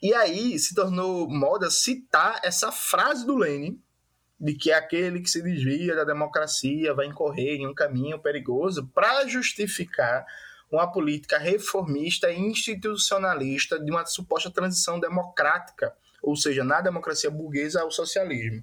[0.00, 3.80] e aí se tornou moda citar essa frase do Lenin,
[4.38, 9.26] de que aquele que se desvia da democracia vai incorrer em um caminho perigoso para
[9.26, 10.26] justificar
[10.70, 17.80] uma política reformista e institucionalista de uma suposta transição democrática, ou seja, na democracia burguesa
[17.80, 18.62] ao socialismo.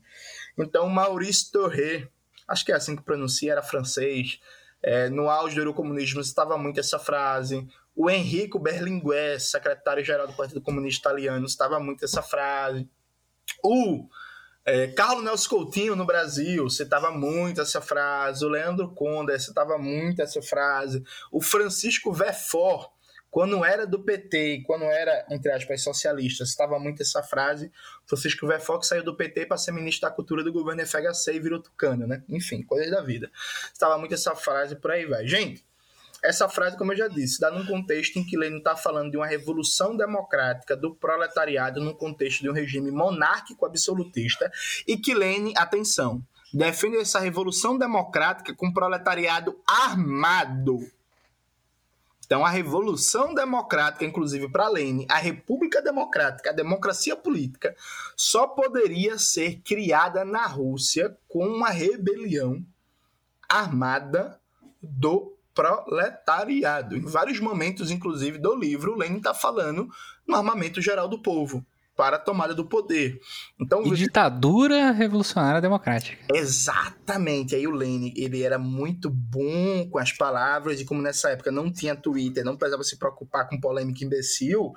[0.57, 2.07] Então, Maurice Torre,
[2.53, 4.39] acho que é assim que pronuncia, era francês,
[4.81, 7.67] é, no auge do eurocomunismo estava muito essa frase.
[7.95, 12.87] O Enrico Berlinguer, secretário-geral do Partido Comunista Italiano, estava muito essa frase.
[13.63, 14.07] O
[14.65, 18.45] é, Carlos Nelson Coutinho, no Brasil, citava muito essa frase.
[18.45, 21.03] O Leandro Conde citava muito essa frase.
[21.31, 22.89] O Francisco Vefort,
[23.33, 27.71] quando era do PT, quando era, entre aspas, socialista, estava muito essa frase,
[28.05, 31.59] Francisco Verfox saiu do PT para ser ministro da Cultura do governo FHC e virou
[31.59, 32.23] tucano, né?
[32.29, 33.31] Enfim, coisas da vida.
[33.73, 35.27] Estava muito essa frase por aí vai.
[35.27, 35.65] Gente,
[36.23, 39.17] essa frase, como eu já disse, dá num contexto em que Lenin está falando de
[39.17, 44.51] uma revolução democrática do proletariado num contexto de um regime monárquico absolutista
[44.87, 46.21] e que Lenin, atenção,
[46.53, 50.81] defende essa revolução democrática com proletariado armado
[52.25, 57.75] então, a Revolução Democrática, inclusive para Lenin, a República Democrática, a democracia política,
[58.15, 62.65] só poderia ser criada na Rússia com uma rebelião
[63.49, 64.39] armada
[64.81, 66.95] do proletariado.
[66.95, 69.87] Em vários momentos, inclusive, do livro, Lenin está falando
[70.27, 71.63] no armamento geral do povo
[71.95, 73.19] para a tomada do poder.
[73.59, 76.17] Então, e ditadura revolucionária democrática.
[76.33, 77.55] Exatamente.
[77.55, 81.71] Aí o Lenin, ele era muito bom com as palavras e como nessa época não
[81.71, 84.73] tinha Twitter, não precisava se preocupar com polêmica imbecil,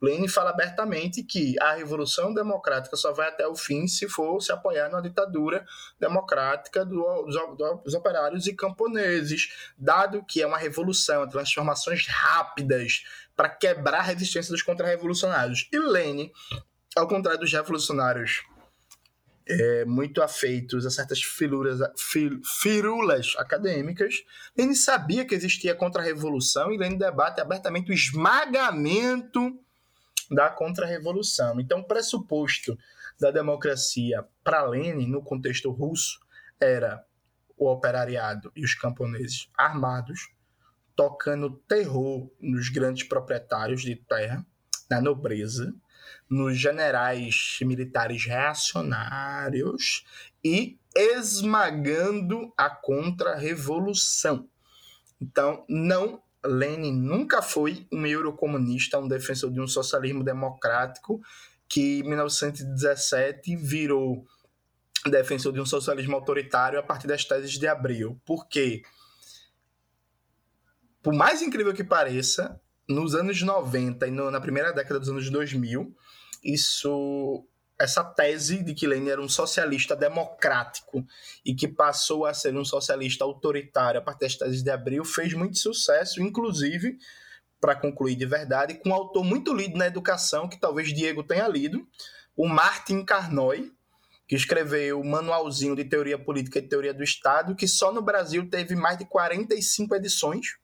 [0.00, 4.40] o Lenin fala abertamente que a revolução democrática só vai até o fim se for
[4.40, 5.64] se apoiar na ditadura
[5.98, 13.02] democrática do, dos, dos operários e camponeses, dado que é uma revolução, transformações rápidas,
[13.40, 15.66] para quebrar a resistência dos contra-revolucionários.
[15.72, 16.30] E Lênin,
[16.94, 18.42] ao contrário dos revolucionários
[19.48, 24.16] é, muito afeitos a certas filuras, fil, firulas acadêmicas,
[24.54, 29.58] Lenin sabia que existia contra-revolução e Lenin debate abertamente o esmagamento
[30.30, 31.58] da contra-revolução.
[31.58, 32.76] Então, o pressuposto
[33.18, 36.20] da democracia para Lenin, no contexto russo,
[36.60, 37.02] era
[37.56, 40.28] o operariado e os camponeses armados,
[41.00, 44.44] tocando terror nos grandes proprietários de terra,
[44.90, 45.74] na nobreza,
[46.28, 50.04] nos generais militares reacionários
[50.44, 54.46] e esmagando a contra-revolução.
[55.18, 61.18] Então, não, Lenin nunca foi um eurocomunista, um defensor de um socialismo democrático
[61.66, 64.26] que em 1917 virou
[65.06, 68.20] defensor de um socialismo autoritário a partir das teses de Abril.
[68.26, 68.82] Por quê?
[71.02, 75.30] Por mais incrível que pareça, nos anos 90 e no, na primeira década dos anos
[75.30, 75.94] 2000,
[76.42, 77.46] isso
[77.78, 81.02] essa tese de que Lenin era um socialista democrático
[81.42, 85.32] e que passou a ser um socialista autoritário a partir das teses de Abril fez
[85.32, 86.98] muito sucesso, inclusive,
[87.58, 91.48] para concluir de verdade, com um autor muito lido na educação, que talvez Diego tenha
[91.48, 91.86] lido,
[92.36, 93.72] o Martin Carnoy,
[94.28, 98.48] que escreveu o Manualzinho de Teoria Política e Teoria do Estado, que só no Brasil
[98.50, 100.59] teve mais de 45 edições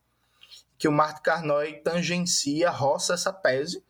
[0.78, 3.82] que o Martin Carnoy tangencia, roça essa tese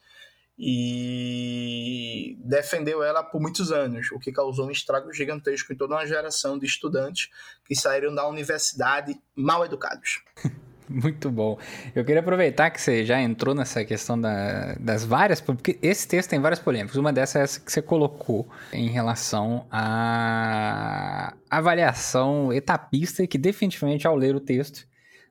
[0.59, 6.07] e defendeu ela por muitos anos, o que causou um estrago gigantesco em toda uma
[6.07, 7.29] geração de estudantes
[7.65, 10.23] que saíram da universidade mal educados.
[10.89, 11.59] Muito bom.
[11.95, 16.31] Eu queria aproveitar que você já entrou nessa questão da, das várias, porque esse texto
[16.31, 16.97] tem várias polêmicas.
[16.97, 24.15] Uma dessas é essa que você colocou em relação à avaliação etapista que definitivamente ao
[24.15, 24.87] ler o texto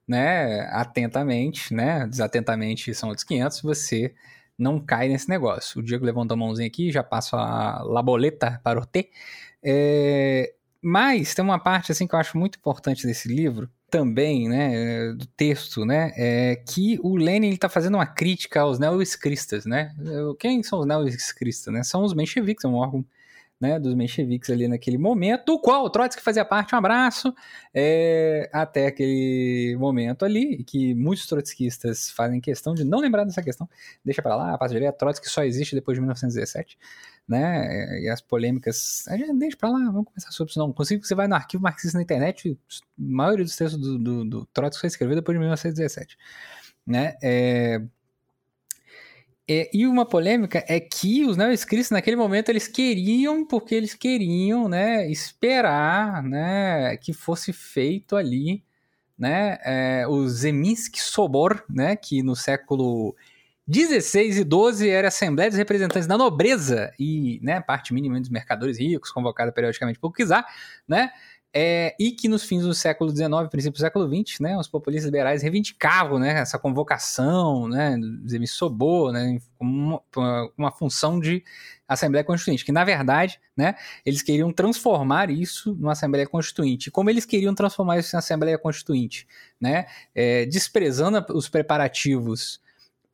[0.07, 4.13] né, atentamente, né, desatentamente são outros 500, você
[4.57, 5.81] não cai nesse negócio.
[5.81, 9.09] O Diego levantou a mãozinha aqui, já passo a laboleta para o T.
[9.63, 15.13] É, mas tem uma parte assim que eu acho muito importante desse livro, também, né,
[15.13, 19.95] do texto, né, é que o Lenin está fazendo uma crítica aos neo-escristas, né?
[20.39, 21.83] Quem são os neo-escristas, né?
[21.83, 23.05] São os mencheviques, é um órgão
[23.59, 27.33] né, dos mencheviques ali naquele momento, do qual o Trotsky fazia parte, um abraço,
[27.73, 33.67] é, até aquele momento ali, que muitos trotskistas fazem questão de não lembrar dessa questão,
[34.03, 36.77] deixa para lá, passa direto, Trotsky só existe depois de 1917,
[37.27, 39.05] né, e as polêmicas,
[39.37, 41.97] deixa para lá, vamos começar sobre isso não, consigo que você vai no arquivo marxista
[41.97, 46.17] na internet, a maioria dos textos do, do, do Trotsky foi escrevido depois de 1917,
[46.85, 47.81] né, é,
[49.47, 54.67] é, e uma polêmica é que os neo-escritos naquele momento eles queriam, porque eles queriam,
[54.67, 58.63] né, esperar, né, que fosse feito ali,
[59.17, 63.15] né, é, o Zeminski Sobor, né, que no século
[63.67, 68.79] 16 e 12 era Assembleia dos Representantes da Nobreza e, né, parte mínima dos mercadores
[68.79, 70.43] ricos, convocada periodicamente por Kizar,
[70.87, 71.11] né,
[71.57, 75.05] é, e que nos fins do século XIX, princípio do século XX, né, os populistas
[75.05, 80.01] liberais reivindicavam né, essa convocação, né, me sobou, né, uma,
[80.57, 81.41] uma, função de
[81.87, 83.75] Assembleia Constituinte, que na verdade, né,
[84.05, 86.89] eles queriam transformar isso numa Assembleia Constituinte.
[86.89, 89.25] E como eles queriam transformar isso em Assembleia Constituinte?
[89.59, 92.59] Né, é, desprezando os preparativos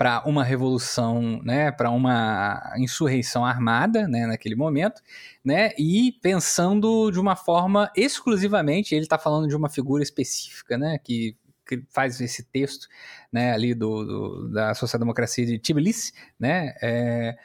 [0.02, 5.00] para uma revolução, né, para uma insurreição armada, né, naquele momento,
[5.46, 10.98] né, e pensando de uma forma exclusivamente, ele está falando de uma figura específica, né,
[10.98, 11.38] que
[11.68, 12.88] que faz esse texto,
[13.32, 17.38] né, ali do, do da social-democracia de Tbilisi, né, é,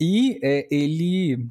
[0.00, 1.48] e é, ele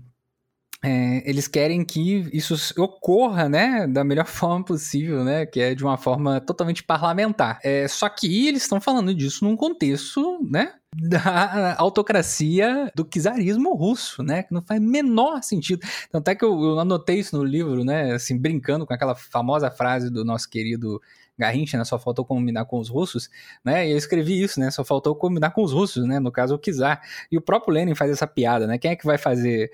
[0.84, 5.84] é, eles querem que isso ocorra, né, da melhor forma possível, né, que é de
[5.84, 7.60] uma forma totalmente parlamentar.
[7.64, 14.22] É, só que eles estão falando disso num contexto, né, da autocracia do czarismo russo,
[14.22, 15.82] né, que não faz menor sentido.
[16.12, 19.72] Tanto é que eu, eu anotei isso no livro, né, assim, brincando com aquela famosa
[19.72, 21.02] frase do nosso querido
[21.38, 21.86] Garrincha, né?
[21.86, 23.30] Só faltou combinar com os russos,
[23.64, 23.88] né?
[23.88, 24.72] E eu escrevi isso, né?
[24.72, 26.20] Só faltou combinar com os russos, né?
[26.20, 27.00] No caso, o Kizar.
[27.32, 28.80] E o próprio Lenin faz essa piada, né?
[28.80, 29.72] Quem é que vai fazer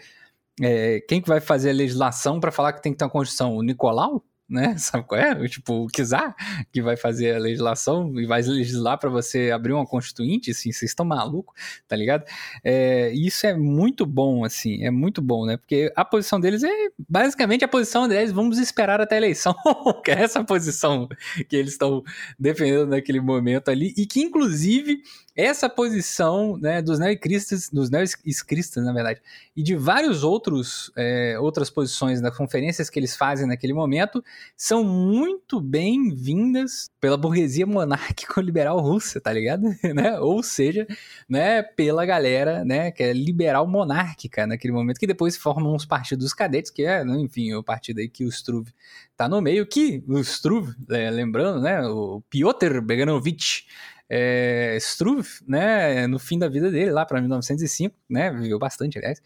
[0.61, 3.55] é, quem que vai fazer a legislação para falar que tem que ter uma Constituição?
[3.55, 4.23] O Nicolau?
[4.53, 4.75] né?
[4.77, 5.47] Sabe qual é?
[5.47, 6.35] Tipo, o Kizar,
[6.71, 10.91] que vai fazer a legislação e vai legislar para você abrir uma constituinte, assim, vocês
[10.91, 11.55] estão malucos,
[11.87, 12.23] tá ligado?
[12.63, 15.57] É, isso é muito bom, assim, é muito bom, né?
[15.57, 19.55] Porque a posição deles é basicamente a posição deles, vamos esperar até a eleição,
[20.03, 21.07] que é essa posição
[21.49, 22.03] que eles estão
[22.37, 25.01] defendendo naquele momento ali, e que inclusive
[25.35, 29.19] essa posição né, dos neo-cristas, dos neo-escristas, na verdade,
[29.55, 34.23] e de vários outros é, outras posições das conferências que eles fazem naquele momento,
[34.55, 39.63] são muito bem-vindas pela burguesia monárquico-liberal russa, tá ligado?
[39.95, 40.19] né?
[40.19, 40.85] Ou seja,
[41.27, 46.31] né, pela galera né, que é liberal monárquica naquele momento, que depois formam os partidos
[46.33, 48.71] cadetes, que é, né, enfim, o partido aí que o Struve
[49.17, 53.65] tá no meio, que o Struve, é, lembrando, né, o Piotr Beganovich,
[54.09, 59.21] é, Struve, né, no fim da vida dele, lá para 1905, né, viveu bastante, aliás,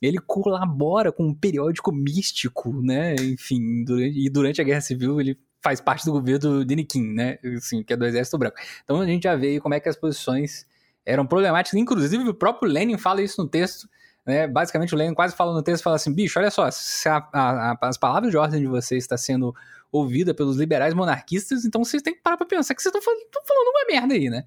[0.00, 5.38] ele colabora com um periódico místico, né, enfim, durante, e durante a Guerra Civil ele
[5.62, 8.56] faz parte do governo do Denikin, né, assim, que é do Exército Branco.
[8.82, 10.66] Então a gente já vê como é que as posições
[11.06, 13.88] eram problemáticas, inclusive o próprio Lenin fala isso no texto,
[14.26, 16.70] né, basicamente o Lenin quase fala no texto, fala assim, bicho, olha só, a,
[17.32, 19.54] a, a, as palavras de ordem de vocês está sendo
[19.92, 23.26] ouvida pelos liberais monarquistas, então vocês têm que parar pra pensar que vocês estão falando,
[23.46, 24.44] falando, uma merda aí, né?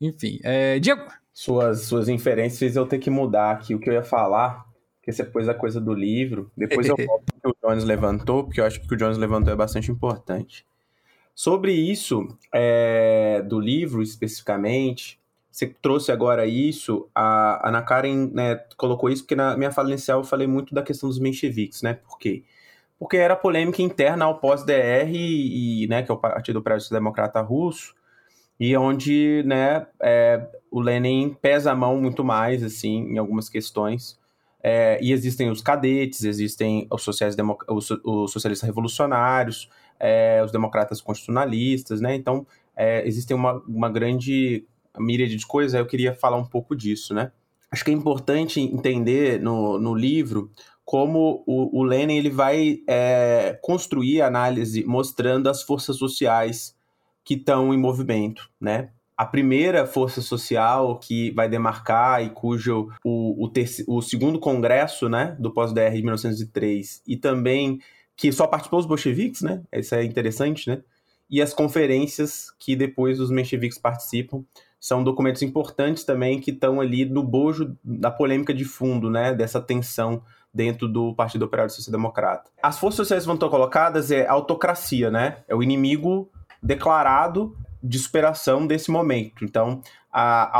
[0.00, 0.78] Enfim, é...
[0.80, 1.06] Diego.
[1.32, 4.64] Suas, suas inferências eu tenho que mudar aqui o que eu ia falar,
[5.02, 6.50] que você pôs a coisa do livro.
[6.56, 9.18] Depois eu volto que o Jones levantou, porque eu acho que o que o Jones
[9.18, 10.66] levantou é bastante importante.
[11.34, 15.20] Sobre isso, é, do livro especificamente,
[15.52, 20.20] você trouxe agora isso, a Ana Karen né, colocou isso, porque na minha fala inicial
[20.20, 21.92] eu falei muito da questão dos mencheviques, né?
[21.92, 22.42] Por quê?
[22.42, 22.55] porque
[23.12, 27.94] era polêmica interna ao pós-DR, e, né, que é o Partido Prédio Democrata Russo,
[28.58, 34.18] e onde né, é, o Lenin pesa a mão muito mais assim em algumas questões.
[34.62, 37.36] É, e existem os cadetes, existem os, sociais
[37.68, 39.70] os, os socialistas revolucionários,
[40.00, 42.14] é, os democratas constitucionalistas, né?
[42.14, 44.64] Então, é, existem uma, uma grande
[44.98, 47.30] míriade de coisas, eu queria falar um pouco disso, né?
[47.70, 50.50] Acho que é importante entender no, no livro
[50.86, 56.76] como o, o Lenin ele vai é, construir a análise mostrando as forças sociais
[57.24, 58.90] que estão em movimento, né?
[59.16, 63.52] A primeira força social que vai demarcar e cujo o, o,
[63.88, 67.80] o segundo congresso, né, do pós-DR de 1903 e também
[68.14, 69.62] que só participou os bolcheviques, né?
[69.72, 70.82] Isso é interessante, né?
[71.28, 74.44] E as conferências que depois os mencheviques participam
[74.78, 79.34] são documentos importantes também que estão ali no bojo da polêmica de fundo, né?
[79.34, 80.22] Dessa tensão
[80.56, 82.50] dentro do Partido Operário Social Democrata.
[82.62, 85.38] As forças sociais vão estar colocadas é autocracia, né?
[85.46, 86.30] É o inimigo
[86.62, 89.44] declarado de superação desse momento.
[89.44, 90.58] Então, a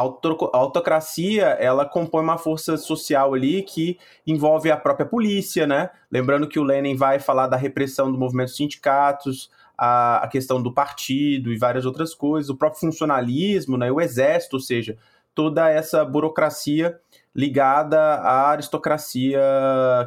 [0.52, 5.88] autocracia, ela compõe uma força social ali que envolve a própria polícia, né?
[6.12, 10.62] Lembrando que o Lenin vai falar da repressão do movimento dos sindicatos, a, a questão
[10.62, 13.90] do partido e várias outras coisas, o próprio funcionalismo, né?
[13.90, 14.96] O exército, ou seja,
[15.34, 17.00] toda essa burocracia
[17.36, 19.38] ligada à aristocracia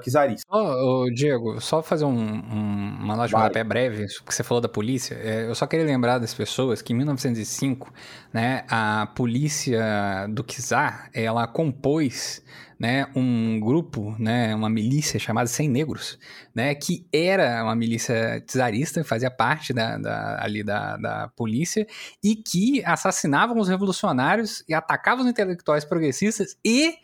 [0.04, 0.48] czarista.
[0.50, 4.60] Oh, oh, Diego, só fazer um, um, uma nota de rodapé breve, porque você falou
[4.60, 5.14] da polícia.
[5.14, 7.94] É, eu só queria lembrar das pessoas que em 1905,
[8.34, 12.44] né, a polícia do czar, ela compôs
[12.80, 16.18] né, um grupo, né, uma milícia chamada Sem Negros,
[16.56, 21.86] né, que era uma milícia czarista, fazia parte da, da, ali da, da polícia,
[22.24, 26.96] e que assassinavam os revolucionários e atacavam os intelectuais progressistas e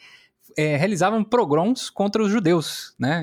[0.58, 3.22] é, realizavam pogroms contra os judeus, né,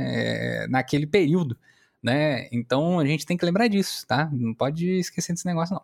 [0.64, 1.56] é, naquele período,
[2.02, 5.82] né, então a gente tem que lembrar disso, tá, não pode esquecer desse negócio não.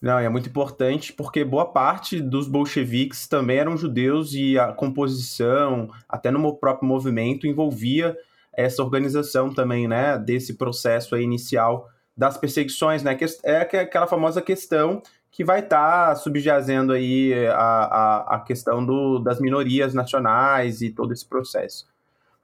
[0.00, 5.90] Não, é muito importante porque boa parte dos bolcheviques também eram judeus e a composição,
[6.06, 8.14] até no próprio movimento, envolvia
[8.52, 15.02] essa organização também, né, desse processo inicial das perseguições, né, que é aquela famosa questão
[15.36, 20.88] que vai estar tá subjazendo aí a, a, a questão do, das minorias nacionais e
[20.88, 21.86] todo esse processo.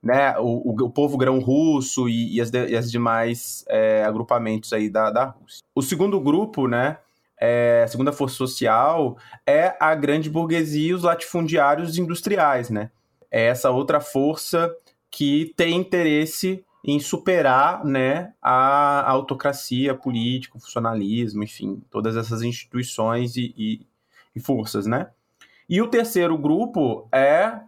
[0.02, 4.73] Né, o, o, o povo grão russo e, e, as, e as demais é, agrupamentos
[4.74, 5.60] aí da, da Rússia.
[5.74, 6.98] O segundo grupo, né,
[7.40, 9.16] é, a segunda força social
[9.47, 12.90] é a grande burguesia e os latifundiários industriais, né?
[13.31, 14.70] É essa outra força
[15.10, 23.36] que tem interesse em superar né, a autocracia política, o funcionalismo, enfim, todas essas instituições
[23.36, 23.86] e, e,
[24.34, 25.10] e forças, né?
[25.68, 27.60] E o terceiro grupo é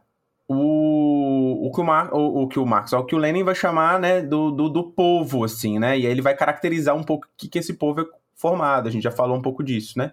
[0.49, 3.55] o, o, que o, Mar, o, o, que o Marx, o que o Lenin vai
[3.55, 5.99] chamar né, do, do, do, povo, assim, né?
[5.99, 8.05] E aí ele vai caracterizar um pouco o que, que esse povo é
[8.35, 10.13] formado, a gente já falou um pouco disso, né?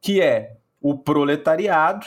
[0.00, 2.06] Que é o proletariado,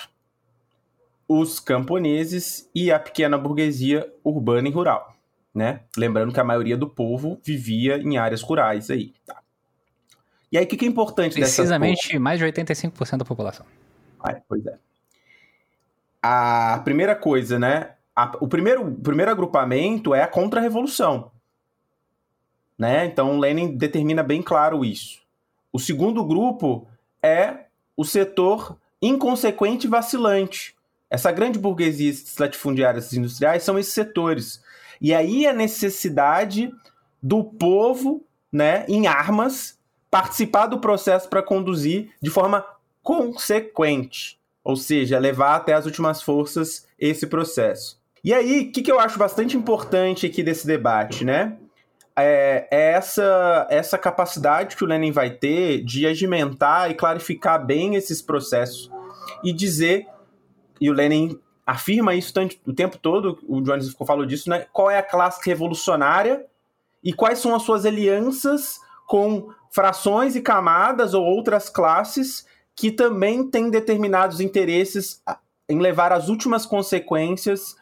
[1.28, 5.16] os camponeses e a pequena burguesia urbana e rural,
[5.54, 5.82] né?
[5.98, 9.42] Lembrando que a maioria do povo vivia em áreas rurais aí, tá?
[10.52, 13.66] E aí, o que, que é importante Precisamente mais de 85% da população.
[14.20, 14.78] Ah, pois é.
[16.22, 17.92] A primeira coisa, né?
[18.14, 21.32] A, o primeiro, primeiro agrupamento é a contra-revolução.
[22.78, 23.06] Né?
[23.06, 25.22] Então, Lenin determina bem claro isso.
[25.72, 26.88] O segundo grupo
[27.24, 27.66] é
[27.96, 30.76] o setor inconsequente e vacilante.
[31.10, 34.64] Essa grande burguesia latifundiárias industriais são esses setores.
[35.02, 36.72] E aí a necessidade
[37.22, 39.80] do povo, né, em armas,
[40.12, 42.64] participar do processo para conduzir de forma
[43.02, 48.00] consequente, ou seja, levar até as últimas forças esse processo.
[48.24, 51.58] E aí, o que, que eu acho bastante importante aqui desse debate, né?
[52.16, 57.96] É, é, essa, essa capacidade que o Lenin vai ter de agimentar e clarificar bem
[57.96, 58.92] esses processos
[59.44, 60.06] e dizer,
[60.80, 61.40] e o Lenin
[61.72, 62.34] afirma isso
[62.66, 64.66] o tempo todo, o Jones falou disso, né?
[64.74, 66.46] Qual é a classe revolucionária
[67.02, 72.46] e quais são as suas alianças com frações e camadas ou outras classes
[72.76, 75.22] que também têm determinados interesses
[75.70, 77.76] em levar as últimas consequências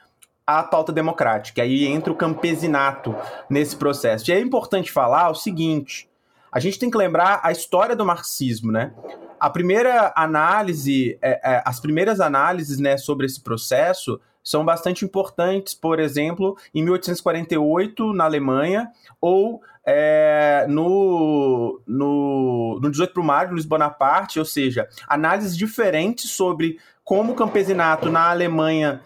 [0.46, 1.64] à pauta democrática.
[1.64, 3.16] Aí entra o campesinato
[3.50, 4.30] nesse processo.
[4.30, 6.08] E é importante falar o seguinte:
[6.52, 8.94] a gente tem que lembrar a história do marxismo, né?
[9.40, 15.74] A primeira análise, é, é, as primeiras análises né, sobre esse processo são bastante importantes,
[15.74, 18.90] por exemplo, em 1848, na Alemanha,
[19.22, 26.80] ou é, no, no, no 18 de maio, Luiz Bonaparte, ou seja, análises diferentes sobre
[27.04, 29.02] como o campesinato na Alemanha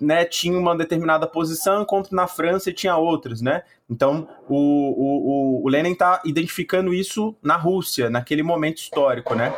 [0.00, 3.62] né, tinha uma determinada posição, enquanto na França tinha outras, né?
[3.88, 9.52] Então, o, o, o Lenin está identificando isso na Rússia, naquele momento histórico, né?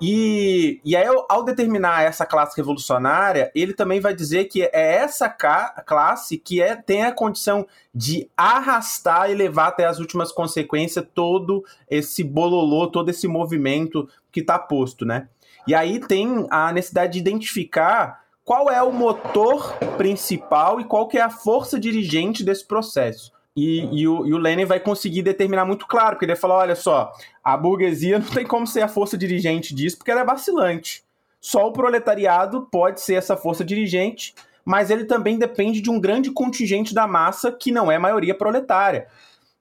[0.00, 5.28] E, e aí, ao determinar essa classe revolucionária, ele também vai dizer que é essa
[5.28, 11.62] classe que é, tem a condição de arrastar e levar até as últimas consequências todo
[11.88, 15.28] esse bololô, todo esse movimento que está posto, né?
[15.66, 21.18] E aí tem a necessidade de identificar qual é o motor principal e qual que
[21.18, 23.32] é a força dirigente desse processo.
[23.56, 26.56] E, e, o, e o Lenin vai conseguir determinar muito claro, porque ele vai falar:
[26.56, 27.12] olha só,
[27.42, 31.04] a burguesia não tem como ser a força dirigente disso, porque ela é vacilante.
[31.40, 34.34] Só o proletariado pode ser essa força dirigente,
[34.64, 39.08] mas ele também depende de um grande contingente da massa que não é maioria proletária,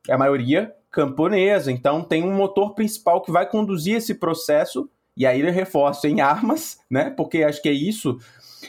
[0.07, 1.71] é a maioria camponesa.
[1.71, 6.21] Então tem um motor principal que vai conduzir esse processo, e aí ele reforça em
[6.21, 7.09] armas, né?
[7.09, 8.17] Porque acho que é isso.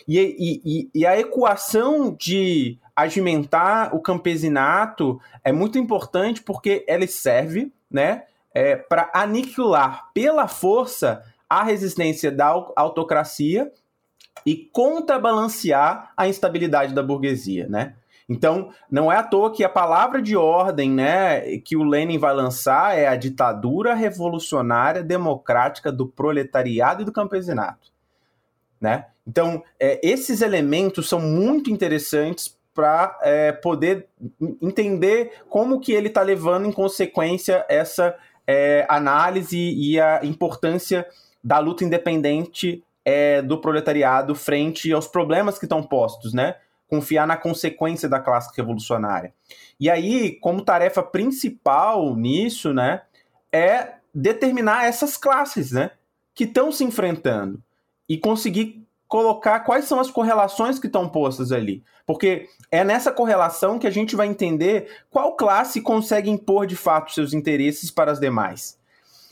[0.07, 7.73] E, e, e a equação de agimentar o campesinato é muito importante porque ele serve,
[7.91, 12.47] né, é, para aniquilar pela força a resistência da
[12.77, 13.71] autocracia
[14.47, 17.95] e contrabalancear a instabilidade da burguesia, né?
[18.29, 22.33] Então, não é à toa que a palavra de ordem, né, que o Lenin vai
[22.33, 27.91] lançar é a ditadura revolucionária democrática do proletariado e do campesinato,
[28.81, 29.07] né?
[29.27, 34.09] Então, é, esses elementos são muito interessantes para é, poder
[34.63, 38.17] entender como que ele está levando em consequência essa
[38.47, 41.07] é, análise e a importância
[41.43, 46.57] da luta independente é, do proletariado frente aos problemas que estão postos, né?
[46.89, 49.33] Confiar na consequência da classe revolucionária.
[49.79, 53.03] E aí, como tarefa principal nisso, né,
[53.53, 55.93] é determinar essas classes, né,
[56.35, 57.63] que estão se enfrentando
[58.09, 58.80] e conseguir
[59.11, 61.83] colocar quais são as correlações que estão postas ali.
[62.07, 67.13] Porque é nessa correlação que a gente vai entender qual classe consegue impor de fato
[67.13, 68.79] seus interesses para as demais.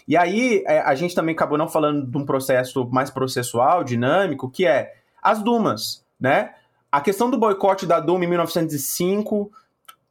[0.07, 4.51] E aí, é, a gente também acabou não falando de um processo mais processual, dinâmico,
[4.51, 6.55] que é as Dumas, né?
[6.91, 9.49] A questão do boicote da Duma em 1905,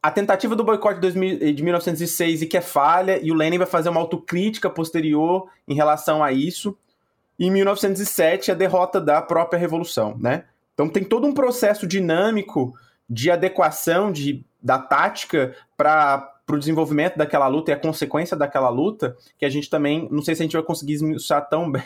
[0.02, 3.90] a tentativa do boicote de 1906 e que é falha, e o Lenin vai fazer
[3.90, 6.74] uma autocrítica posterior em relação a isso
[7.38, 10.44] e em 1907 a derrota da própria revolução, né?
[10.74, 12.74] Então tem todo um processo dinâmico
[13.08, 18.70] de adequação de, da tática para para o desenvolvimento daquela luta e a consequência daquela
[18.70, 21.84] luta, que a gente também, não sei se a gente vai conseguir esmiuçar tão bem,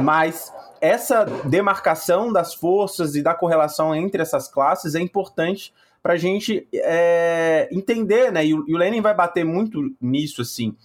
[0.00, 6.16] mas essa demarcação das forças e da correlação entre essas classes é importante para a
[6.16, 8.46] gente é, entender, né?
[8.46, 10.76] E o, e o Lenin vai bater muito nisso, assim,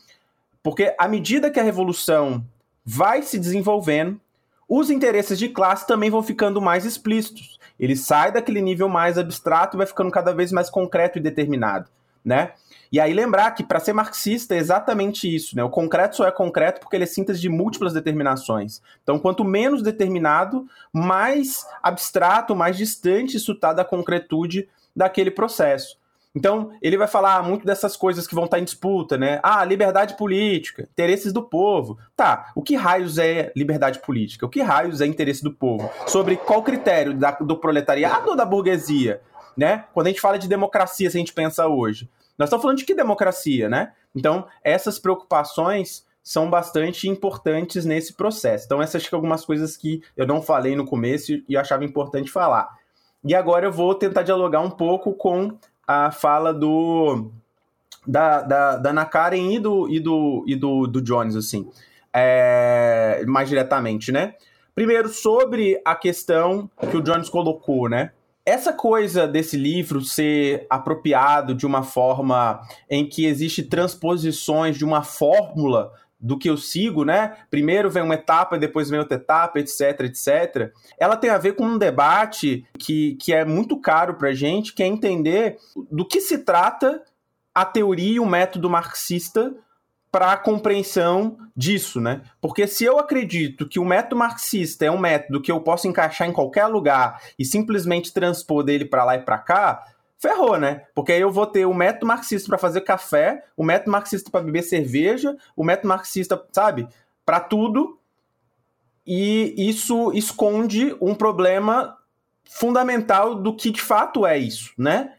[0.63, 2.43] porque à medida que a revolução
[2.85, 4.19] vai se desenvolvendo,
[4.67, 7.59] os interesses de classe também vão ficando mais explícitos.
[7.79, 11.89] Ele sai daquele nível mais abstrato e vai ficando cada vez mais concreto e determinado,
[12.23, 12.53] né?
[12.91, 15.63] E aí lembrar que para ser marxista é exatamente isso, né?
[15.63, 18.83] O concreto só é concreto porque ele é síntese de múltiplas determinações.
[19.01, 25.97] Então, quanto menos determinado, mais abstrato, mais distante isso está da concretude daquele processo.
[26.35, 29.39] Então, ele vai falar muito dessas coisas que vão estar em disputa, né?
[29.43, 31.97] Ah, liberdade política, interesses do povo.
[32.15, 34.45] Tá, o que raios é liberdade política?
[34.45, 35.91] O que raios é interesse do povo?
[36.07, 39.21] Sobre qual critério da, do proletariado ou da burguesia?
[39.55, 39.85] Né?
[39.93, 42.85] Quando a gente fala de democracia, se a gente pensa hoje, nós estamos falando de
[42.85, 43.91] que democracia, né?
[44.15, 48.65] Então, essas preocupações são bastante importantes nesse processo.
[48.65, 52.69] Então, essas são algumas coisas que eu não falei no começo e achava importante falar.
[53.23, 55.57] E agora eu vou tentar dialogar um pouco com
[55.87, 57.31] a fala do
[58.05, 61.69] da, da, da Ana Karen e do, e do, e do, do Jones, assim,
[62.13, 64.35] é, mais diretamente, né?
[64.75, 68.11] Primeiro, sobre a questão que o Jones colocou, né?
[68.45, 75.01] Essa coisa desse livro ser apropriado de uma forma em que existe transposições de uma
[75.01, 75.93] fórmula
[76.23, 77.35] do que eu sigo, né?
[77.51, 80.71] Primeiro vem uma etapa, depois vem outra etapa, etc, etc.
[80.97, 84.81] Ela tem a ver com um debate que, que é muito caro para gente, que
[84.81, 85.57] é entender
[85.91, 87.03] do que se trata
[87.53, 89.53] a teoria e o método marxista
[90.09, 92.21] para a compreensão disso, né?
[92.39, 96.29] Porque se eu acredito que o método marxista é um método que eu posso encaixar
[96.29, 99.83] em qualquer lugar e simplesmente transpor dele para lá e para cá,
[100.23, 100.85] ferrou, né?
[100.95, 104.39] Porque aí eu vou ter o método marxista para fazer café, o método marxista para
[104.39, 106.87] beber cerveja, o método marxista, sabe,
[107.25, 107.99] para tudo.
[109.05, 111.97] E isso esconde um problema
[112.45, 115.13] fundamental do que de fato é isso, né?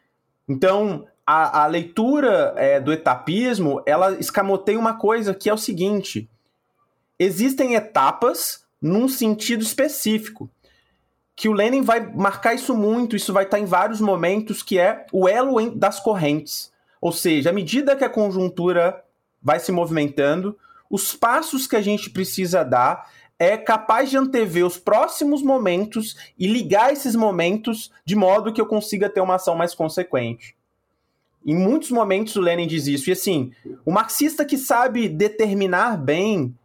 [0.48, 6.31] Então, a, a leitura é, do etapismo, ela escamoteia uma coisa que é o seguinte:
[7.18, 10.48] existem etapas num sentido específico
[11.36, 15.06] que o Lenin vai marcar isso muito, isso vai estar em vários momentos, que é
[15.12, 16.73] o elo das correntes.
[17.01, 19.02] Ou seja, à medida que a conjuntura
[19.43, 20.56] vai se movimentando,
[20.89, 26.47] os passos que a gente precisa dar é capaz de antever os próximos momentos e
[26.47, 30.56] ligar esses momentos de modo que eu consiga ter uma ação mais consequente.
[31.44, 33.11] Em muitos momentos o Lenin diz isso.
[33.11, 33.52] E assim,
[33.85, 36.56] o marxista que sabe determinar bem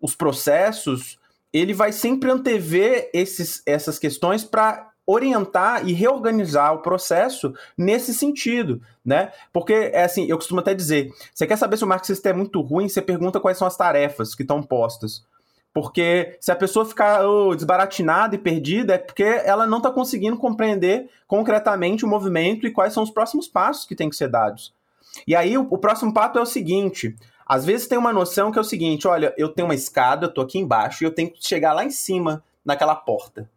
[0.00, 1.17] os processos,
[1.52, 8.82] ele vai sempre antever esses, essas questões para orientar e reorganizar o processo nesse sentido,
[9.02, 9.32] né?
[9.50, 12.60] Porque, é assim, eu costumo até dizer, você quer saber se o marxista é muito
[12.60, 15.24] ruim, você pergunta quais são as tarefas que estão postas.
[15.72, 20.36] Porque se a pessoa ficar oh, desbaratinada e perdida, é porque ela não está conseguindo
[20.36, 24.74] compreender concretamente o movimento e quais são os próximos passos que têm que ser dados.
[25.26, 27.16] E aí, o, o próximo passo é o seguinte:
[27.48, 30.34] às vezes tem uma noção que é o seguinte: olha, eu tenho uma escada, eu
[30.34, 33.50] tô aqui embaixo e eu tenho que chegar lá em cima naquela porta.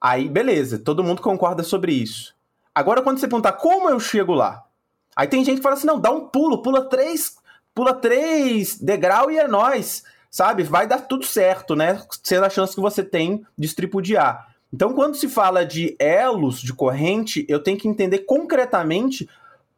[0.00, 2.34] Aí, beleza, todo mundo concorda sobre isso.
[2.74, 4.64] Agora, quando você perguntar como eu chego lá,
[5.14, 7.36] aí tem gente que fala assim: não, dá um pulo, pula três,
[7.72, 10.64] pula três degrau e é nós, sabe?
[10.64, 12.02] Vai dar tudo certo, né?
[12.24, 14.48] Sendo a chance que você tem de tripudiar.
[14.72, 19.28] Então, quando se fala de elos de corrente, eu tenho que entender concretamente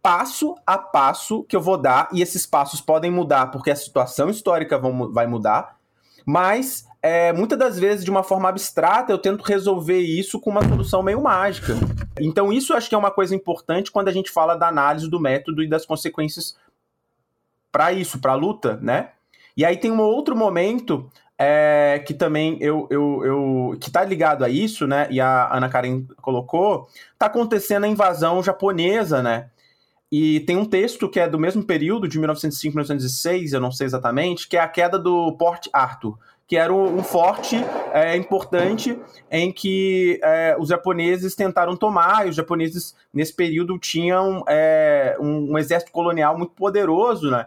[0.08, 4.30] passo a passo que eu vou dar, e esses passos podem mudar porque a situação
[4.30, 5.76] histórica vão, vai mudar,
[6.24, 10.66] mas é, muitas das vezes, de uma forma abstrata, eu tento resolver isso com uma
[10.66, 11.74] solução meio mágica.
[12.18, 15.20] Então, isso acho que é uma coisa importante quando a gente fala da análise do
[15.20, 16.56] método e das consequências
[17.70, 19.10] para isso, para a luta, né?
[19.54, 24.42] E aí tem um outro momento é, que também eu, eu, eu que está ligado
[24.42, 25.06] a isso, né?
[25.10, 29.50] E a Ana Karen colocou, está acontecendo a invasão japonesa, né?
[30.10, 33.86] E tem um texto que é do mesmo período, de 1905 1906, eu não sei
[33.86, 37.56] exatamente, que é a queda do Port Arthur, que era um, forte
[37.92, 38.98] é, importante
[39.30, 45.52] em que é, os japoneses tentaram tomar, e os japoneses, nesse período, tinham é, um,
[45.52, 47.46] um, exército colonial muito poderoso, né?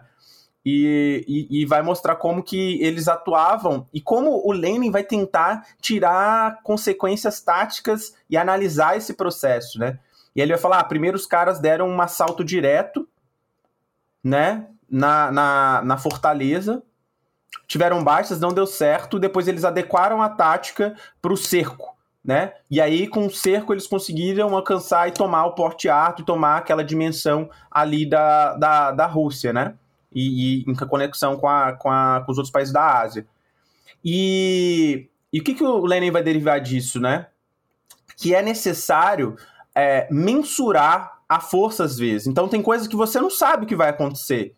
[0.64, 5.66] E, e, e, vai mostrar como que eles atuavam e como o Lenin vai tentar
[5.80, 9.98] tirar consequências táticas e analisar esse processo, né?
[10.34, 13.08] E ele vai falar: ah, primeiro os caras deram um assalto direto,
[14.22, 16.82] né, na, na, na fortaleza,
[17.66, 22.52] tiveram baixas, não deu certo, depois eles adequaram a tática para o cerco, né?
[22.70, 26.58] E aí, com o cerco, eles conseguiram alcançar e tomar o Porte Arthur e tomar
[26.58, 29.74] aquela dimensão ali da, da, da Rússia, né?
[30.14, 33.26] E, e em conexão com, a, com, a, com os outros países da Ásia.
[34.04, 37.26] E, e o que, que o Lenin vai derivar disso, né?
[38.16, 39.36] Que é necessário
[39.74, 42.26] é, mensurar a força às vezes.
[42.26, 44.54] Então, tem coisas que você não sabe que vai acontecer.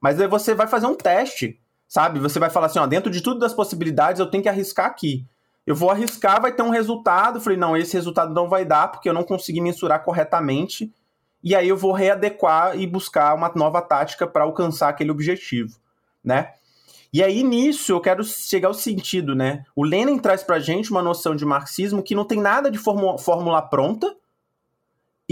[0.00, 2.18] Mas aí você vai fazer um teste, sabe?
[2.20, 5.26] Você vai falar assim, ó, dentro de tudo das possibilidades, eu tenho que arriscar aqui
[5.66, 7.40] eu vou arriscar, vai ter um resultado.
[7.40, 10.92] Falei, não, esse resultado não vai dar porque eu não consegui mensurar corretamente.
[11.42, 15.76] E aí eu vou readequar e buscar uma nova tática para alcançar aquele objetivo,
[16.22, 16.54] né?
[17.12, 19.64] E aí nisso eu quero chegar ao sentido, né?
[19.74, 23.60] O Lenin traz pra gente uma noção de marxismo que não tem nada de fórmula
[23.62, 24.14] pronta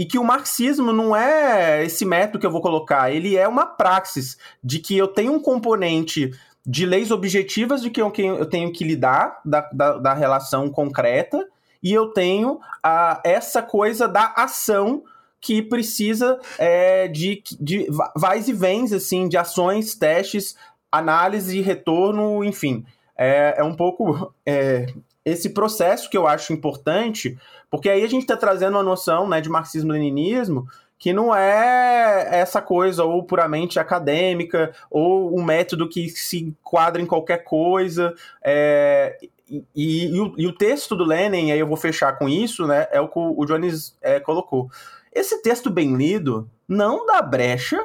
[0.01, 3.67] e que o marxismo não é esse método que eu vou colocar, ele é uma
[3.67, 6.31] praxis de que eu tenho um componente
[6.65, 11.47] de leis objetivas de que eu, eu tenho que lidar, da, da, da relação concreta,
[11.83, 15.03] e eu tenho a, essa coisa da ação
[15.39, 20.55] que precisa é, de, de vais e vens, assim, de ações, testes,
[20.91, 22.83] análise, retorno, enfim.
[23.15, 24.87] É, é um pouco é,
[25.23, 27.37] esse processo que eu acho importante,
[27.71, 30.67] porque aí a gente está trazendo uma noção né, de marxismo-leninismo
[30.99, 37.07] que não é essa coisa ou puramente acadêmica ou um método que se enquadra em
[37.07, 38.13] qualquer coisa.
[38.43, 39.17] É,
[39.49, 42.87] e, e, o, e, o, texto do Lenin, aí eu vou fechar com isso, né?
[42.91, 44.69] É o que o Jones é, colocou.
[45.11, 47.83] Esse texto bem lido não dá brecha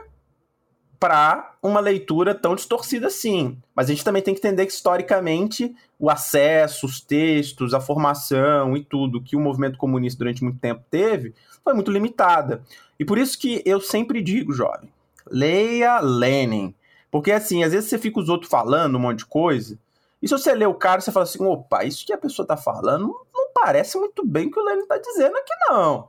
[0.99, 3.59] para uma leitura tão distorcida assim.
[3.75, 8.77] Mas a gente também tem que entender que, historicamente, o acesso, os textos, a formação
[8.77, 12.63] e tudo que o movimento comunista durante muito tempo teve foi muito limitada.
[12.99, 14.89] E por isso que eu sempre digo, jovem,
[15.31, 16.75] leia Lenin.
[17.11, 19.79] Porque assim, às vezes você fica os outros falando um monte de coisa,
[20.21, 22.57] e se você lê o cara, você fala assim, opa, isso que a pessoa tá
[22.57, 26.09] falando não parece muito bem o que o Lenin tá dizendo aqui, não.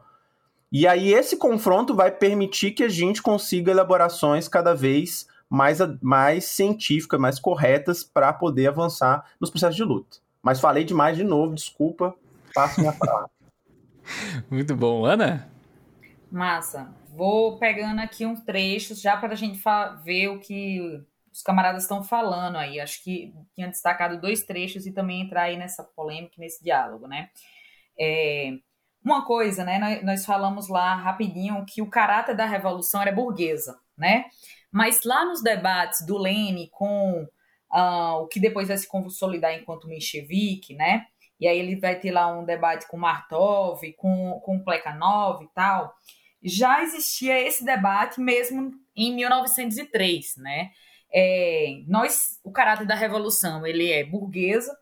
[0.71, 6.45] E aí esse confronto vai permitir que a gente consiga elaborações cada vez mais, mais
[6.45, 10.17] científicas, mais corretas para poder avançar nos processos de luta.
[10.41, 12.13] Mas falei demais de novo, desculpa,
[12.53, 13.29] passo minha palavra.
[14.49, 15.05] Muito bom.
[15.05, 15.49] Ana?
[16.31, 16.93] Massa.
[17.15, 19.59] Vou pegando aqui uns trechos já para a gente
[20.03, 21.01] ver o que
[21.33, 22.79] os camaradas estão falando aí.
[22.79, 27.29] Acho que tinha destacado dois trechos e também entrar aí nessa polêmica, nesse diálogo, né?
[27.99, 28.57] É,
[29.07, 30.01] uma coisa, né?
[30.03, 34.25] Nós, falamos lá rapidinho que o caráter da revolução era burguesa, né?
[34.71, 37.23] Mas lá nos debates do Lênin com
[37.73, 41.05] uh, o que depois vai se consolidar enquanto menchevique, né?
[41.39, 45.93] E aí ele vai ter lá um debate com Martov, com, com Plekhanov e tal.
[46.43, 50.71] Já existia esse debate mesmo em 1903, né?
[51.13, 54.75] É, nós, o caráter da revolução, ele é burguesa,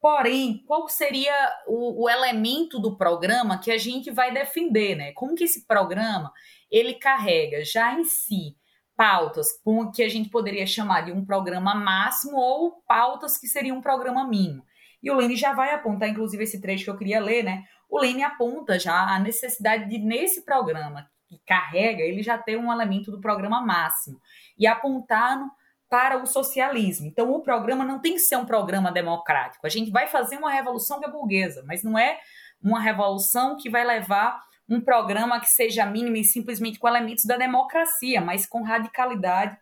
[0.00, 1.34] porém, qual seria
[1.66, 5.12] o, o, elemento do programa que a gente vai defender, né?
[5.12, 6.32] Como que esse programa,
[6.70, 8.56] ele carrega já em si
[8.96, 9.48] pautas
[9.94, 14.26] que a gente poderia chamar de um programa máximo ou pautas que seriam um programa
[14.26, 14.64] mínimo.
[15.02, 17.64] E o Lene já vai apontar, inclusive, esse trecho que eu queria ler, né?
[17.88, 22.72] O Lene aponta já a necessidade de, nesse programa que carrega, ele já ter um
[22.72, 24.20] elemento do programa máximo
[24.58, 25.50] e apontando
[25.90, 27.08] para o socialismo.
[27.08, 29.66] Então, o programa não tem que ser um programa democrático.
[29.66, 32.20] A gente vai fazer uma revolução que é burguesa, mas não é
[32.62, 37.36] uma revolução que vai levar um programa que seja mínimo e simplesmente com elementos da
[37.36, 39.58] democracia, mas com radicalidade,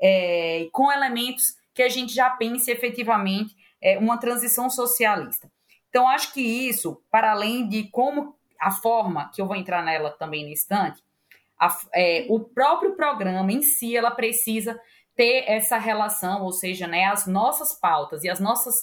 [0.00, 5.52] é, com elementos que a gente já pense efetivamente é, uma transição socialista.
[5.90, 10.10] Então, acho que isso, para além de como a forma, que eu vou entrar nela
[10.12, 11.02] também no instante,
[11.60, 14.80] a, é, o próprio programa em si, ela precisa
[15.18, 18.76] ter essa relação, ou seja, né, as nossas pautas e as nossas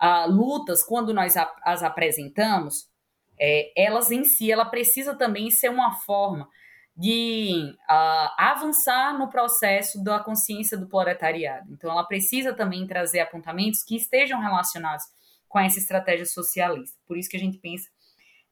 [0.00, 2.88] uh, lutas, quando nós a, as apresentamos,
[3.36, 6.48] é, elas em si, ela precisa também ser uma forma
[6.96, 11.72] de uh, avançar no processo da consciência do proletariado.
[11.72, 15.04] Então, ela precisa também trazer apontamentos que estejam relacionados
[15.48, 16.96] com essa estratégia socialista.
[17.04, 17.88] Por isso que a gente pensa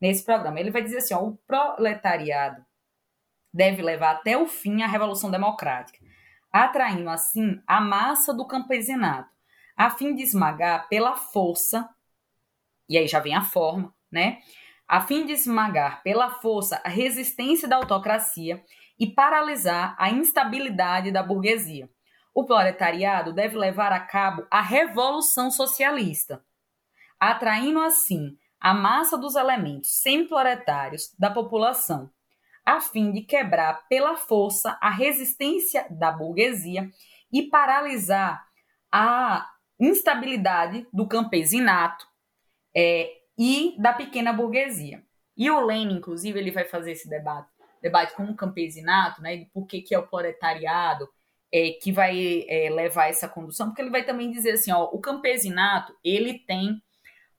[0.01, 0.59] nesse programa.
[0.59, 2.65] Ele vai dizer assim: ó, o proletariado
[3.55, 5.99] deve levar até o fim a revolução democrática,
[6.53, 9.31] atraindo assim a massa do campesinato,
[9.77, 11.89] a fim de esmagar pela força,
[12.89, 14.39] e aí já vem a forma, né?
[14.89, 18.65] a fim de esmagar pela força a resistência da autocracia
[18.99, 21.91] e paralisar a instabilidade da burguesia.
[22.35, 26.43] O proletariado deve levar a cabo a revolução socialista,
[27.21, 32.11] atraindo assim a massa dos elementos semi-proletários da população,
[32.69, 36.91] a fim de quebrar pela força a resistência da burguesia
[37.33, 38.47] e paralisar
[38.93, 39.49] a
[39.81, 42.07] instabilidade do campesinato,
[42.77, 45.03] é, e da pequena burguesia.
[45.37, 47.49] E o Lenin, inclusive, ele vai fazer esse debate,
[47.81, 51.09] debate com o campesinato, né, por que, que é o proletariado
[51.53, 55.01] é, que vai é, levar essa condução, porque ele vai também dizer assim, ó, o
[55.01, 56.83] campesinato, ele tem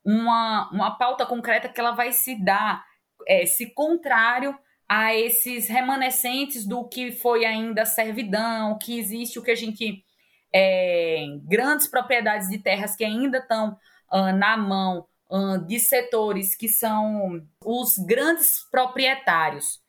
[0.03, 2.83] uma, uma pauta concreta que ela vai se dar,
[3.27, 4.57] é, se contrário
[4.89, 10.03] a esses remanescentes do que foi ainda servidão, que existe o que a gente
[10.51, 13.77] é, grandes propriedades de terras que ainda estão
[14.11, 19.79] uh, na mão uh, de setores que são os grandes proprietários.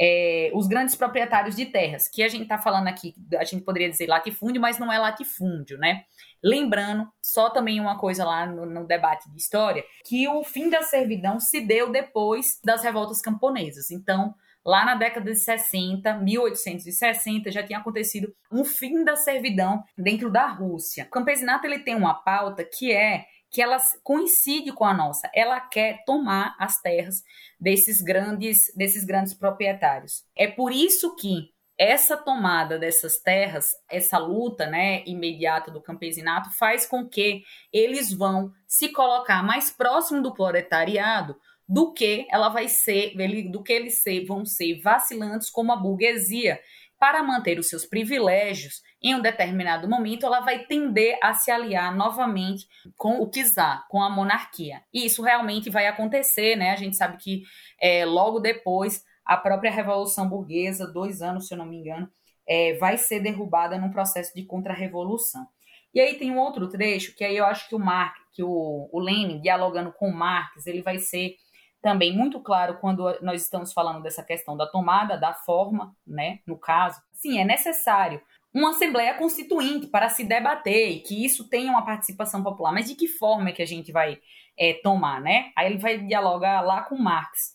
[0.00, 3.90] É, os grandes proprietários de terras, que a gente está falando aqui, a gente poderia
[3.90, 6.04] dizer latifúndio, mas não é latifúndio, né?
[6.40, 10.82] Lembrando, só também uma coisa lá no, no, debate de história, que o fim da
[10.82, 13.90] servidão se deu depois das revoltas camponesas.
[13.90, 14.36] Então,
[14.68, 20.46] Lá na década de 60, 1860, já tinha acontecido um fim da servidão dentro da
[20.46, 21.04] Rússia.
[21.04, 25.30] O campesinato ele tem uma pauta que é que ela coincide com a nossa.
[25.34, 27.22] Ela quer tomar as terras
[27.58, 30.22] desses grandes desses grandes proprietários.
[30.36, 36.84] É por isso que essa tomada dessas terras, essa luta, né, imediata do campesinato faz
[36.84, 37.42] com que
[37.72, 41.34] eles vão se colocar mais próximo do proletariado
[41.68, 43.14] do que ela vai ser,
[43.50, 46.58] do que eles vão ser vacilantes como a burguesia.
[46.98, 51.94] Para manter os seus privilégios, em um determinado momento, ela vai tender a se aliar
[51.94, 52.66] novamente
[52.96, 54.82] com o czar, com a monarquia.
[54.92, 56.72] E isso realmente vai acontecer, né?
[56.72, 57.42] A gente sabe que
[57.80, 62.10] é, logo depois, a própria Revolução Burguesa, dois anos, se eu não me engano,
[62.48, 65.46] é, vai ser derrubada num processo de contra-revolução.
[65.94, 68.88] E aí tem um outro trecho que aí eu acho que o Marx, que o,
[68.92, 71.36] o Lenin, dialogando com o Marx, ele vai ser
[71.80, 76.58] também muito claro quando nós estamos falando dessa questão da tomada da forma, né, no
[76.58, 77.00] caso.
[77.12, 78.20] Sim, é necessário
[78.52, 82.72] uma assembleia constituinte para se debater e que isso tenha uma participação popular.
[82.72, 84.18] Mas de que forma é que a gente vai
[84.58, 85.52] é, tomar, né?
[85.56, 87.54] Aí ele vai dialogar lá com Marx,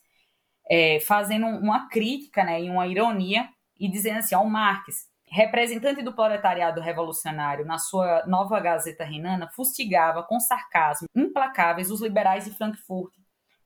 [0.70, 6.14] é, fazendo uma crítica, né, e uma ironia e dizendo assim, ao Marx, representante do
[6.14, 13.12] proletariado revolucionário na sua nova Gazeta Renana, fustigava com sarcasmo implacáveis os liberais de Frankfurt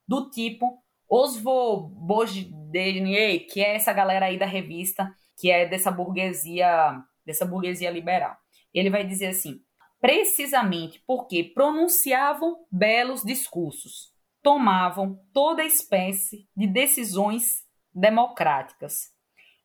[0.08, 7.02] do tipo Oswald Bozdenier, que é essa galera aí da revista, que é dessa burguesia,
[7.26, 8.36] dessa burguesia liberal.
[8.74, 9.62] Ele vai dizer assim:
[10.00, 14.12] precisamente porque pronunciavam belos discursos,
[14.42, 17.64] tomavam toda espécie de decisões
[17.94, 19.12] democráticas,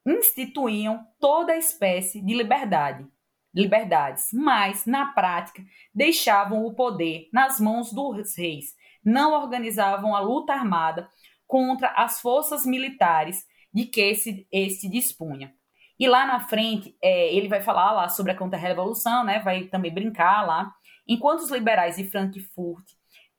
[0.06, 3.06] instituíam toda espécie de liberdade,
[3.54, 5.62] liberdades, mas na prática
[5.94, 11.08] deixavam o poder nas mãos dos reis não organizavam a luta armada
[11.46, 15.52] contra as forças militares de que esse, esse dispunha.
[15.98, 19.38] E lá na frente, é, ele vai falar lá sobre a contra-revolução, né?
[19.40, 20.72] vai também brincar lá.
[21.06, 22.84] Enquanto os liberais de Frankfurt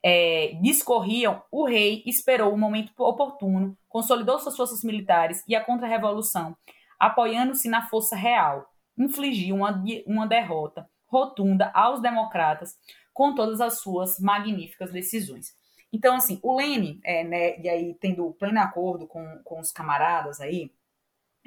[0.03, 6.55] é, discorriam, o rei esperou o momento oportuno, consolidou suas forças militares e a contra-revolução,
[6.99, 8.65] apoiando-se na força real,
[8.97, 12.75] infligiu uma, uma derrota rotunda aos democratas,
[13.13, 15.55] com todas as suas magníficas decisões.
[15.91, 20.41] Então, assim, o Lene, é, né, e aí tendo pleno acordo com, com os camaradas
[20.41, 20.71] aí,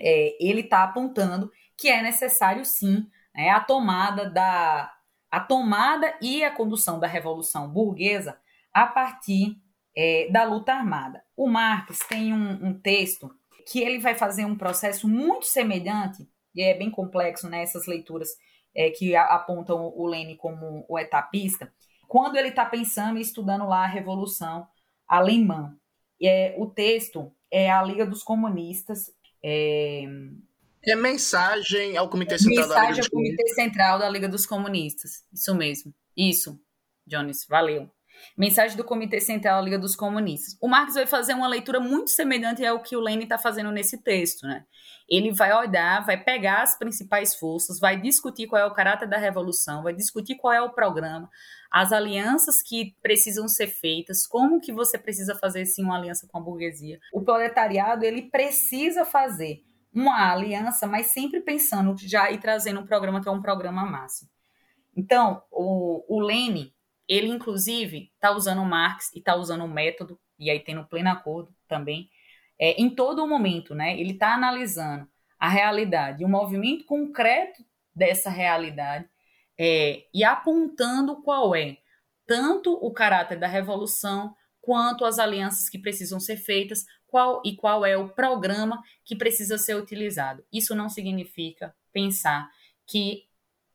[0.00, 4.92] é, ele está apontando que é necessário sim né, a tomada da
[5.30, 8.38] a tomada e a condução da revolução burguesa
[8.72, 9.60] a partir
[9.94, 11.22] é, da luta armada.
[11.36, 13.34] O Marx tem um, um, texto
[13.66, 18.28] que ele vai fazer um processo muito semelhante e é bem complexo nessas né, leituras
[18.76, 21.72] é, que apontam o Lênin como o etapista,
[22.06, 24.68] quando ele está pensando e estudando lá a Revolução
[25.08, 25.74] Alemã.
[26.22, 29.12] É, o texto é a Liga dos Comunistas.
[29.42, 30.04] É,
[30.84, 34.46] é mensagem ao Comitê Central mensagem da Liga dos ao Comitê Central da Liga dos
[34.46, 35.24] Comunistas.
[35.32, 35.94] Isso mesmo.
[36.16, 36.60] Isso,
[37.06, 37.90] Jones, valeu.
[38.36, 40.56] Mensagem do Comitê Central da Liga dos Comunistas.
[40.60, 44.02] O Marx vai fazer uma leitura muito semelhante ao que o Lenin está fazendo nesse
[44.02, 44.64] texto, né?
[45.08, 49.16] Ele vai olhar, vai pegar as principais forças, vai discutir qual é o caráter da
[49.16, 51.30] revolução, vai discutir qual é o programa,
[51.70, 56.38] as alianças que precisam ser feitas, como que você precisa fazer sim uma aliança com
[56.38, 56.98] a burguesia.
[57.12, 59.62] O proletariado, ele precisa fazer
[59.94, 64.28] uma aliança, mas sempre pensando já e trazendo um programa que é um programa máximo.
[64.94, 66.74] Então, o, o Lene,
[67.08, 71.10] ele inclusive está usando o Marx e está usando o método, e aí tendo pleno
[71.10, 72.10] acordo também,
[72.58, 73.98] é, em todo o momento, né?
[73.98, 75.08] Ele está analisando
[75.38, 77.64] a realidade, o movimento concreto
[77.94, 79.08] dessa realidade
[79.58, 81.78] é, e apontando qual é
[82.26, 87.86] tanto o caráter da revolução quanto as alianças que precisam ser feitas, qual e qual
[87.86, 90.44] é o programa que precisa ser utilizado.
[90.52, 92.50] Isso não significa pensar
[92.84, 93.24] que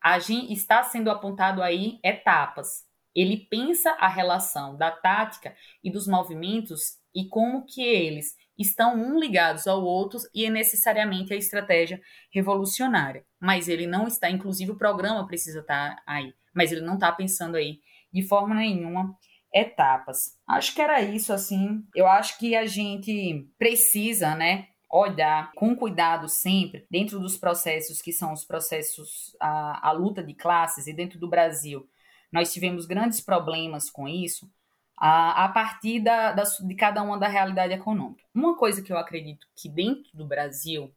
[0.02, 2.86] a gente está sendo apontado aí etapas.
[3.16, 9.20] Ele pensa a relação da tática e dos movimentos e como que eles estão um
[9.20, 12.00] ligados ao outro e é necessariamente a estratégia
[12.32, 13.26] revolucionária.
[13.40, 17.56] Mas ele não está, inclusive o programa precisa estar aí, mas ele não está pensando
[17.56, 17.80] aí
[18.14, 19.16] de forma nenhuma
[19.54, 20.38] etapas.
[20.48, 21.84] Acho que era isso assim.
[21.96, 28.12] Eu acho que a gente precisa, né, olhar com cuidado sempre dentro dos processos que
[28.12, 31.88] são os processos a, a luta de classes e dentro do Brasil
[32.32, 34.50] nós tivemos grandes problemas com isso
[34.98, 38.24] a, a partir da, da, de cada uma da realidade econômica.
[38.34, 40.94] Uma coisa que eu acredito que dentro do Brasil,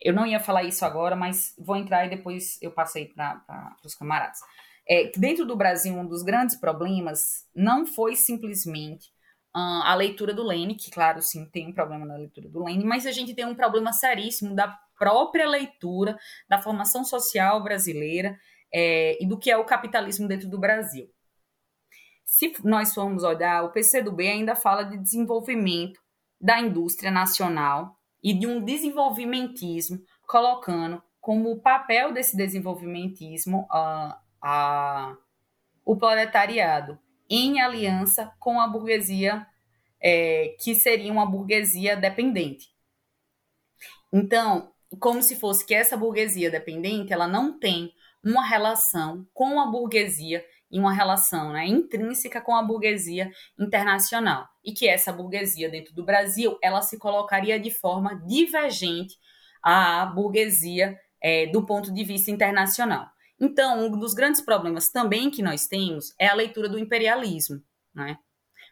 [0.00, 3.94] eu não ia falar isso agora, mas vou entrar e depois eu passei para os
[3.94, 4.40] camaradas.
[4.88, 9.08] É, dentro do Brasil, um dos grandes problemas não foi simplesmente
[9.54, 12.86] uh, a leitura do Lênin, que, claro, sim, tem um problema na leitura do Lênin,
[12.86, 14.68] mas a gente tem um problema seríssimo da
[14.98, 16.18] própria leitura
[16.48, 18.38] da formação social brasileira
[18.72, 21.08] é, e do que é o capitalismo dentro do Brasil.
[22.24, 26.00] Se nós formos olhar, o PCdoB ainda fala de desenvolvimento
[26.40, 35.16] da indústria nacional e de um desenvolvimentismo, colocando como papel desse desenvolvimentismo uh, a,
[35.84, 39.46] o proletariado em aliança com a burguesia,
[40.00, 42.68] é, que seria uma burguesia dependente.
[44.12, 47.92] Então, como se fosse que essa burguesia dependente ela não tem
[48.28, 54.72] uma relação com a burguesia em uma relação né, intrínseca com a burguesia internacional e
[54.72, 59.16] que essa burguesia dentro do Brasil ela se colocaria de forma divergente
[59.62, 63.06] à burguesia é, do ponto de vista internacional.
[63.40, 67.62] Então, um dos grandes problemas também que nós temos é a leitura do imperialismo,
[67.94, 68.18] né?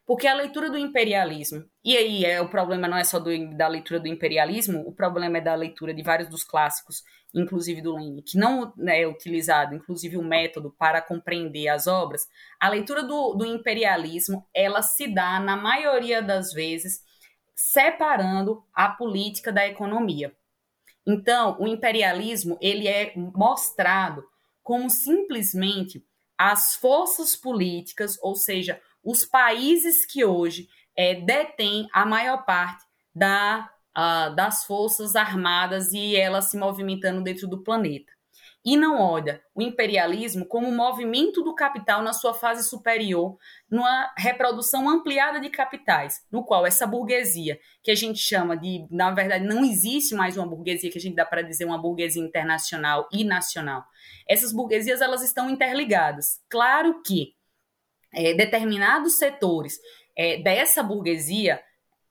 [0.06, 3.66] Porque a leitura do imperialismo, e aí é, o problema não é só do, da
[3.66, 7.02] leitura do imperialismo, o problema é da leitura de vários dos clássicos,
[7.34, 12.22] inclusive do Lenin, que não né, é utilizado, inclusive o método para compreender as obras.
[12.60, 17.00] A leitura do, do imperialismo, ela se dá, na maioria das vezes,
[17.52, 20.32] separando a política da economia.
[21.04, 24.22] Então, o imperialismo, ele é mostrado
[24.62, 26.04] como simplesmente
[26.38, 32.84] as forças políticas, ou seja, os países que hoje é, detêm a maior parte
[33.14, 33.70] da,
[34.34, 38.12] das forças armadas e elas se movimentando dentro do planeta.
[38.64, 43.38] E não olha o imperialismo como um movimento do capital na sua fase superior,
[43.70, 49.12] numa reprodução ampliada de capitais, no qual essa burguesia, que a gente chama de, na
[49.12, 53.08] verdade, não existe mais uma burguesia que a gente dá para dizer uma burguesia internacional
[53.12, 53.84] e nacional.
[54.28, 56.40] Essas burguesias elas estão interligadas.
[56.50, 57.35] Claro que
[58.14, 59.78] é, determinados setores
[60.16, 61.60] é, dessa burguesia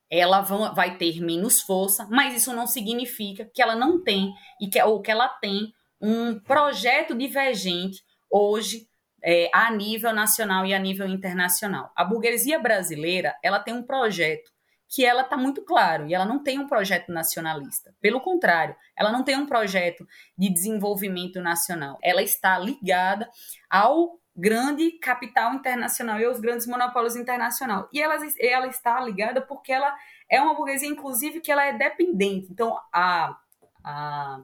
[0.09, 4.31] ela vai ter menos força, mas isso não significa que ela não tem
[4.61, 8.87] e que, ou que ela tem um projeto divergente hoje
[9.23, 11.91] é, a nível nacional e a nível internacional.
[11.95, 14.53] A burguesia brasileira ela tem um projeto
[14.87, 17.95] que ela está muito claro e ela não tem um projeto nacionalista.
[17.99, 20.07] Pelo contrário, ela não tem um projeto
[20.37, 21.97] de desenvolvimento nacional.
[22.03, 23.27] Ela está ligada
[23.67, 27.85] ao grande capital internacional e aos grandes monopólios internacionais.
[27.93, 29.95] E ela, ela está ligada porque ela
[30.29, 32.47] é uma burguesia, inclusive, que ela é dependente.
[32.51, 33.37] Então, a,
[33.83, 34.43] a,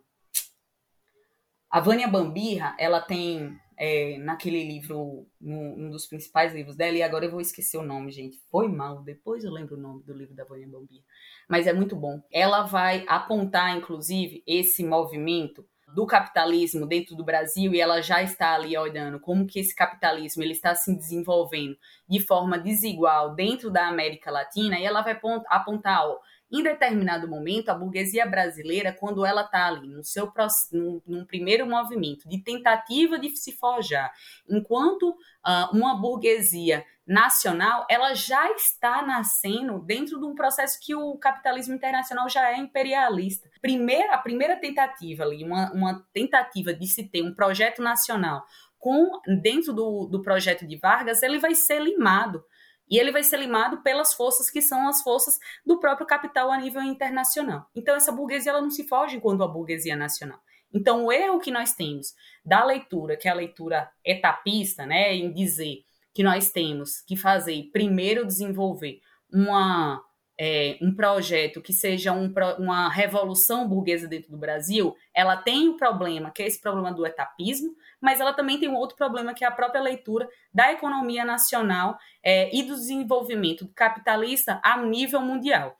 [1.69, 7.03] a Vânia Bambirra, ela tem é, naquele livro, um, um dos principais livros dela, e
[7.03, 8.39] agora eu vou esquecer o nome, gente.
[8.49, 11.03] Foi mal, depois eu lembro o nome do livro da Vânia Bambirra.
[11.49, 12.21] Mas é muito bom.
[12.31, 18.53] Ela vai apontar, inclusive, esse movimento do capitalismo dentro do Brasil e ela já está
[18.53, 21.77] ali olhando como que esse capitalismo ele está se desenvolvendo
[22.07, 26.19] de forma desigual dentro da América Latina e ela vai apontar, ó,
[26.51, 30.31] em determinado momento, a burguesia brasileira, quando ela está ali no seu
[30.71, 34.11] num, num, primeiro movimento de tentativa de se forjar,
[34.49, 41.17] enquanto uh, uma burguesia nacional, ela já está nascendo dentro de um processo que o
[41.17, 43.49] capitalismo internacional já é imperialista.
[43.61, 48.45] Primeira, a primeira tentativa ali, uma, uma tentativa de se ter um projeto nacional
[48.77, 52.43] com dentro do, do projeto de Vargas, ele vai ser limado
[52.91, 56.57] e ele vai ser limado pelas forças que são as forças do próprio capital a
[56.57, 57.65] nível internacional.
[57.73, 60.39] Então, essa burguesia ela não se foge enquanto a burguesia nacional.
[60.73, 62.13] Então, o erro que nós temos
[62.43, 67.69] da leitura, que é a leitura etapista, né, em dizer que nós temos que fazer,
[67.71, 68.99] primeiro desenvolver
[69.31, 70.03] uma,
[70.39, 75.73] é, um projeto que seja um, uma revolução burguesa dentro do Brasil, ela tem o
[75.73, 79.33] um problema, que é esse problema do etapismo, mas ela também tem um outro problema
[79.33, 85.21] que é a própria leitura da economia nacional é, e do desenvolvimento capitalista a nível
[85.21, 85.77] mundial.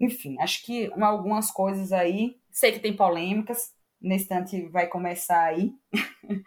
[0.00, 5.72] Enfim, acho que algumas coisas aí, sei que tem polêmicas, nesse instante vai começar aí,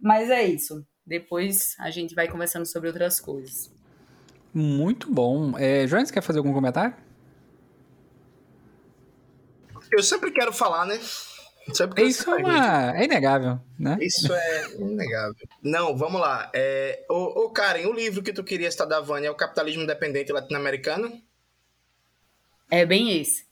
[0.00, 0.86] mas é isso.
[1.06, 3.73] depois a gente vai conversando sobre outras coisas.
[4.54, 5.58] Muito bom.
[5.58, 6.94] É, você quer fazer algum comentário?
[9.90, 10.98] Eu sempre quero falar, né?
[11.72, 12.96] Sempre Isso é, uma...
[12.96, 13.96] é inegável, né?
[14.00, 15.48] Isso é inegável.
[15.62, 16.50] Não, vamos lá.
[16.54, 17.04] É...
[17.08, 20.32] Ô, ô, Karen, o livro que tu queria estar da Vânia é o Capitalismo Independente
[20.32, 21.10] Latino-Americano?
[22.70, 23.46] É bem esse.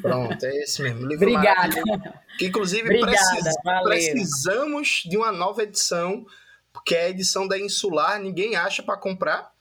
[0.00, 1.06] Pronto, é esse mesmo.
[1.06, 1.82] Livro Obrigada.
[2.38, 3.50] Que, inclusive, Obrigada,
[3.84, 6.26] precisamos de uma nova edição,
[6.72, 9.51] porque é a edição da Insular ninguém acha para comprar.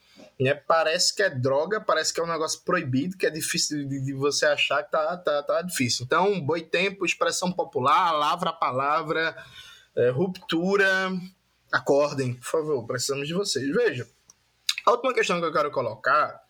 [0.42, 0.56] Né?
[0.56, 4.14] Parece que é droga, parece que é um negócio proibido, que é difícil de, de
[4.14, 6.04] você achar que tá, tá, tá difícil.
[6.04, 9.38] Então, boi tempo, expressão popular, lavra a palavra,
[9.96, 11.12] é, ruptura.
[11.72, 13.70] Acordem, por favor, precisamos de vocês.
[13.70, 14.08] Veja,
[14.86, 16.42] a última questão que eu quero colocar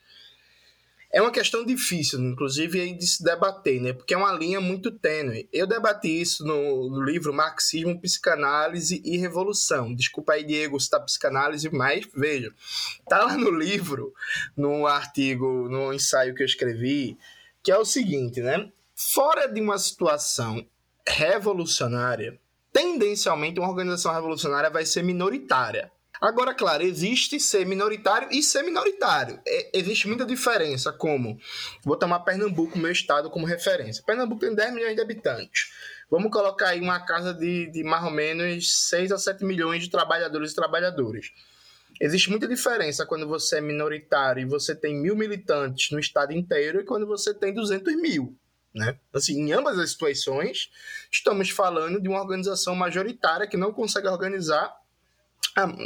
[1.13, 3.91] é uma questão difícil, inclusive, de se debater, né?
[3.91, 5.49] Porque é uma linha muito tênue.
[5.51, 9.93] Eu debati isso no, livro Marxismo, Psicanálise e Revolução.
[9.93, 12.53] Desculpa aí, Diego, se tá psicanálise, mas veja,
[13.09, 14.13] tá lá no livro,
[14.55, 17.17] no artigo, no ensaio que eu escrevi,
[17.61, 18.71] que é o seguinte, né?
[18.95, 20.65] Fora de uma situação
[21.05, 22.39] revolucionária,
[22.71, 25.91] tendencialmente uma organização revolucionária vai ser minoritária.
[26.21, 29.41] Agora, claro, existe ser minoritário e ser minoritário.
[29.43, 31.39] É, existe muita diferença, como
[31.83, 34.03] vou tomar Pernambuco, meu estado, como referência.
[34.05, 35.71] Pernambuco tem 10 milhões de habitantes.
[36.11, 39.89] Vamos colocar aí uma casa de, de mais ou menos 6 a 7 milhões de
[39.89, 41.31] trabalhadores e trabalhadoras.
[41.99, 46.81] Existe muita diferença quando você é minoritário e você tem mil militantes no estado inteiro
[46.81, 48.37] e quando você tem 200 mil.
[48.75, 48.95] Né?
[49.11, 50.69] Assim, em ambas as situações,
[51.11, 54.80] estamos falando de uma organização majoritária que não consegue organizar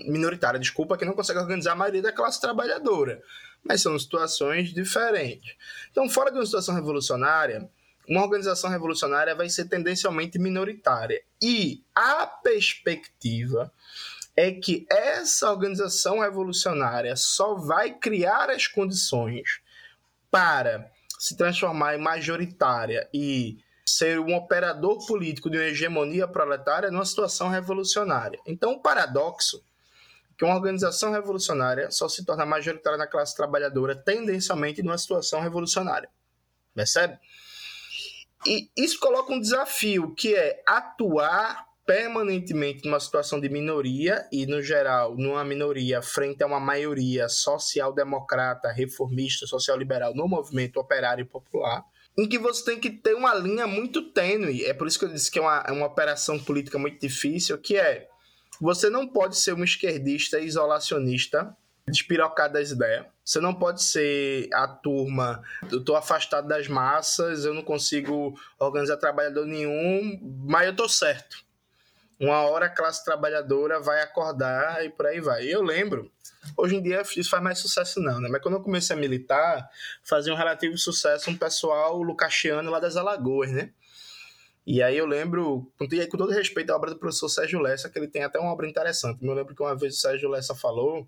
[0.08, 3.22] minoritária, desculpa, que não consegue organizar a maioria da classe trabalhadora.
[3.64, 5.56] Mas são situações diferentes.
[5.92, 7.68] Então, fora de uma situação revolucionária,
[8.08, 11.22] uma organização revolucionária vai ser tendencialmente minoritária.
[11.42, 13.72] E a perspectiva
[14.36, 19.62] é que essa organização revolucionária só vai criar as condições
[20.30, 27.06] para se transformar em majoritária e ser um operador político de uma hegemonia proletária numa
[27.06, 28.40] situação revolucionária.
[28.45, 29.64] Então, o paradoxo
[30.38, 36.10] que uma organização revolucionária só se torna majoritária na classe trabalhadora tendencialmente numa situação revolucionária.
[36.74, 37.18] Percebe?
[38.45, 44.62] E isso coloca um desafio, que é atuar permanentemente numa situação de minoria e, no
[44.62, 51.84] geral, numa minoria frente a uma maioria social-democrata, reformista, social-liberal no movimento operário e popular,
[52.18, 54.64] em que você tem que ter uma linha muito tênue.
[54.64, 57.58] É por isso que eu disse que é uma, é uma operação política muito difícil,
[57.58, 58.08] que é
[58.60, 61.56] você não pode ser um esquerdista isolacionista,
[61.88, 63.06] despirocado das ideias.
[63.24, 68.98] Você não pode ser a turma, eu tô afastado das massas, eu não consigo organizar
[68.98, 71.44] trabalhador nenhum, mas eu tô certo.
[72.20, 75.46] Uma hora a classe trabalhadora vai acordar e por aí vai.
[75.46, 76.10] Eu lembro
[76.58, 78.30] Hoje em dia isso faz mais sucesso não, né?
[78.30, 79.70] Mas quando eu comecei a militar,
[80.04, 83.72] fazia um relativo sucesso um pessoal lucachiano lá das Alagoas, né?
[84.66, 88.08] E aí eu lembro, com todo respeito à obra do professor Sérgio Lessa, que ele
[88.08, 89.24] tem até uma obra interessante.
[89.24, 91.08] Eu lembro que uma vez o Sérgio Lessa falou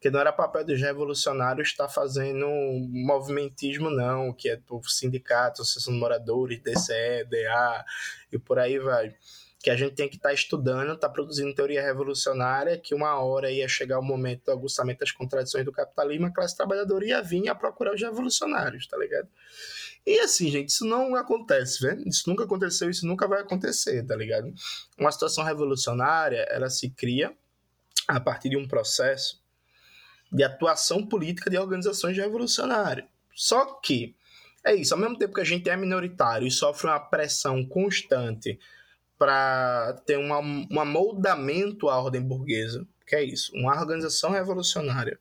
[0.00, 2.48] que não era papel dos revolucionários estar fazendo
[2.90, 7.84] movimentismo, não, que é por sindicatos, associação de moradores, DCE, DA
[8.32, 9.14] e por aí vai
[9.62, 13.14] que a gente tem que estar tá estudando, estar tá produzindo teoria revolucionária, que uma
[13.22, 17.22] hora ia chegar o momento do aguçamento das contradições do capitalismo, a classe trabalhadora ia
[17.22, 19.28] vir a procurar os revolucionários, tá ligado?
[20.04, 22.02] E assim, gente, isso não acontece, velho.
[22.08, 24.52] Isso nunca aconteceu, isso nunca vai acontecer, tá ligado?
[24.98, 27.32] Uma situação revolucionária, ela se cria
[28.08, 29.40] a partir de um processo
[30.32, 33.06] de atuação política de organizações revolucionárias.
[33.32, 34.16] Só que
[34.64, 38.58] é isso, ao mesmo tempo que a gente é minoritário e sofre uma pressão constante
[39.22, 45.16] para ter uma, um amoldamento à ordem burguesa, que é isso, uma organização revolucionária.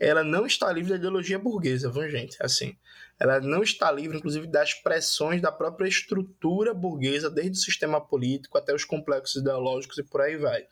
[0.00, 2.38] Ela não está livre da ideologia burguesa, viu, gente?
[2.40, 2.74] Assim,
[3.18, 8.58] ela não está livre, inclusive, das pressões da própria estrutura burguesa, desde o sistema político
[8.58, 10.66] até os complexos ideológicos e por aí vai.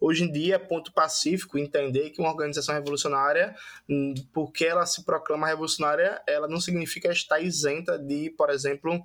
[0.00, 3.54] Hoje em dia, é ponto pacífico entender que uma organização revolucionária,
[3.88, 9.02] hum, porque ela se proclama revolucionária, ela não significa estar isenta de, por exemplo,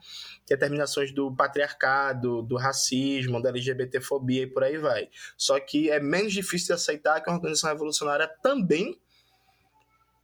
[0.47, 5.09] determinações do patriarcado, do racismo, da LGBTfobia e por aí vai.
[5.35, 8.97] Só que é menos difícil de aceitar que uma organização revolucionária também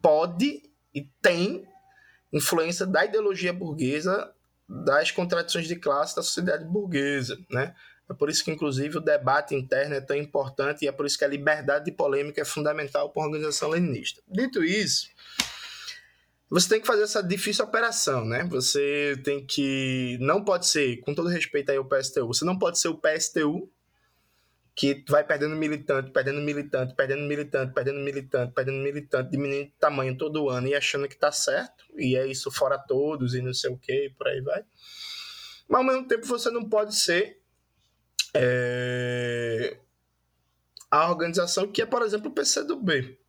[0.01, 0.63] pode
[0.93, 1.65] e tem
[2.33, 4.33] influência da ideologia burguesa,
[4.67, 7.75] das contradições de classe da sociedade burguesa, né?
[8.09, 11.17] É por isso que, inclusive, o debate interno é tão importante e é por isso
[11.17, 14.21] que a liberdade de polêmica é fundamental para a organização leninista.
[14.27, 15.07] Dito isso,
[16.49, 18.43] você tem que fazer essa difícil operação, né?
[18.51, 20.17] Você tem que.
[20.19, 23.69] Não pode ser, com todo respeito aí ao PSTU, você não pode ser o PSTU
[24.75, 30.17] que vai perdendo militante, perdendo militante, perdendo militante, perdendo militante, perdendo militante, diminuindo de tamanho
[30.17, 33.71] todo ano e achando que tá certo, e é isso fora todos e não sei
[33.71, 34.63] o que, por aí vai.
[35.67, 37.39] Mas ao mesmo tempo você não pode ser
[38.33, 39.77] é,
[40.89, 43.19] a organização que é, por exemplo, o PCdoB.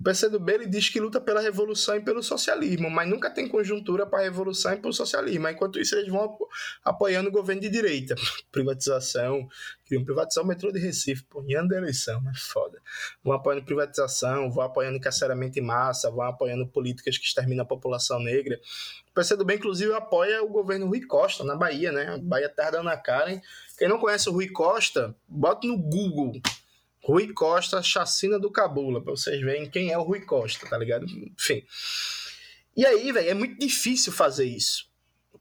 [0.00, 4.06] O PCdoB ele diz que luta pela revolução e pelo socialismo, mas nunca tem conjuntura
[4.06, 5.46] para a revolução e para o socialismo.
[5.46, 6.38] Enquanto isso, eles vão
[6.82, 8.14] apoiando o governo de direita.
[8.50, 9.46] Privatização,
[9.84, 12.80] queriam o metrô de Recife, pô, em eleição, mas foda.
[13.22, 18.18] Vão apoiando privatização, vão apoiando encarceramento em massa, vão apoiando políticas que exterminam a população
[18.18, 18.58] negra.
[19.10, 22.18] O PCdoB, inclusive, apoia o governo Rui Costa, na Bahia, né?
[22.22, 23.38] Bahia Terra da Ana Karen.
[23.76, 26.40] Quem não conhece o Rui Costa, bota no Google
[27.02, 31.06] Rui Costa, chacina do Cabula, pra vocês verem quem é o Rui Costa, tá ligado?
[31.06, 31.64] Enfim.
[32.76, 34.88] E aí, velho, é muito difícil fazer isso.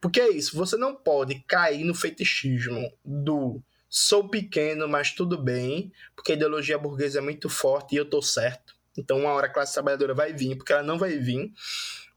[0.01, 5.91] Porque é isso, você não pode cair no fetichismo do sou pequeno, mas tudo bem,
[6.15, 8.75] porque a ideologia burguesa é muito forte e eu tô certo.
[8.97, 11.51] Então, uma hora a classe trabalhadora vai vir, porque ela não vai vir.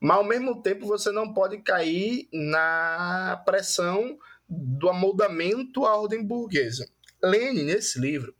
[0.00, 6.88] Mas, ao mesmo tempo, você não pode cair na pressão do amoldamento à ordem burguesa.
[7.22, 8.34] Lenin, nesse livro,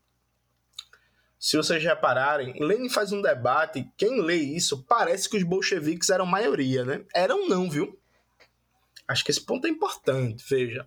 [1.42, 6.24] se vocês repararem, Lenin faz um debate, quem lê isso parece que os bolcheviques eram
[6.24, 7.04] maioria, né?
[7.12, 7.98] Eram não, viu?
[9.08, 10.86] Acho que esse ponto é importante, veja.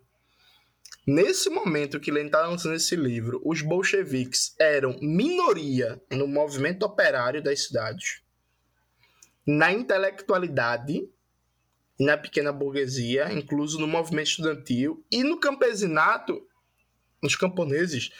[1.06, 7.44] Nesse momento que Lenin está lançando esse livro, os bolcheviques eram minoria no movimento operário
[7.44, 8.22] das cidades,
[9.45, 11.06] na intelectualidade
[11.99, 16.48] na pequena burguesia, incluso no movimento estudantil e no campesinato,
[17.22, 18.11] os camponeses,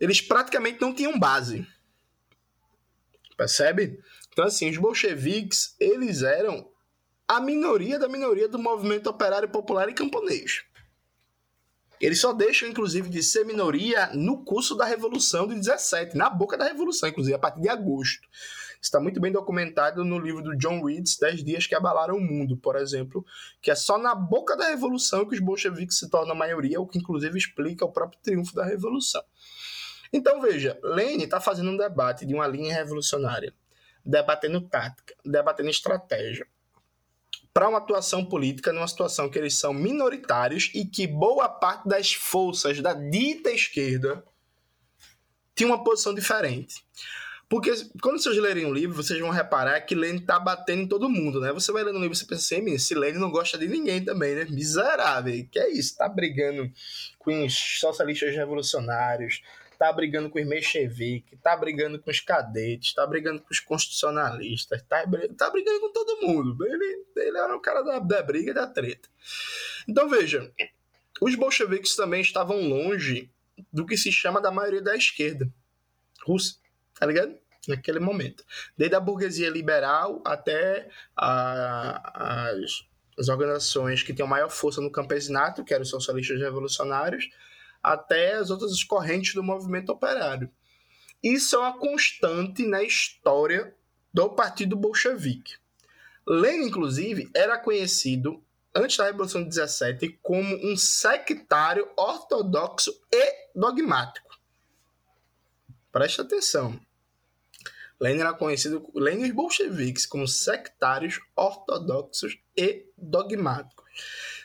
[0.00, 1.66] eles praticamente não tinham base.
[3.36, 3.98] Percebe?
[4.32, 6.68] Então, assim, os bolcheviques, eles eram
[7.26, 10.64] a minoria da minoria do movimento operário popular e camponês.
[12.00, 16.56] Eles só deixam, inclusive, de ser minoria no curso da Revolução de 17, na boca
[16.56, 18.28] da Revolução, inclusive, a partir de agosto.
[18.82, 22.58] Está muito bem documentado no livro do John Reeds, 10 Dias que Abalaram o Mundo,
[22.58, 23.24] por exemplo,
[23.62, 26.98] que é só na boca da Revolução que os bolcheviques se tornam maioria, o que
[26.98, 29.22] inclusive explica o próprio triunfo da Revolução.
[30.16, 33.52] Então, veja, Lênin está fazendo um debate de uma linha revolucionária,
[34.06, 36.46] debatendo tática, debatendo estratégia,
[37.52, 42.14] para uma atuação política numa situação que eles são minoritários e que boa parte das
[42.14, 44.24] forças da dita esquerda
[45.52, 46.84] tinha uma posição diferente.
[47.48, 51.10] Porque quando vocês lerem um livro, vocês vão reparar que Lenin tá batendo em todo
[51.10, 51.52] mundo, né?
[51.52, 54.04] Você vai lendo um livro e você pensa assim, se Lenin não gosta de ninguém
[54.04, 54.44] também, né?
[54.44, 55.46] Miserável.
[55.50, 55.96] Que é isso?
[55.96, 56.70] Tá brigando
[57.18, 59.42] com os socialistas revolucionários,
[59.78, 64.82] tá brigando com os mencheviques, tá brigando com os cadetes, tá brigando com os constitucionalistas,
[64.82, 65.04] tá,
[65.36, 66.66] tá brigando com todo mundo.
[66.66, 69.08] Ele, ele era o cara da, da briga e da treta.
[69.88, 70.52] Então veja,
[71.20, 73.30] os bolcheviques também estavam longe
[73.72, 75.48] do que se chama da maioria da esquerda
[76.26, 76.56] russa,
[76.98, 77.36] tá ligado?
[77.68, 78.44] Naquele momento.
[78.76, 82.86] Desde a burguesia liberal até a, as,
[83.18, 87.30] as organizações que tinham maior força no campesinato, que eram os socialistas revolucionários,
[87.84, 90.50] até as outras correntes do movimento operário.
[91.22, 93.74] Isso é uma constante na história
[94.12, 95.56] do Partido Bolchevique.
[96.26, 98.42] Lenin, inclusive, era conhecido,
[98.74, 104.38] antes da Revolução de 17, como um sectário ortodoxo e dogmático.
[105.92, 106.80] Preste atenção.
[108.00, 113.84] Lenin era conhecido, Lenin e os bolcheviques, como sectários ortodoxos e dogmáticos.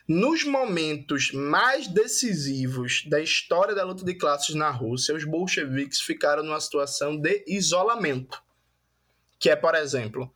[0.09, 6.41] Nos momentos mais decisivos da história da luta de classes na Rússia, os bolcheviques ficaram
[6.41, 8.41] numa situação de isolamento.
[9.37, 10.33] Que é, por exemplo,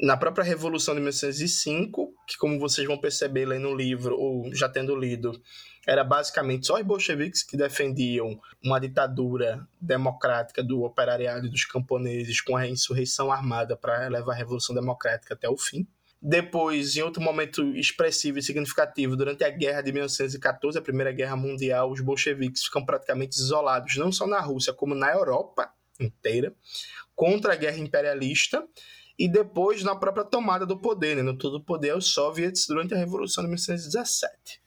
[0.00, 4.68] na própria Revolução de 1905, que como vocês vão perceber lendo o livro, ou já
[4.68, 5.40] tendo lido,
[5.86, 12.40] era basicamente só os bolcheviques que defendiam uma ditadura democrática do operariado e dos camponeses
[12.40, 15.86] com a insurreição armada para levar a Revolução Democrática até o fim.
[16.22, 21.34] Depois, em outro momento expressivo e significativo, durante a Guerra de 1914, a Primeira Guerra
[21.34, 26.54] Mundial, os bolcheviques ficam praticamente isolados, não só na Rússia, como na Europa inteira,
[27.14, 28.66] contra a guerra imperialista
[29.18, 32.94] e depois na própria tomada do poder, né, no todo o poder aos soviets durante
[32.94, 34.62] a Revolução de 1917.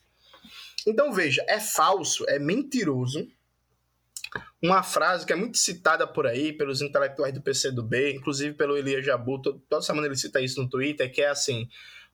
[0.88, 3.28] Então veja, é falso, é mentiroso
[4.62, 9.06] uma frase que é muito citada por aí pelos intelectuais do PCdoB, inclusive pelo Elias
[9.06, 11.68] Jabu, toda semana ele cita isso no Twitter, que é assim: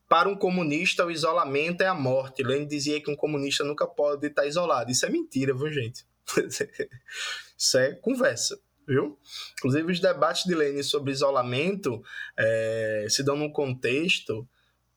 [0.10, 2.44] para um comunista o isolamento é a morte.
[2.44, 4.92] Lenin dizia que um comunista nunca pode estar isolado.
[4.92, 6.04] Isso é mentira, viu, gente?
[7.56, 8.60] isso é conversa.
[8.88, 9.20] Viu?
[9.60, 12.02] Inclusive, os debates de Lenin sobre isolamento
[12.36, 14.48] é, se dão num contexto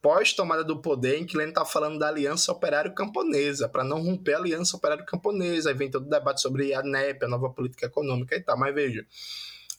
[0.03, 4.37] pós-tomada do poder, em que Lenin está falando da aliança operário-camponesa, para não romper a
[4.37, 5.69] aliança operário-camponesa.
[5.69, 8.59] Aí vem todo o debate sobre a NEP, a nova política econômica e tal.
[8.59, 9.07] Mas veja,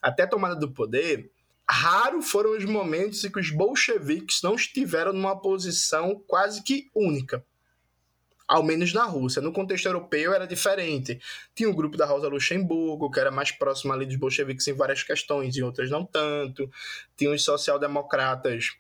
[0.01, 1.30] até a tomada do poder,
[1.68, 7.44] raro foram os momentos em que os bolcheviques não estiveram numa posição quase que única
[8.46, 9.42] ao menos na Rússia.
[9.42, 11.18] No contexto europeu era diferente.
[11.55, 15.02] Tinha o grupo da Rosa Luxemburgo, que era mais próximo ali dos bolcheviques em várias
[15.02, 16.70] questões, em outras não tanto.
[17.16, 18.76] Tinha os social-democratas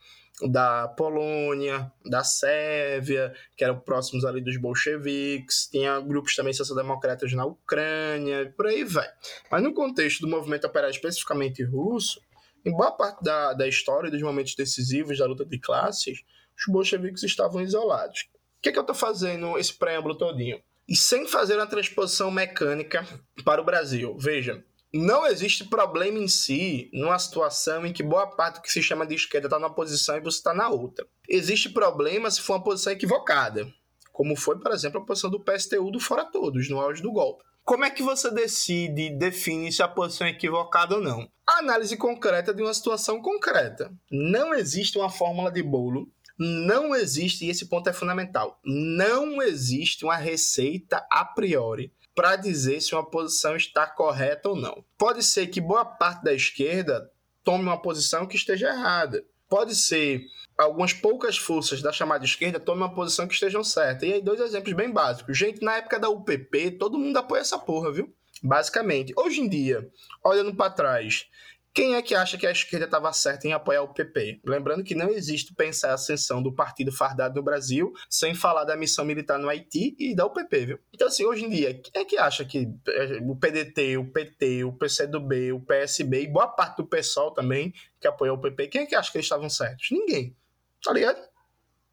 [0.50, 5.68] da Polônia, da Sérvia, que eram próximos ali dos bolcheviques.
[5.70, 9.08] Tinha grupos também social-democratas na Ucrânia, por aí vai.
[9.50, 12.20] Mas no contexto do movimento operário especificamente russo,
[12.64, 16.18] em boa parte da, da história dos momentos decisivos da luta de classes,
[16.58, 18.28] os bolcheviques estavam isolados
[18.64, 20.58] que, que eu estou fazendo esse preâmbulo todinho?
[20.88, 23.06] E sem fazer uma transposição mecânica
[23.44, 24.16] para o Brasil.
[24.18, 24.64] Veja,
[24.96, 29.04] não existe problema em si numa situação em que boa parte do que se chama
[29.04, 31.04] de esquerda está numa posição e você está na outra.
[31.28, 33.66] Existe problema se for uma posição equivocada,
[34.12, 37.42] como foi, por exemplo, a posição do PSTU do Fora Todos, no auge do golpe.
[37.64, 41.28] Como é que você decide, define se a posição é equivocada ou não?
[41.44, 43.92] A análise concreta de uma situação concreta.
[44.08, 46.08] Não existe uma fórmula de bolo
[46.38, 52.80] não existe, e esse ponto é fundamental, não existe uma receita a priori para dizer
[52.80, 54.84] se uma posição está correta ou não.
[54.96, 57.10] Pode ser que boa parte da esquerda
[57.42, 59.24] tome uma posição que esteja errada.
[59.48, 60.24] Pode ser
[60.56, 64.06] algumas poucas forças da chamada esquerda tomem uma posição que estejam certa.
[64.06, 65.36] E aí, dois exemplos bem básicos.
[65.36, 68.12] Gente, na época da UPP, todo mundo apoia essa porra, viu?
[68.42, 69.12] Basicamente.
[69.16, 69.88] Hoje em dia,
[70.24, 71.26] olhando para trás,
[71.74, 74.42] quem é que acha que a esquerda estava certa em apoiar o PP?
[74.46, 78.76] Lembrando que não existe pensar a ascensão do partido fardado no Brasil sem falar da
[78.76, 80.78] missão militar no Haiti e da UPP, viu?
[80.94, 84.62] Então, assim, hoje em dia, quem é que acha que eh, o PDT, o PT,
[84.62, 88.82] o PCdoB, o PSB e boa parte do PSOL também, que apoiou o PP, quem
[88.82, 89.90] é que acha que eles estavam certos?
[89.90, 90.36] Ninguém.
[90.80, 91.18] Tá ligado?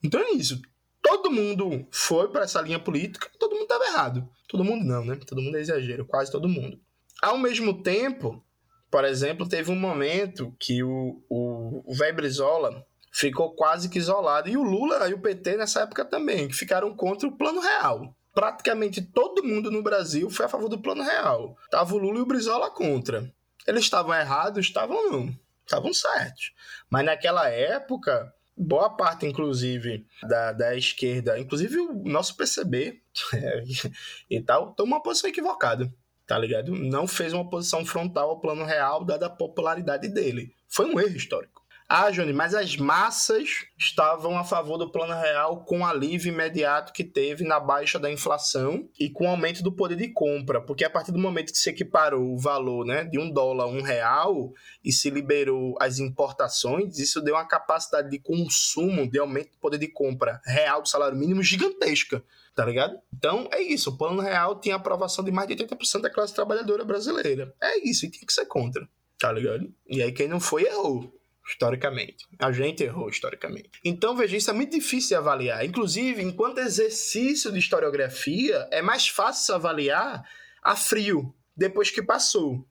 [0.03, 0.62] Então é isso.
[1.02, 4.30] Todo mundo foi para essa linha política, todo mundo estava errado.
[4.48, 5.16] Todo mundo não, né?
[5.26, 6.80] Todo mundo é exagero, quase todo mundo.
[7.20, 8.45] Ao mesmo tempo,
[8.91, 14.49] por exemplo, teve um momento que o, o, o Véi Brizola ficou quase que isolado.
[14.49, 18.13] E o Lula e o PT nessa época também, que ficaram contra o Plano Real.
[18.34, 21.57] Praticamente todo mundo no Brasil foi a favor do Plano Real.
[21.69, 23.31] Tava o Lula e o Brizola contra.
[23.65, 24.65] Eles estavam errados?
[24.65, 25.34] Estavam não.
[25.65, 26.51] Estavam certos.
[26.89, 33.01] Mas naquela época, boa parte, inclusive, da, da esquerda, inclusive o nosso PCB
[34.30, 35.89] e tal, tomou uma posição equivocada
[36.26, 36.73] tá ligado?
[36.73, 40.53] Não fez uma posição frontal ao plano real, dada a popularidade dele.
[40.68, 41.61] Foi um erro histórico.
[41.93, 46.93] Ah, Johnny, mas as massas estavam a favor do plano real com o alívio imediato
[46.93, 50.85] que teve na baixa da inflação e com o aumento do poder de compra, porque
[50.85, 53.81] a partir do momento que se equiparou o valor né, de um dólar a um
[53.81, 59.57] real e se liberou as importações, isso deu uma capacidade de consumo, de aumento do
[59.57, 62.23] poder de compra real do salário mínimo gigantesca
[62.55, 62.97] tá ligado?
[63.13, 66.85] Então é isso, o plano real tinha aprovação de mais de 80% da classe trabalhadora
[66.85, 67.53] brasileira.
[67.61, 68.88] É isso, e tinha que ser contra,
[69.19, 69.69] tá ligado?
[69.89, 71.20] E aí quem não foi errou.
[71.47, 72.26] Historicamente.
[72.39, 73.72] A gente errou historicamente.
[73.84, 75.65] Então, veja, isso é muito difícil de avaliar.
[75.65, 80.23] Inclusive, enquanto exercício de historiografia, é mais fácil avaliar
[80.61, 82.65] a frio, depois que passou.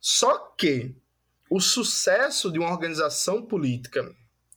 [0.00, 0.94] Só que
[1.48, 4.14] o sucesso de uma organização política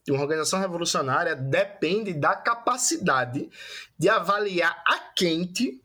[0.10, 3.48] de uma organização revolucionária depende da capacidade
[3.98, 5.84] de avaliar a quente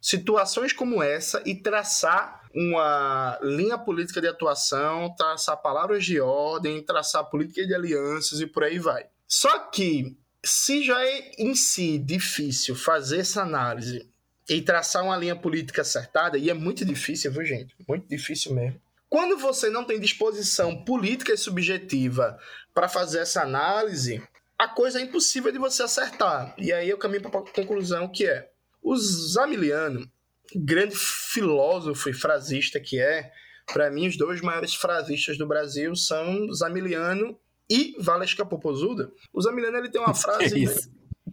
[0.00, 7.28] situações como essa e traçar uma linha política de atuação, traçar palavras de ordem, traçar
[7.28, 9.04] política de alianças e por aí vai.
[9.28, 14.08] Só que, se já é em si difícil fazer essa análise
[14.48, 17.74] e traçar uma linha política acertada, e é muito difícil, viu, gente?
[17.86, 18.80] Muito difícil mesmo.
[19.06, 22.38] Quando você não tem disposição política e subjetiva
[22.72, 24.22] para fazer essa análise,
[24.58, 26.54] a coisa é impossível de você acertar.
[26.56, 28.48] E aí eu caminho para a conclusão que é:
[28.82, 30.10] o Zamiliano,
[30.54, 33.30] grande filósofo e frasista que é,
[33.72, 39.10] para mim os dois maiores frasistas do Brasil são Zamiliano e Valesca Popozuda.
[39.32, 40.66] O Zamiliano ele tem uma frase que,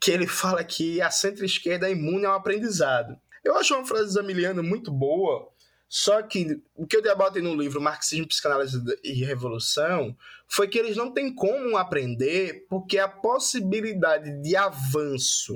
[0.02, 3.18] que ele fala que a centro-esquerda é imune ao aprendizado.
[3.44, 5.49] Eu acho uma frase do Zamiliano muito boa,
[5.90, 10.15] só que o que eu debatei no livro Marxismo, Psicanálise e Revolução
[10.48, 15.53] foi que eles não têm como aprender porque a possibilidade de avanço,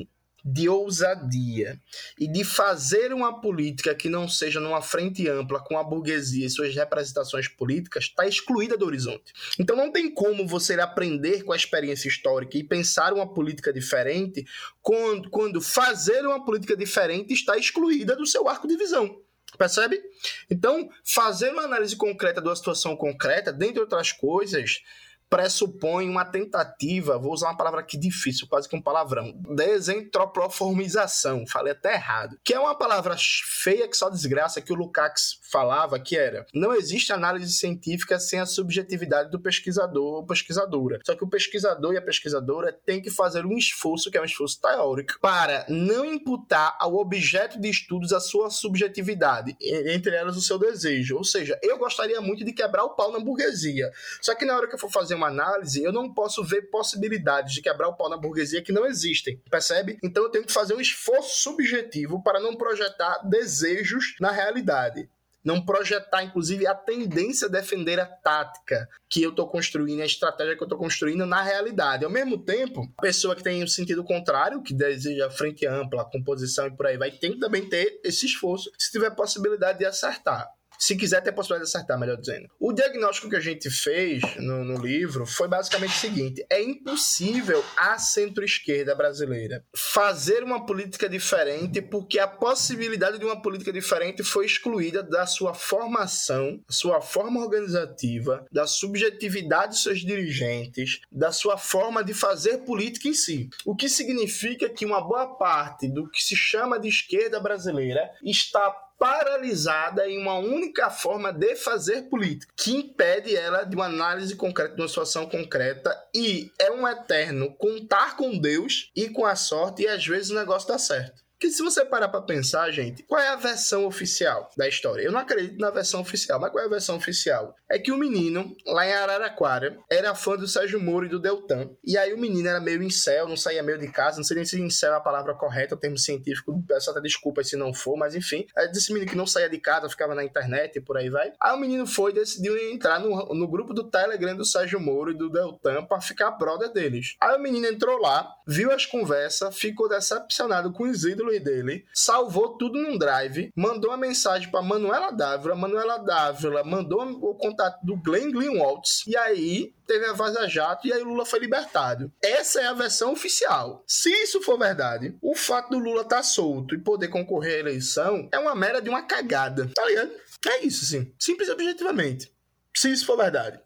[0.50, 1.78] de ousadia
[2.18, 6.50] e de fazer uma política que não seja numa frente ampla com a burguesia e
[6.50, 9.34] suas representações políticas está excluída do horizonte.
[9.60, 14.46] Então não tem como você aprender com a experiência histórica e pensar uma política diferente
[14.82, 19.20] quando, quando fazer uma política diferente está excluída do seu arco de visão.
[19.58, 20.02] Percebe?
[20.50, 24.82] Então, fazer uma análise concreta de uma situação concreta, dentre outras coisas,
[25.30, 31.74] pressupõe uma tentativa, vou usar uma palavra aqui difícil, quase que um palavrão, desentropoformização, falei
[31.74, 36.18] até errado, que é uma palavra feia que só desgraça que o Lukács falava, que
[36.18, 41.00] era, não existe análise científica sem a subjetividade do pesquisador ou pesquisadora.
[41.06, 44.26] Só que o pesquisador e a pesquisadora têm que fazer um esforço, que é um
[44.26, 50.42] esforço teórico, para não imputar ao objeto de estudos a sua subjetividade, entre elas o
[50.42, 51.18] seu desejo.
[51.18, 53.92] Ou seja, eu gostaria muito de quebrar o pau na burguesia.
[54.22, 57.54] Só que na hora que eu for fazer uma análise, eu não posso ver possibilidades
[57.54, 59.98] de quebrar o pau na burguesia que não existem, percebe?
[60.02, 65.10] Então eu tenho que fazer um esforço subjetivo para não projetar desejos na realidade
[65.48, 70.58] não projetar, inclusive, a tendência a defender a tática que eu estou construindo, a estratégia
[70.58, 72.04] que eu estou construindo na realidade.
[72.04, 76.04] Ao mesmo tempo, a pessoa que tem o um sentido contrário, que deseja frente ampla,
[76.04, 79.86] composição e por aí vai, tem que também ter esse esforço, se tiver possibilidade de
[79.86, 82.50] acertar se quiser ter a possibilidade de acertar, melhor dizendo.
[82.60, 87.64] O diagnóstico que a gente fez no, no livro foi basicamente o seguinte: é impossível
[87.76, 94.46] a centro-esquerda brasileira fazer uma política diferente porque a possibilidade de uma política diferente foi
[94.46, 102.04] excluída da sua formação, sua forma organizativa, da subjetividade dos seus dirigentes, da sua forma
[102.04, 103.50] de fazer política em si.
[103.66, 108.74] O que significa que uma boa parte do que se chama de esquerda brasileira está
[108.98, 114.76] paralisada em uma única forma de fazer política, que impede ela de uma análise concreta,
[114.76, 119.84] de uma situação concreta, e é um eterno contar com Deus e com a sorte,
[119.84, 121.27] e às vezes o negócio dá certo.
[121.40, 125.04] Que se você parar pra pensar, gente, qual é a versão oficial da história?
[125.04, 127.56] Eu não acredito na versão oficial, mas qual é a versão oficial?
[127.70, 131.70] É que o menino, lá em Araraquara, era fã do Sérgio Moro e do Deltan.
[131.86, 134.46] E aí o menino era meio incel, não saía meio de casa, não sei nem
[134.46, 137.96] se incel é a palavra correta, o termo científico, peço até desculpa se não for,
[137.96, 138.48] mas enfim.
[138.58, 141.32] É desse menino que não saía de casa, ficava na internet e por aí vai.
[141.40, 145.12] Aí o menino foi e decidiu entrar no, no grupo do Telegram do Sérgio Moro
[145.12, 147.16] e do Deltan pra ficar brother deles.
[147.22, 152.58] Aí o menino entrou lá, viu as conversas, ficou decepcionado com os ídolos dele, salvou
[152.58, 157.98] tudo num drive, mandou uma mensagem para Manuela Dávila, Manuela Dávila mandou o contato do
[157.98, 162.12] Glenn Greenwald, e aí teve a Vaza Jato e aí Lula foi libertado.
[162.22, 163.84] Essa é a versão oficial.
[163.88, 167.60] Se isso for verdade, o fato do Lula estar tá solto e poder concorrer à
[167.60, 170.12] eleição é uma mera de uma cagada, tá ligado?
[170.48, 171.14] É isso, sim.
[171.18, 172.32] Simples e objetivamente.
[172.76, 173.60] Se isso for verdade.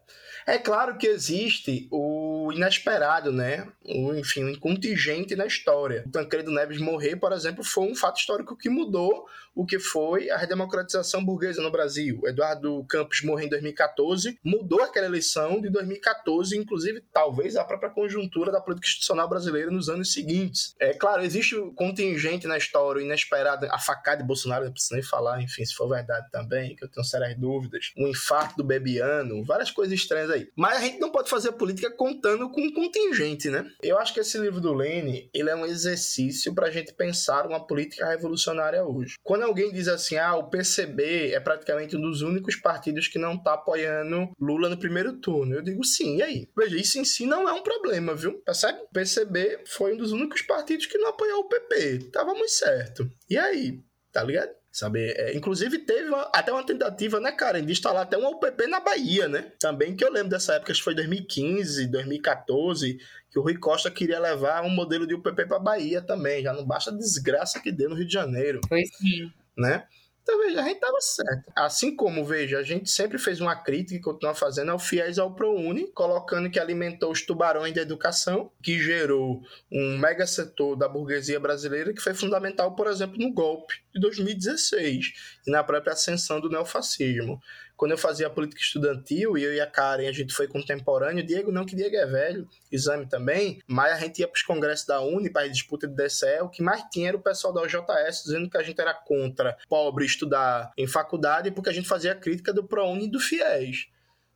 [0.46, 3.68] É claro que existe o inesperado, né?
[3.84, 6.04] O, enfim, um contingente na história.
[6.06, 10.30] O Tancredo Neves morrer, por exemplo, foi um fato histórico que mudou o que foi
[10.30, 12.20] a redemocratização burguesa no Brasil.
[12.24, 18.50] Eduardo Campos morreu em 2014, mudou aquela eleição de 2014, inclusive talvez a própria conjuntura
[18.50, 20.74] da política institucional brasileira nos anos seguintes.
[20.80, 24.94] É claro, existe o contingente na história, o inesperado, a facada de Bolsonaro, não preciso
[24.94, 28.64] nem falar, enfim, se for verdade também, que eu tenho sérias dúvidas, o infarto do
[28.64, 30.48] Bebiano, várias coisas estranhas aí.
[30.56, 33.66] Mas a gente não pode fazer política contando com um contingente, né?
[33.82, 37.46] Eu acho que esse livro do Lênin, ele é um exercício para a gente pensar
[37.46, 39.16] uma política revolucionária hoje.
[39.22, 43.40] Quando alguém diz assim, ah, o PCB é praticamente um dos únicos partidos que não
[43.40, 46.48] tá apoiando Lula no primeiro turno, eu digo sim, e aí?
[46.56, 48.40] Veja, isso em si não é um problema, viu?
[48.44, 48.80] Percebe?
[48.80, 52.10] O PCB foi um dos únicos partidos que não apoiou o PP.
[52.12, 53.10] Tava muito certo.
[53.28, 53.80] E aí?
[54.12, 54.61] Tá ligado?
[54.72, 55.10] Sabe?
[55.10, 58.80] É, inclusive teve uma, até uma tentativa, né, cara, de instalar até um UPP na
[58.80, 59.52] Bahia, né?
[59.60, 62.98] Também que eu lembro dessa época, acho que foi 2015, 2014,
[63.30, 66.42] que o Rui Costa queria levar um modelo de UPP para Bahia também.
[66.42, 68.62] Já não basta a desgraça que deu no Rio de Janeiro.
[68.66, 69.30] Foi sim.
[69.56, 69.84] Né?
[70.22, 71.52] Então, veja, a gente estava certo.
[71.56, 75.34] Assim como, veja, a gente sempre fez uma crítica e continua fazendo ao FIES ao
[75.34, 81.40] ProUni, colocando que alimentou os tubarões da educação, que gerou um mega setor da burguesia
[81.40, 85.12] brasileira que foi fundamental, por exemplo, no golpe de 2016
[85.46, 87.40] e na própria ascensão do neofascismo
[87.76, 91.50] quando eu fazia política estudantil e eu e a Karen, a gente foi contemporâneo, Diego
[91.50, 95.00] não, que Diego é velho, exame também, mas a gente ia para os congressos da
[95.00, 98.22] Uni, para a disputa de DCE, o que mais tinha era o pessoal da OJS
[98.24, 102.52] dizendo que a gente era contra pobre estudar em faculdade porque a gente fazia crítica
[102.52, 103.88] do ProUni e do FIES.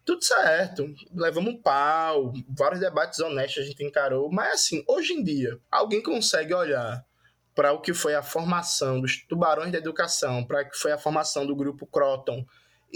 [0.04, 5.22] Tudo certo, levamos um pau, vários debates honestos a gente encarou, mas assim, hoje em
[5.22, 7.04] dia, alguém consegue olhar
[7.56, 10.98] para o que foi a formação dos tubarões da educação, para o que foi a
[10.98, 12.44] formação do grupo Croton,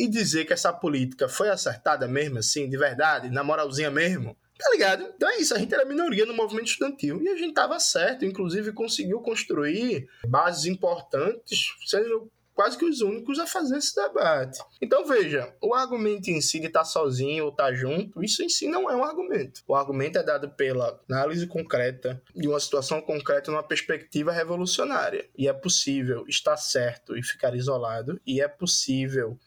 [0.00, 4.70] e dizer que essa política foi acertada mesmo, assim, de verdade, na moralzinha mesmo, tá
[4.70, 5.12] ligado?
[5.14, 8.24] Então é isso, a gente era minoria no movimento estudantil e a gente tava certo,
[8.24, 14.58] inclusive conseguiu construir bases importantes, sendo quase que os únicos a fazer esse debate.
[14.82, 18.42] Então veja, o argumento em si de estar tá sozinho ou estar tá junto, isso
[18.42, 19.62] em si não é um argumento.
[19.66, 25.26] O argumento é dado pela análise concreta de uma situação concreta numa perspectiva revolucionária.
[25.36, 29.38] E é possível estar certo e ficar isolado, e é possível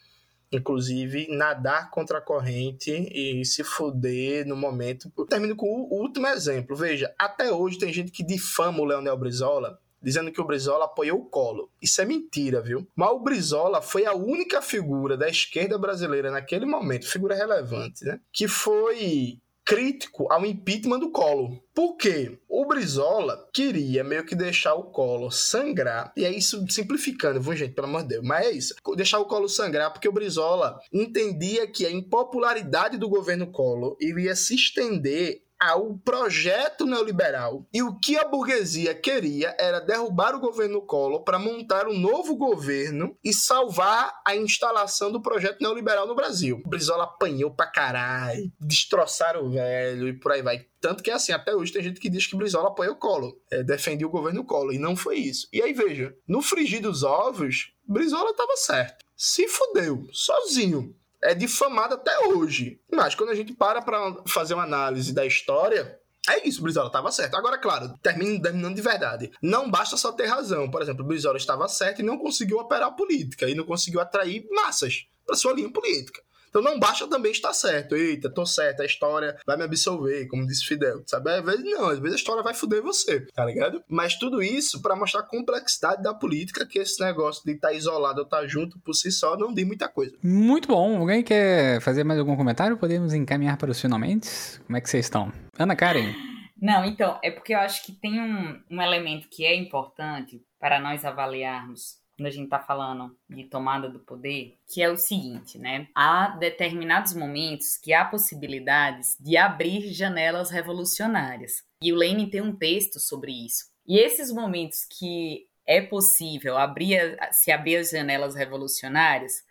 [0.56, 5.12] inclusive, nadar contra a corrente e se fuder no momento.
[5.18, 6.76] Eu termino com o último exemplo.
[6.76, 11.20] Veja, até hoje tem gente que difama o Leonel Brizola dizendo que o Brizola apoiou
[11.20, 11.72] o Colo.
[11.82, 12.86] Isso é mentira, viu?
[12.94, 18.20] Mas o Brizola foi a única figura da esquerda brasileira naquele momento, figura relevante, né?
[18.32, 21.62] Que foi crítico ao impeachment do Collor.
[21.74, 22.38] Por quê?
[22.48, 27.74] O Brizola queria meio que deixar o Collor sangrar, e é isso simplificando, viu, gente?
[27.74, 28.76] Pelo amor de Deus, mas é isso.
[28.96, 34.36] Deixar o Collor sangrar porque o Brizola entendia que a impopularidade do governo Collor iria
[34.36, 37.66] se estender ao projeto neoliberal.
[37.74, 42.36] E o que a burguesia queria era derrubar o governo Collor para montar um novo
[42.36, 46.62] governo e salvar a instalação do projeto neoliberal no Brasil.
[46.66, 50.66] O Brizola apanhou pra caralho, destroçaram o velho e por aí vai.
[50.82, 53.64] Tanto que, assim, até hoje tem gente que diz que Brizola apoiou o Collor, é,
[54.04, 55.48] o governo Collor, e não foi isso.
[55.54, 59.04] E aí, veja, no frigir dos ovos, Brizola tava certo.
[59.16, 60.94] Se fudeu, sozinho
[61.24, 62.80] é difamada até hoje.
[62.92, 67.12] Mas quando a gente para para fazer uma análise da história, é isso, Brizola estava
[67.12, 67.36] certo.
[67.36, 69.32] Agora, claro, termino, terminando de verdade.
[69.42, 70.70] Não basta só ter razão.
[70.70, 75.06] Por exemplo, Brizola estava certo e não conseguiu operar política e não conseguiu atrair massas
[75.26, 76.22] para sua linha política.
[76.54, 77.96] Então não basta também estar certo.
[77.96, 81.02] Eita, tô certo, a história vai me absolver, como disse Fidel.
[81.08, 81.32] Sabe?
[81.32, 83.84] Às vezes não, às vezes a história vai fuder você, tá ligado?
[83.90, 87.74] Mas tudo isso para mostrar a complexidade da política, que esse negócio de estar tá
[87.74, 90.16] isolado ou estar tá junto por si só não diz muita coisa.
[90.22, 91.00] Muito bom.
[91.00, 92.78] Alguém quer fazer mais algum comentário?
[92.78, 94.30] Podemos encaminhar para os finalmente?
[94.68, 95.34] Como é que vocês estão?
[95.58, 96.14] Ana Karen.
[96.62, 100.80] Não, então, é porque eu acho que tem um, um elemento que é importante para
[100.80, 105.58] nós avaliarmos quando a gente está falando de tomada do poder, que é o seguinte,
[105.58, 105.88] né?
[105.96, 111.64] Há determinados momentos que há possibilidades de abrir janelas revolucionárias.
[111.82, 113.66] E o Lenin tem um texto sobre isso.
[113.86, 119.44] E esses momentos que é possível abrir, se abrir as janelas revolucionárias,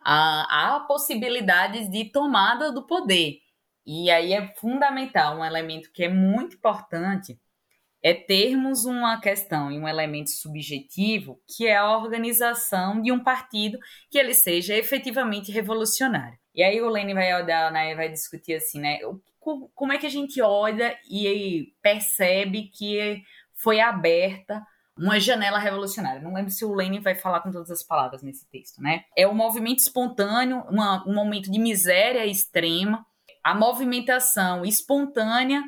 [0.00, 3.40] há, há possibilidades de tomada do poder.
[3.84, 7.38] E aí é fundamental, um elemento que é muito importante,
[8.02, 13.78] é termos uma questão e um elemento subjetivo que é a organização de um partido
[14.10, 16.38] que ele seja efetivamente revolucionário.
[16.54, 18.98] E aí o Lênin vai né, vai discutir assim, né,
[19.74, 23.22] como é que a gente olha e percebe que
[23.54, 24.62] foi aberta
[24.98, 26.22] uma janela revolucionária.
[26.22, 29.04] Não lembro se o Lenin vai falar com todas as palavras nesse texto, né?
[29.16, 33.04] É um movimento espontâneo, uma, um momento de miséria extrema,
[33.44, 35.62] a movimentação espontânea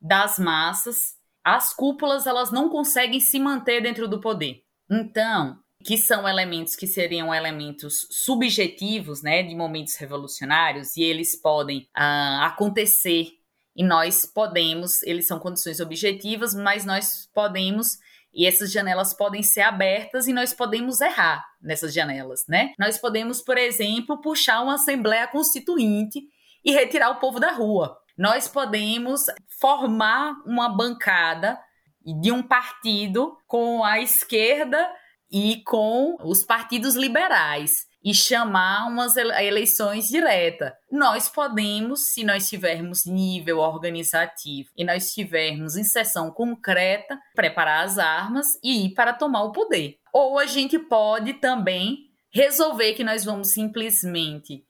[0.00, 1.14] das massas
[1.44, 4.62] as cúpulas elas não conseguem se manter dentro do poder.
[4.90, 11.80] Então, que são elementos que seriam elementos subjetivos, né, de momentos revolucionários, e eles podem
[11.96, 13.28] uh, acontecer
[13.74, 17.98] e nós podemos, eles são condições objetivas, mas nós podemos
[18.34, 22.72] e essas janelas podem ser abertas e nós podemos errar nessas janelas, né?
[22.78, 26.18] Nós podemos, por exemplo, puxar uma assembleia constituinte
[26.64, 29.22] e retirar o povo da rua nós podemos
[29.60, 31.58] formar uma bancada
[32.04, 34.90] de um partido com a esquerda
[35.30, 40.72] e com os partidos liberais e chamar umas eleições diretas.
[40.90, 48.58] Nós podemos, se nós tivermos nível organizativo e nós tivermos inserção concreta, preparar as armas
[48.62, 49.98] e ir para tomar o poder.
[50.12, 54.64] Ou a gente pode também resolver que nós vamos simplesmente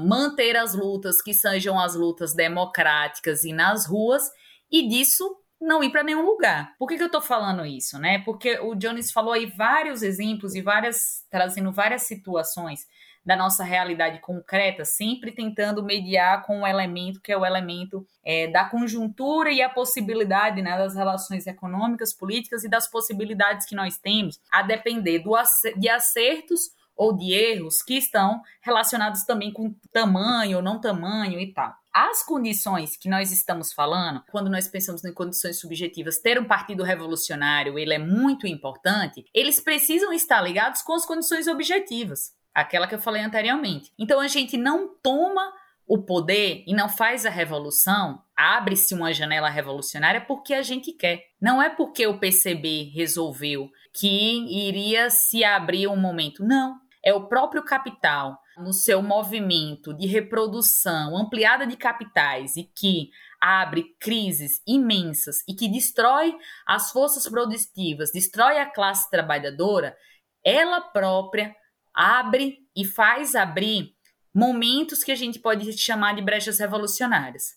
[0.00, 4.30] manter as lutas que sejam as lutas democráticas e nas ruas,
[4.70, 5.24] e disso
[5.60, 6.74] não ir para nenhum lugar.
[6.78, 8.20] Por que, que eu estou falando isso, né?
[8.24, 12.86] Porque o Jones falou aí vários exemplos e várias trazendo várias situações
[13.28, 18.46] da nossa realidade concreta, sempre tentando mediar com um elemento que é o elemento é,
[18.46, 23.98] da conjuntura e a possibilidade né, das relações econômicas, políticas e das possibilidades que nós
[23.98, 25.34] temos, a depender do,
[25.76, 31.72] de acertos ou de erros que estão relacionados também com tamanho não tamanho e tal.
[31.94, 36.82] As condições que nós estamos falando, quando nós pensamos em condições subjetivas, ter um partido
[36.82, 42.94] revolucionário, ele é muito importante, eles precisam estar ligados com as condições objetivas, aquela que
[42.94, 43.92] eu falei anteriormente.
[43.98, 45.52] Então a gente não toma
[45.86, 51.24] o poder e não faz a revolução, abre-se uma janela revolucionária porque a gente quer.
[51.40, 56.44] Não é porque o PCB resolveu que iria se abrir um momento.
[56.44, 56.78] Não
[57.08, 63.08] é o próprio capital no seu movimento de reprodução ampliada de capitais e que
[63.40, 66.36] abre crises imensas e que destrói
[66.66, 69.96] as forças produtivas, destrói a classe trabalhadora,
[70.44, 71.56] ela própria
[71.94, 73.94] abre e faz abrir
[74.34, 77.54] momentos que a gente pode chamar de brechas revolucionárias.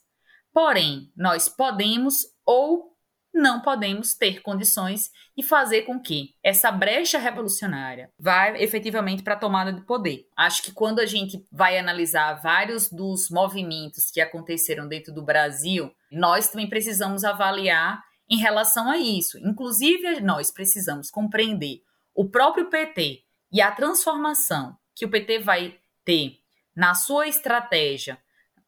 [0.53, 2.90] Porém, nós podemos ou
[3.33, 9.39] não podemos ter condições de fazer com que essa brecha revolucionária vá efetivamente para a
[9.39, 10.27] tomada de poder.
[10.35, 15.91] Acho que quando a gente vai analisar vários dos movimentos que aconteceram dentro do Brasil,
[16.11, 19.37] nós também precisamos avaliar em relação a isso.
[19.39, 21.81] Inclusive, nós precisamos compreender
[22.13, 26.37] o próprio PT e a transformação que o PT vai ter
[26.75, 28.17] na sua estratégia,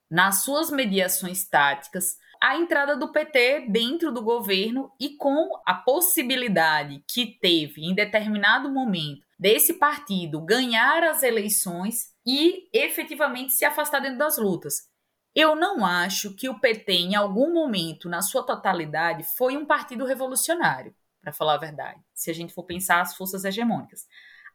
[0.10, 7.02] nas suas mediações táticas, a entrada do PT dentro do governo e com a possibilidade
[7.08, 14.18] que teve em determinado momento desse partido ganhar as eleições e efetivamente se afastar dentro
[14.18, 14.90] das lutas.
[15.34, 20.04] Eu não acho que o PT, em algum momento, na sua totalidade, foi um partido
[20.04, 24.06] revolucionário, para falar a verdade, se a gente for pensar as forças hegemônicas.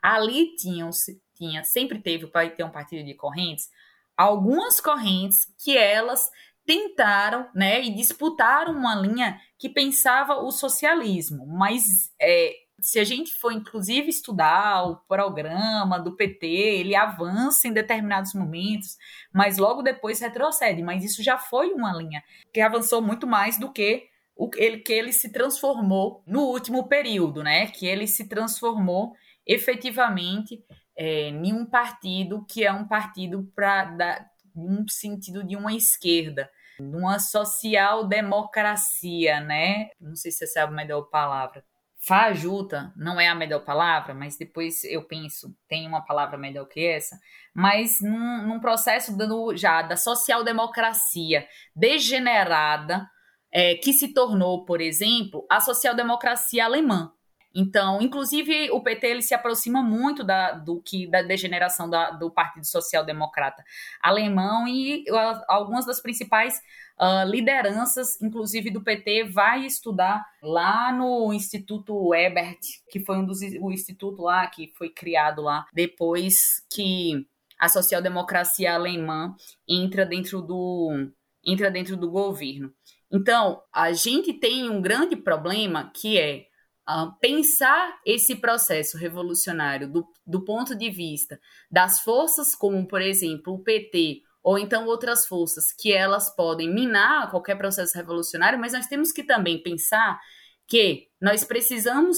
[0.03, 0.91] Ali tinham,
[1.35, 3.71] tinha, sempre teve, para ter um partido de correntes,
[4.15, 6.31] algumas correntes que elas
[6.69, 11.83] tentaram, né, e disputaram uma linha que pensava o socialismo, mas
[12.21, 18.35] é, se a gente for inclusive estudar o programa do PT, ele avança em determinados
[18.35, 18.99] momentos,
[19.33, 20.83] mas logo depois retrocede.
[20.83, 22.23] Mas isso já foi uma linha
[22.53, 27.43] que avançou muito mais do que o ele, que ele se transformou no último período,
[27.43, 27.67] né?
[27.69, 29.15] Que ele se transformou
[29.47, 30.63] efetivamente
[30.95, 36.49] é, em um partido que é um partido para um sentido de uma esquerda
[36.81, 39.91] numa social-democracia, né?
[40.01, 41.65] Não sei se essa é a melhor palavra.
[42.01, 46.87] Fajuta não é a melhor palavra, mas depois eu penso, tem uma palavra melhor que
[46.87, 47.19] essa,
[47.53, 53.05] mas num, num processo do, já da social-democracia degenerada,
[53.53, 57.13] é, que se tornou, por exemplo, a social-democracia alemã.
[57.61, 62.31] Então, inclusive, o PT ele se aproxima muito da, do que da degeneração da, do
[62.31, 63.65] Partido Social Democrata
[64.01, 66.63] alemão e uh, algumas das principais
[67.01, 72.61] uh, lideranças, inclusive do PT, vai estudar lá no Instituto Ebert,
[72.93, 77.27] que foi um dos o instituto lá que foi criado lá depois que
[77.59, 79.35] a social-democracia alemã
[79.69, 81.11] entra dentro do
[81.45, 82.73] entra dentro do governo.
[83.11, 86.48] Então, a gente tem um grande problema que é
[86.89, 91.39] Uh, pensar esse processo revolucionário do, do ponto de vista
[91.71, 97.31] das forças como, por exemplo, o PT ou então outras forças que elas podem minar
[97.31, 100.19] qualquer processo revolucionário, mas nós temos que também pensar
[100.67, 102.17] que nós precisamos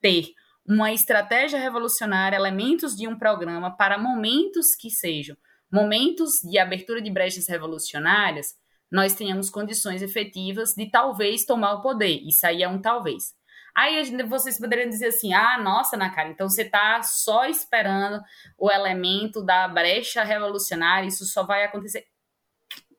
[0.00, 0.28] ter
[0.64, 5.36] uma estratégia revolucionária, elementos de um programa para momentos que sejam
[5.72, 8.54] momentos de abertura de brechas revolucionárias,
[8.90, 12.20] nós tenhamos condições efetivas de talvez tomar o poder.
[12.28, 13.32] Isso aí é um talvez.
[13.74, 18.22] Aí vocês poderiam dizer assim: ah, nossa, na cara, então você está só esperando
[18.58, 22.06] o elemento da brecha revolucionária, isso só vai acontecer.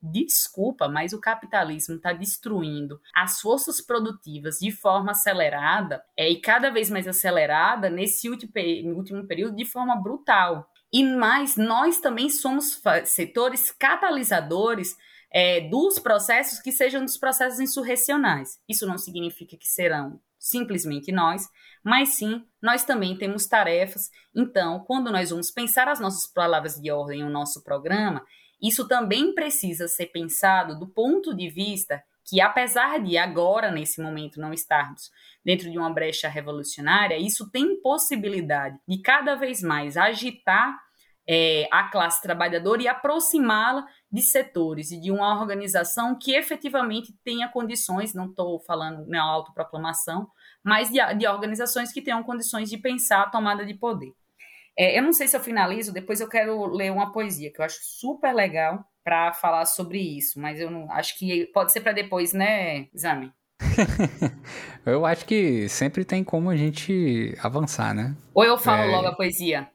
[0.06, 6.70] Desculpa, mas o capitalismo está destruindo as forças produtivas de forma acelerada é, e cada
[6.70, 8.52] vez mais acelerada nesse último,
[8.94, 10.70] último período de forma brutal.
[10.92, 14.94] E mais, nós também somos setores catalisadores
[15.32, 18.60] é, dos processos que sejam dos processos insurrecionais.
[18.68, 21.48] Isso não significa que serão simplesmente nós,
[21.82, 24.10] mas sim nós também temos tarefas.
[24.36, 28.22] Então, quando nós vamos pensar as nossas palavras de ordem, o nosso programa,
[28.60, 34.38] isso também precisa ser pensado do ponto de vista que, apesar de agora, nesse momento,
[34.38, 35.10] não estarmos
[35.42, 40.78] dentro de uma brecha revolucionária, isso tem possibilidade de cada vez mais agitar
[41.28, 47.48] é, a classe trabalhadora e aproximá-la de setores e de uma organização que efetivamente tenha
[47.48, 50.28] condições, não estou falando na autoproclamação,
[50.62, 54.12] mas de, de, organizações que tenham condições de pensar a tomada de poder.
[54.78, 57.64] É, eu não sei se eu finalizo, depois eu quero ler uma poesia que eu
[57.64, 61.92] acho super legal para falar sobre isso, mas eu não acho que pode ser para
[61.92, 63.32] depois, né, Exame?
[64.84, 68.16] eu acho que sempre tem como a gente avançar, né?
[68.34, 68.86] Ou eu falo é...
[68.86, 69.68] logo a poesia?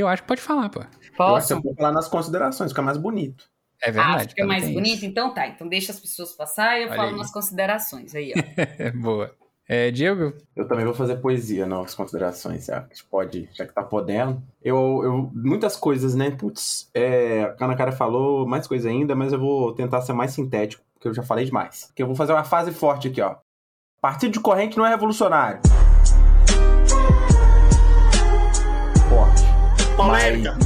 [0.00, 0.80] Eu acho que pode falar, pô.
[1.16, 1.52] Posso?
[1.52, 3.44] Eu acho que falar nas considerações, fica mais bonito.
[3.82, 4.24] É verdade.
[4.24, 4.96] Ah, fica mais bonito?
[4.96, 5.06] Isso.
[5.06, 5.46] Então tá.
[5.46, 7.16] Então deixa as pessoas passar e eu Olha falo aí.
[7.16, 8.92] nas considerações aí, ó.
[9.00, 9.34] Boa.
[9.72, 10.32] É, Diego?
[10.56, 14.42] Eu também vou fazer poesia nas considerações, já que pode, já que tá podendo.
[14.60, 16.32] Eu, eu muitas coisas, né?
[16.32, 20.32] Putz, é, a Ana Cara falou mais coisa ainda, mas eu vou tentar ser mais
[20.32, 21.84] sintético, porque eu já falei demais.
[21.86, 23.36] Porque eu vou fazer uma fase forte aqui, ó.
[24.00, 25.60] Partido de corrente não é revolucionário.
[30.00, 30.56] Polêmica.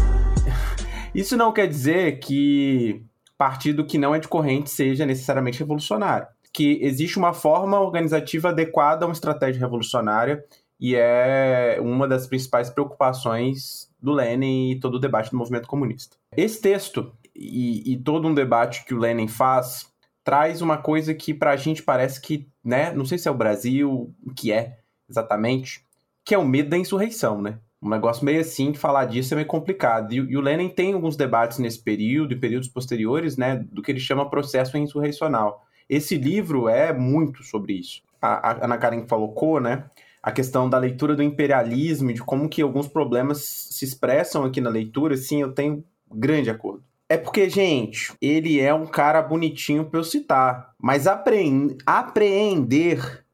[1.13, 3.03] Isso não quer dizer que
[3.37, 6.29] partido que não é de corrente seja necessariamente revolucionário.
[6.53, 10.45] Que existe uma forma organizativa adequada a uma estratégia revolucionária
[10.79, 16.17] e é uma das principais preocupações do Lenin e todo o debate do movimento comunista.
[16.37, 19.93] Esse texto e, e todo um debate que o Lenin faz
[20.23, 24.15] traz uma coisa que pra gente parece que, né, não sei se é o Brasil,
[24.25, 24.79] o que é
[25.11, 25.85] exatamente,
[26.25, 27.59] que é o medo da insurreição, né?
[27.85, 30.11] Um negócio meio assim, que falar disso é meio complicado.
[30.11, 33.93] E, e, o Lenin tem alguns debates nesse período e períodos posteriores, né, do que
[33.93, 35.67] ele chama processo insurreicional.
[35.87, 38.01] Esse livro é muito sobre isso.
[38.23, 39.85] A, a Ana Karen colocou, né,
[40.23, 44.71] a questão da leitura do imperialismo de como que alguns problemas se expressam aqui na
[44.71, 46.83] leitura, sim, eu tenho grande acordo.
[47.07, 51.77] É porque, gente, ele é um cara bonitinho pra eu citar, mas apreender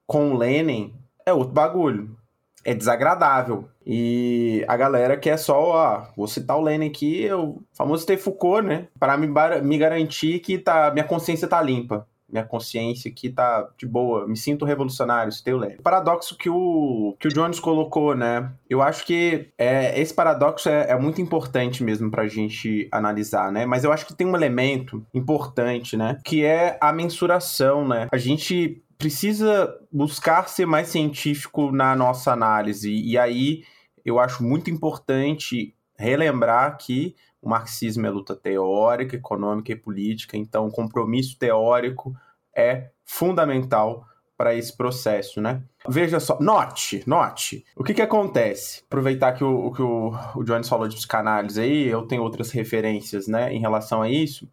[0.05, 0.93] com Lenin
[1.25, 2.19] é outro bagulho
[2.65, 3.69] é desagradável.
[3.93, 8.65] E a galera quer só, ó, vou citar o Lenin aqui, o famoso ter Foucault,
[8.65, 8.87] né?
[9.01, 9.27] Para me,
[9.63, 12.07] me garantir que tá, minha consciência tá limpa.
[12.29, 15.75] Minha consciência aqui tá de boa, me sinto revolucionário, Lenin.
[15.81, 18.53] O paradoxo que o, que o Jones colocou, né?
[18.69, 23.67] Eu acho que é, esse paradoxo é, é muito importante mesmo pra gente analisar, né?
[23.67, 26.17] Mas eu acho que tem um elemento importante, né?
[26.25, 28.07] Que é a mensuração, né?
[28.13, 32.93] A gente precisa buscar ser mais científico na nossa análise.
[32.93, 33.65] E aí
[34.05, 40.67] eu acho muito importante relembrar que o marxismo é luta teórica, econômica e política, então
[40.67, 42.15] o compromisso teórico
[42.55, 44.07] é fundamental
[44.37, 45.63] para esse processo, né?
[45.87, 48.83] Veja só, note, note, o que que acontece?
[48.87, 53.27] Aproveitar que o, que o, o Jones falou de psicanálise aí, eu tenho outras referências,
[53.27, 54.49] né, em relação a isso,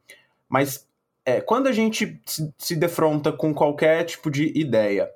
[0.50, 0.86] mas
[1.26, 5.10] é, quando a gente se, se defronta com qualquer tipo de ideia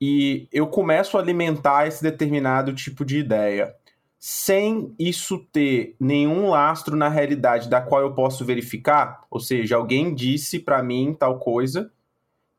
[0.00, 3.74] e eu começo a alimentar esse determinado tipo de ideia
[4.18, 10.14] sem isso ter nenhum lastro na realidade da qual eu posso verificar, ou seja, alguém
[10.14, 11.90] disse para mim tal coisa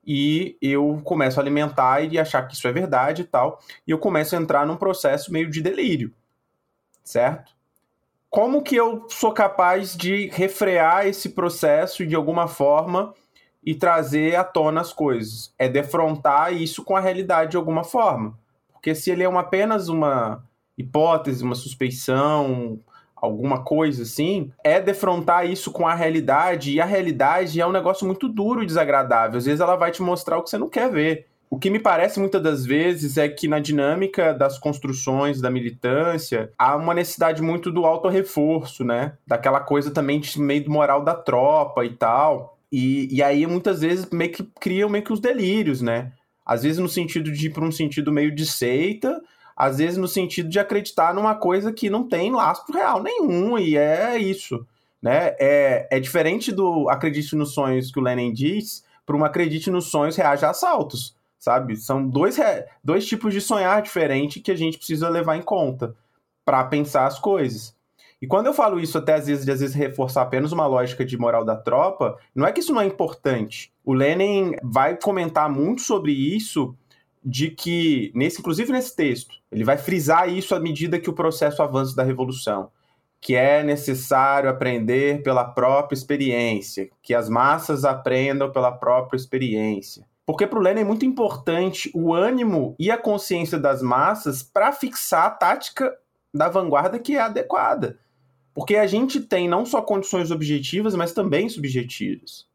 [0.05, 3.99] e eu começo a alimentar e achar que isso é verdade e tal, e eu
[3.99, 6.11] começo a entrar num processo meio de delírio,
[7.03, 7.53] certo?
[8.31, 13.13] como que eu sou capaz de refrear esse processo de alguma forma
[13.63, 15.53] e trazer à tona as coisas?
[15.57, 18.37] É defrontar isso com a realidade de alguma forma.
[18.73, 20.43] Porque se ele é uma, apenas uma
[20.77, 22.79] hipótese, uma suspeição,
[23.15, 28.05] alguma coisa assim, é defrontar isso com a realidade, e a realidade é um negócio
[28.05, 29.37] muito duro e desagradável.
[29.37, 31.27] Às vezes ela vai te mostrar o que você não quer ver.
[31.47, 36.49] O que me parece muitas das vezes é que na dinâmica das construções da militância
[36.57, 39.13] há uma necessidade muito do auto-reforço, né?
[39.27, 42.57] Daquela coisa também de meio do moral da tropa e tal.
[42.71, 46.13] E, e aí muitas vezes meio que criam meio que os delírios, né?
[46.45, 49.21] Às vezes no sentido de ir para um sentido meio de seita,
[49.55, 53.77] às vezes no sentido de acreditar numa coisa que não tem lastro real nenhum, e
[53.77, 54.65] é isso.
[55.01, 55.35] Né?
[55.39, 59.85] É, é diferente do acredite nos sonhos que o Lenin diz, para um acredite nos
[59.85, 61.75] sonhos reage a assaltos sabe?
[61.75, 62.37] São dois,
[62.83, 65.95] dois tipos de sonhar diferentes que a gente precisa levar em conta
[66.45, 67.75] para pensar as coisas.
[68.21, 71.03] E quando eu falo isso, até às vezes, de às vezes reforçar apenas uma lógica
[71.03, 73.73] de moral da tropa, não é que isso não é importante.
[73.83, 76.75] O Lenin vai comentar muito sobre isso,
[77.23, 81.63] de que, nesse, inclusive nesse texto, ele vai frisar isso à medida que o processo
[81.63, 82.69] avança da revolução,
[83.19, 90.05] que é necessário aprender pela própria experiência, que as massas aprendam pela própria experiência.
[90.25, 94.71] Porque para o Lenin é muito importante o ânimo e a consciência das massas para
[94.71, 95.91] fixar a tática
[96.33, 97.99] da vanguarda que é adequada.
[98.53, 102.45] Porque a gente tem não só condições objetivas, mas também subjetivas.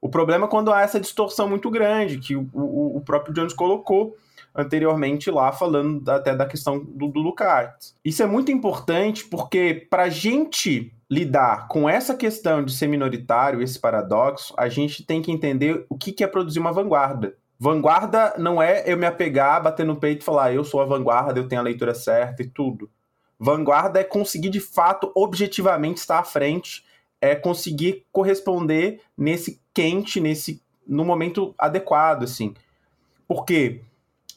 [0.00, 3.52] O problema é quando há essa distorção muito grande, que o, o, o próprio Jones
[3.52, 4.16] colocou
[4.54, 7.94] anteriormente lá, falando até da questão do, do Lukács.
[8.04, 13.62] Isso é muito importante porque, para a gente lidar com essa questão de ser minoritário,
[13.62, 17.34] esse paradoxo, a gente tem que entender o que é produzir uma vanguarda.
[17.58, 21.38] Vanguarda não é eu me apegar, bater no peito e falar eu sou a vanguarda,
[21.38, 22.90] eu tenho a leitura certa e tudo.
[23.44, 26.84] Vanguarda é conseguir de fato, objetivamente estar à frente,
[27.20, 32.54] é conseguir corresponder nesse quente, nesse no momento adequado, assim.
[33.26, 33.80] Porque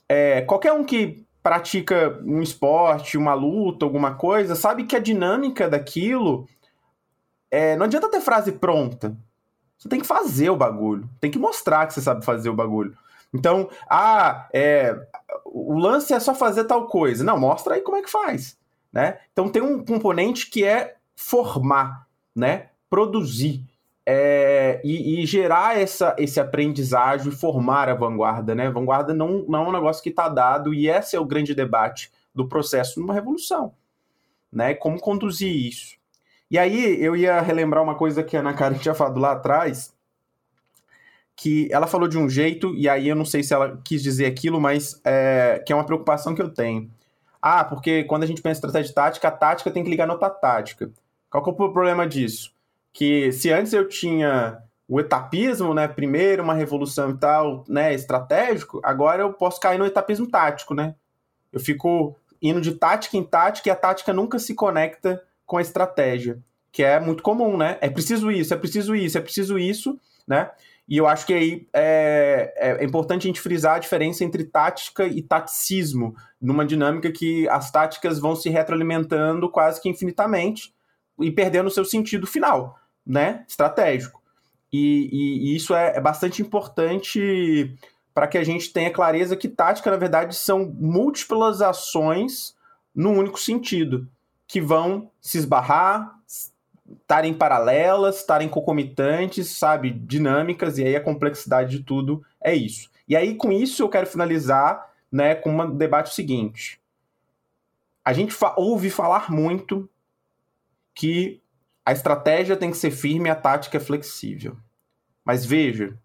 [0.10, 5.69] é, qualquer um que pratica um esporte, uma luta, alguma coisa, sabe que a dinâmica
[5.69, 6.48] daquilo
[7.52, 9.15] é, não adianta ter frase pronta.
[9.77, 11.07] Você tem que fazer o bagulho.
[11.22, 12.98] Tem que mostrar que você sabe fazer o bagulho.
[13.32, 14.99] Então, ah, é,
[15.45, 17.23] o lance é só fazer tal coisa.
[17.23, 18.57] Não, mostra aí como é que faz.
[18.96, 19.20] Né?
[19.34, 22.70] Então tem um componente que é formar, né?
[22.90, 23.62] produzir
[24.06, 28.56] é, e, e, gerar essa, esse aprendizagem e formar a vanguarda.
[28.56, 28.70] Né?
[28.70, 32.10] Vanguarda não, não é um negócio que está dado e esse é o grande debate
[32.34, 33.74] do processo numa revolução.
[34.50, 34.74] Né?
[34.74, 35.98] Como conduzir isso.
[36.50, 39.94] E aí eu ia relembrar uma coisa que a Ana Karen tinha falado lá atrás,
[41.36, 44.26] que ela falou de um jeito, e aí eu não sei se ela quis dizer
[44.26, 46.90] aquilo, mas é, que é uma preocupação que eu tenho.
[47.48, 50.14] Ah, porque quando a gente pensa em estratégia tática, a tática tem que ligar na
[50.14, 50.90] outra tática.
[51.30, 52.52] Qual que é o problema disso?
[52.92, 54.58] Que se antes eu tinha
[54.88, 55.88] o etapismo, né?
[55.88, 57.94] Primeiro uma revolução e tal, né?
[57.94, 58.82] Estratégico.
[58.84, 60.96] Agora eu posso cair no etapismo tático, né?
[61.54, 65.62] Eu fico indo de tática em tática e a tática nunca se conecta com a
[65.62, 66.40] estratégia,
[66.72, 67.78] que é muito comum, né?
[67.80, 70.50] É preciso isso, é preciso isso, é preciso isso, né?
[70.88, 74.44] E eu acho que aí é, é, é, importante a gente frisar a diferença entre
[74.44, 80.74] tática e taticismo, numa dinâmica que as táticas vão se retroalimentando quase que infinitamente
[81.20, 83.44] e perdendo o seu sentido final, né?
[83.48, 84.22] Estratégico.
[84.72, 87.74] E, e, e isso é, é bastante importante
[88.14, 92.56] para que a gente tenha clareza que tática, na verdade, são múltiplas ações
[92.94, 94.07] num único sentido,
[94.48, 96.14] que vão se esbarrar,
[97.02, 102.90] estarem paralelas, estarem concomitantes, sabe, dinâmicas, e aí a complexidade de tudo é isso.
[103.07, 106.80] E aí, com isso, eu quero finalizar né, com um debate seguinte.
[108.03, 109.90] A gente fa ouve falar muito
[110.94, 111.41] que
[111.86, 114.57] a estratégia tem que ser firme e a tática é flexível.
[115.24, 115.98] Mas veja,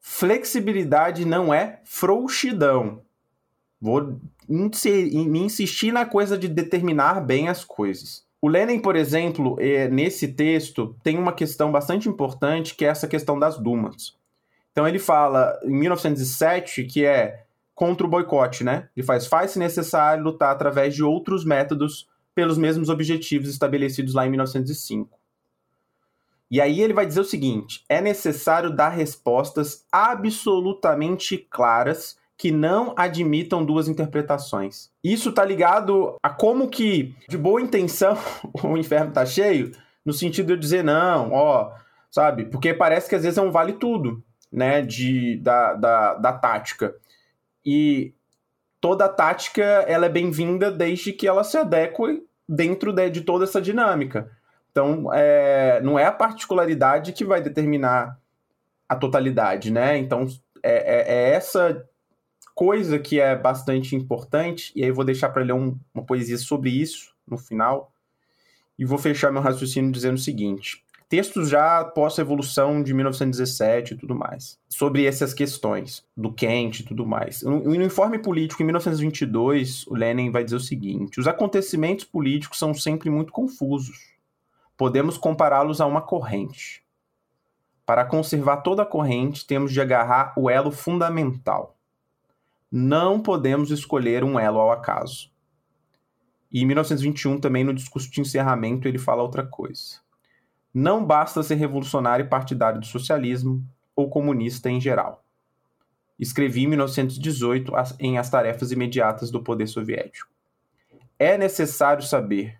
[0.00, 3.02] flexibilidade não é frouxidão.
[3.80, 8.23] Vou insistir na coisa de determinar bem as coisas.
[8.44, 13.08] O Lenin, por exemplo, é, nesse texto, tem uma questão bastante importante, que é essa
[13.08, 14.18] questão das dumas.
[14.70, 18.90] Então ele fala, em 1907, que é contra o boicote, né?
[18.94, 24.30] Ele faz, faz-se necessário lutar através de outros métodos pelos mesmos objetivos estabelecidos lá em
[24.30, 25.18] 1905.
[26.50, 32.94] E aí ele vai dizer o seguinte: é necessário dar respostas absolutamente claras que não
[32.96, 34.90] admitam duas interpretações.
[35.02, 38.18] Isso tá ligado a como que, de boa intenção,
[38.62, 39.72] o inferno tá cheio,
[40.04, 41.72] no sentido de dizer não, ó,
[42.10, 42.44] sabe?
[42.46, 46.94] Porque parece que às vezes é um vale tudo, né, de, da, da, da tática.
[47.64, 48.12] E
[48.80, 53.60] toda tática ela é bem-vinda desde que ela se adeque dentro de, de toda essa
[53.60, 54.30] dinâmica.
[54.70, 58.18] Então, é, não é a particularidade que vai determinar
[58.88, 59.96] a totalidade, né?
[59.96, 60.26] Então,
[60.62, 61.88] é, é, é essa
[62.54, 66.38] coisa que é bastante importante, e aí eu vou deixar para ler um, uma poesia
[66.38, 67.92] sobre isso no final,
[68.78, 74.14] e vou fechar meu raciocínio dizendo o seguinte: textos já pós-evolução de 1917 e tudo
[74.14, 77.42] mais, sobre essas questões do Kant e tudo mais.
[77.42, 82.74] No informe político em 1922, o Lenin vai dizer o seguinte: os acontecimentos políticos são
[82.74, 84.14] sempre muito confusos.
[84.76, 86.82] Podemos compará-los a uma corrente.
[87.86, 91.73] Para conservar toda a corrente, temos de agarrar o elo fundamental.
[92.76, 95.30] Não podemos escolher um elo ao acaso.
[96.50, 100.00] E em 1921, também no discurso de encerramento, ele fala outra coisa.
[100.74, 103.64] Não basta ser revolucionário e partidário do socialismo
[103.94, 105.22] ou comunista em geral.
[106.18, 110.32] Escrevi em 1918 em As Tarefas Imediatas do Poder Soviético.
[111.16, 112.58] É necessário saber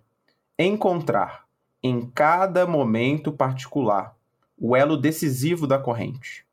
[0.56, 1.44] encontrar
[1.82, 4.14] em cada momento particular
[4.56, 6.46] o elo decisivo da corrente,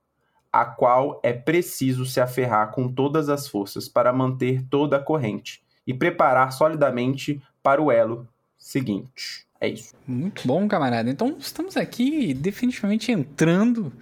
[0.51, 5.61] a qual é preciso se aferrar com todas as forças para manter toda a corrente
[5.87, 9.45] e preparar solidamente para o elo seguinte.
[9.59, 9.93] É isso.
[10.07, 11.09] Muito bom, camarada.
[11.09, 13.93] Então estamos aqui definitivamente entrando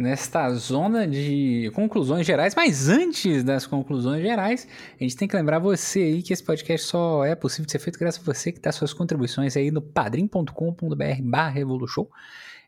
[0.00, 4.66] nesta zona de conclusões gerais, mas antes das conclusões gerais,
[4.98, 7.78] a gente tem que lembrar você aí que esse podcast só é possível de ser
[7.78, 11.60] feito graças a você que dá suas contribuições aí no padrim.com.br barra.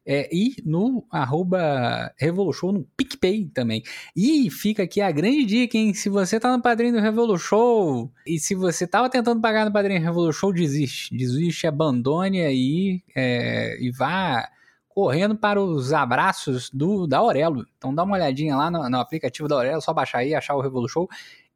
[0.04, 3.82] É, e no arroba Revolution no PicPay também.
[4.16, 5.94] E fica aqui a grande dica, hein?
[5.94, 10.00] Se você tá no padrinho do Revolution e se você tava tentando pagar no padrinho
[10.00, 11.16] do Revolution, desiste.
[11.16, 14.48] Desiste, abandone aí é, e vá
[14.88, 17.64] correndo para os abraços do da Aurelo.
[17.78, 20.60] Então dá uma olhadinha lá no, no aplicativo da Aurelo, só baixar aí, achar o
[20.60, 21.06] Revolution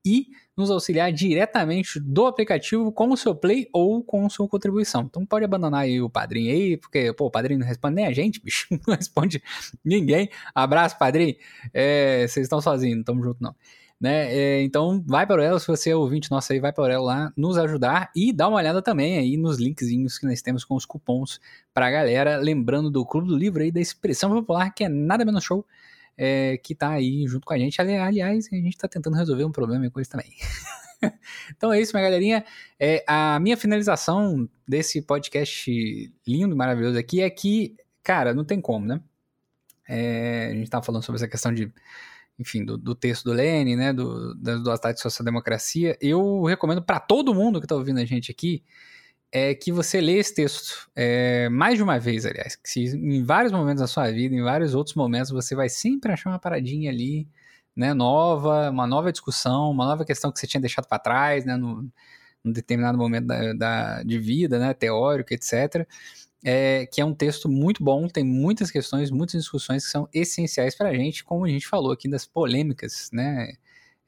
[0.04, 5.02] e nos auxiliar diretamente do aplicativo com o seu play ou com sua contribuição.
[5.02, 8.12] Então pode abandonar aí o padrinho aí, porque pô, o padrinho não responde nem a
[8.12, 9.42] gente, bicho, não responde
[9.84, 10.30] ninguém.
[10.54, 11.36] Abraço, padrinho.
[11.74, 13.54] É, vocês estão sozinhos, não estamos juntos não.
[13.98, 14.30] Né?
[14.30, 16.86] É, então vai para o Elo, se você é ouvinte nosso aí, vai para o
[16.86, 20.64] Elo lá nos ajudar e dá uma olhada também aí nos linkzinhos que nós temos
[20.64, 21.40] com os cupons
[21.72, 25.24] para a galera, lembrando do Clube do Livro aí da Expressão Popular, que é nada
[25.24, 25.64] menos show
[26.16, 27.80] é, que tá aí junto com a gente.
[27.80, 30.32] Aliás, a gente tá tentando resolver um problema com isso também.
[31.54, 32.44] então é isso, minha galerinha.
[32.78, 38.86] É, a minha finalização desse podcast lindo maravilhoso aqui é que, cara, não tem como,
[38.86, 39.00] né?
[39.88, 41.72] É, a gente tava falando sobre essa questão de,
[42.38, 45.96] enfim, do, do texto do Lenin, né, do, das duas taxas de social-democracia.
[46.00, 48.64] Eu recomendo para todo mundo que tá ouvindo a gente aqui
[49.32, 52.56] é que você lê esse texto é, mais de uma vez, aliás.
[52.56, 56.12] Que se, em vários momentos da sua vida, em vários outros momentos, você vai sempre
[56.12, 57.28] achar uma paradinha ali,
[57.74, 61.56] né, nova, uma nova discussão, uma nova questão que você tinha deixado para trás, né,
[61.56, 61.88] no,
[62.42, 65.86] num determinado momento da, da, de vida, né, teórico, etc.
[66.44, 70.76] é, que é um texto muito bom, tem muitas questões, muitas discussões que são essenciais
[70.76, 73.52] para a gente, como a gente falou aqui das polêmicas, né?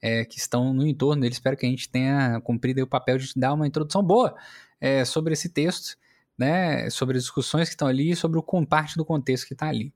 [0.00, 1.32] É, que estão no entorno dele.
[1.34, 4.32] Espero que a gente tenha cumprido o papel de dar uma introdução boa
[4.80, 5.96] é, sobre esse texto,
[6.36, 6.88] né?
[6.90, 9.92] Sobre as discussões que estão ali e sobre o parte do contexto que está ali.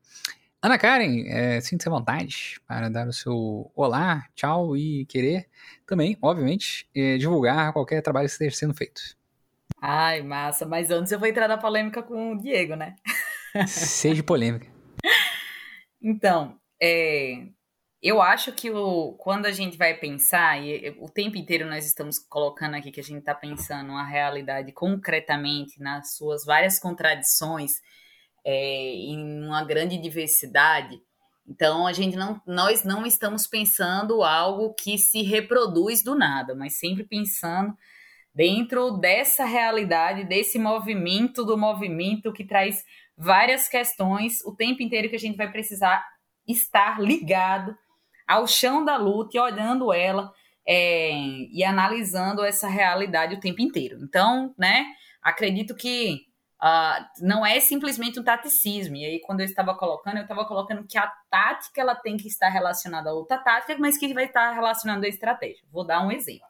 [0.60, 5.48] Ana Karen, é, sinta-se à vontade para dar o seu olá, tchau e querer
[5.84, 9.00] também, obviamente, é, divulgar qualquer trabalho que esteja sendo feito.
[9.80, 12.94] Ai, massa, mas antes eu vou entrar na polêmica com o Diego, né?
[13.66, 14.66] Seja polêmica.
[16.04, 17.46] Então, é,
[18.02, 22.18] eu acho que o, quando a gente vai pensar, e o tempo inteiro nós estamos
[22.18, 27.70] colocando aqui que a gente está pensando a realidade concretamente, nas suas várias contradições,
[28.44, 31.00] é, em uma grande diversidade.
[31.46, 36.78] Então a gente não, nós não estamos pensando algo que se reproduz do nada, mas
[36.80, 37.72] sempre pensando
[38.34, 42.82] dentro dessa realidade, desse movimento do movimento que traz
[43.16, 46.04] várias questões o tempo inteiro que a gente vai precisar
[46.48, 47.76] estar ligado
[48.32, 50.32] ao chão da luta e olhando ela
[50.66, 51.12] é,
[51.50, 53.98] e analisando essa realidade o tempo inteiro.
[54.02, 54.86] Então, né,
[55.22, 56.26] acredito que
[56.62, 58.94] Uh, não é simplesmente um taticismo.
[58.94, 62.28] E aí, quando eu estava colocando, eu estava colocando que a tática ela tem que
[62.28, 65.64] estar relacionada a outra tática, mas que vai estar relacionada à estratégia.
[65.72, 66.46] Vou dar um exemplo.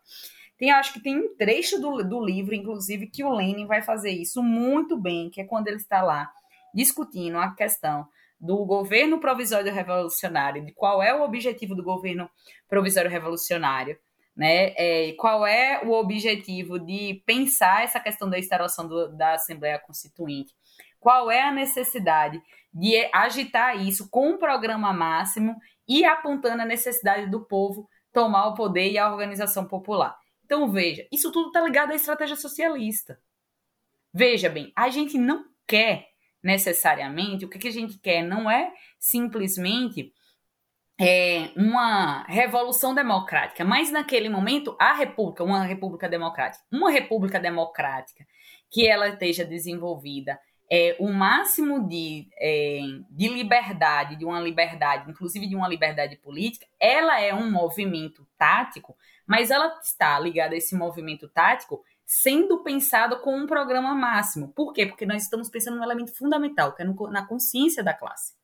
[0.59, 4.11] Tem, acho que tem um trecho do, do livro, inclusive, que o Lenin vai fazer
[4.11, 6.31] isso muito bem, que é quando ele está lá
[6.75, 8.07] discutindo a questão
[8.43, 12.29] do governo provisório revolucionário, de qual é o objetivo do governo
[12.69, 13.97] provisório revolucionário,
[14.37, 14.75] né?
[14.77, 20.53] É, qual é o objetivo de pensar essa questão da instalação do, da Assembleia Constituinte?
[20.99, 22.43] Qual é a necessidade
[22.75, 25.55] de agitar isso com um programa máximo
[25.87, 30.17] e apontando a necessidade do povo tomar o poder e a organização popular?
[30.45, 33.21] Então, veja, isso tudo está ligado à estratégia socialista.
[34.13, 36.12] Veja bem, a gente não quer
[36.43, 40.13] necessariamente, o que, que a gente quer não é simplesmente
[41.01, 48.27] é, uma revolução democrática, mas naquele momento a república, uma república democrática, uma república democrática
[48.71, 50.39] que ela esteja desenvolvida
[50.75, 56.67] é, o máximo de, é, de liberdade, de uma liberdade, inclusive de uma liberdade política,
[56.81, 58.97] ela é um movimento tático,
[59.27, 61.83] mas ela está ligada a esse movimento tático
[62.15, 64.53] sendo pensado com um programa máximo.
[64.53, 64.85] Por quê?
[64.85, 68.35] Porque nós estamos pensando num elemento fundamental, que é na consciência da classe.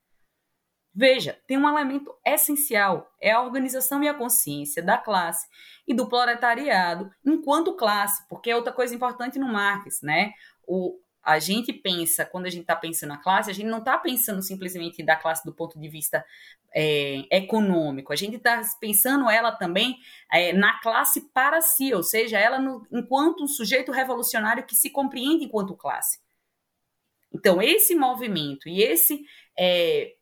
[0.95, 5.47] Veja, tem um elemento essencial, é a organização e a consciência da classe
[5.87, 10.33] e do proletariado enquanto classe, porque é outra coisa importante no Marx, né?
[10.67, 13.99] O, a gente pensa, quando a gente está pensando na classe, a gente não está
[13.99, 16.25] pensando simplesmente da classe do ponto de vista
[16.75, 19.99] é, econômico, a gente está pensando ela também
[20.33, 24.89] é, na classe para si, ou seja, ela no, enquanto um sujeito revolucionário que se
[24.89, 26.19] compreende enquanto classe.
[27.31, 29.23] Então, esse movimento e esse
[29.59, 30.15] é,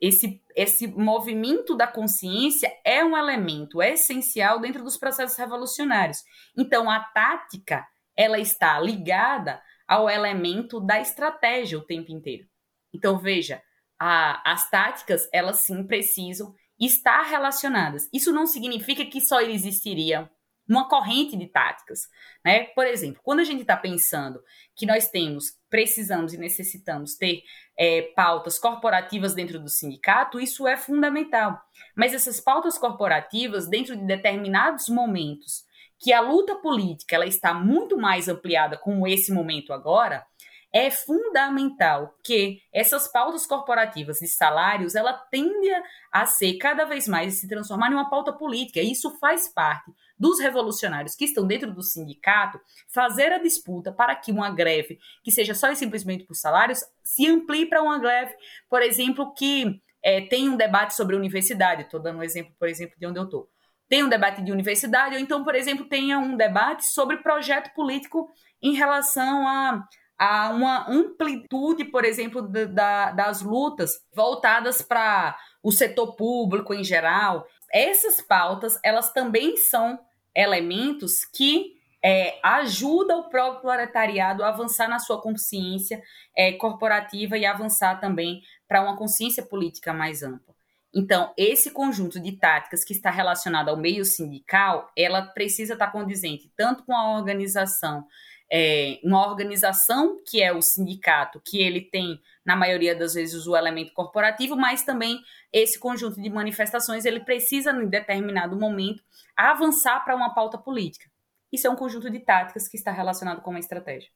[0.00, 6.22] esse, esse movimento da consciência é um elemento essencial dentro dos processos revolucionários.
[6.56, 7.84] Então, a tática
[8.16, 12.46] ela está ligada ao elemento da estratégia o tempo inteiro.
[12.92, 13.62] Então, veja,
[13.98, 18.08] a, as táticas, elas sim precisam estar relacionadas.
[18.12, 20.30] Isso não significa que só existiria
[20.68, 22.08] uma corrente de táticas.
[22.44, 22.64] Né?
[22.74, 24.40] Por exemplo, quando a gente está pensando
[24.74, 27.42] que nós temos, precisamos e necessitamos ter
[27.78, 31.60] é, pautas corporativas dentro do sindicato, isso é fundamental.
[31.94, 35.64] Mas essas pautas corporativas, dentro de determinados momentos,
[36.04, 40.22] que a luta política ela está muito mais ampliada como esse momento agora,
[40.70, 45.70] é fundamental que essas pautas corporativas de salários ela tende
[46.12, 48.80] a ser cada vez mais se transformar em uma pauta política.
[48.80, 52.60] E isso faz parte dos revolucionários que estão dentro do sindicato
[52.92, 57.26] fazer a disputa para que uma greve que seja só e simplesmente por salários se
[57.26, 58.34] amplie para uma greve,
[58.68, 61.84] por exemplo, que é, tem um debate sobre universidade.
[61.84, 63.53] Estou dando um exemplo, por exemplo, de onde eu estou.
[63.88, 68.28] Tem um debate de universidade, ou então, por exemplo, tenha um debate sobre projeto político
[68.62, 69.86] em relação a
[70.18, 77.46] a uma amplitude, por exemplo, da, das lutas voltadas para o setor público em geral.
[77.72, 79.98] Essas pautas, elas também são
[80.34, 86.02] elementos que é, ajudam o próprio proletariado a avançar na sua consciência
[86.36, 90.53] é, corporativa e avançar também para uma consciência política mais ampla.
[90.94, 96.52] Então, esse conjunto de táticas que está relacionado ao meio sindical, ela precisa estar condizente
[96.56, 98.06] tanto com a organização
[98.50, 103.56] é, uma organização que é o sindicato, que ele tem, na maioria das vezes, o
[103.56, 105.20] elemento corporativo, mas também
[105.52, 109.02] esse conjunto de manifestações ele precisa, em determinado momento,
[109.36, 111.10] avançar para uma pauta política.
[111.52, 114.10] Isso é um conjunto de táticas que está relacionado com uma estratégia.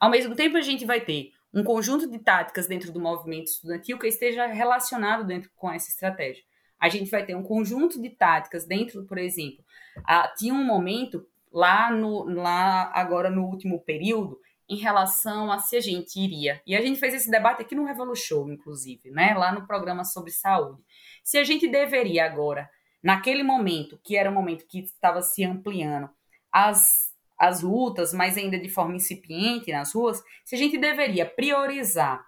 [0.00, 3.98] Ao mesmo tempo, a gente vai ter um conjunto de táticas dentro do movimento estudantil
[3.98, 6.42] que esteja relacionado dentro com essa estratégia.
[6.78, 9.64] A gente vai ter um conjunto de táticas dentro, por exemplo,
[10.04, 15.76] a, tinha um momento lá no lá agora no último período em relação a se
[15.76, 16.60] a gente iria.
[16.66, 20.30] E a gente fez esse debate aqui no Revolution, inclusive, né, lá no programa sobre
[20.30, 20.82] saúde.
[21.24, 22.68] Se a gente deveria agora,
[23.02, 26.10] naquele momento, que era um momento que estava se ampliando,
[26.52, 27.07] as
[27.38, 32.26] as lutas, mas ainda de forma incipiente nas ruas, se a gente deveria priorizar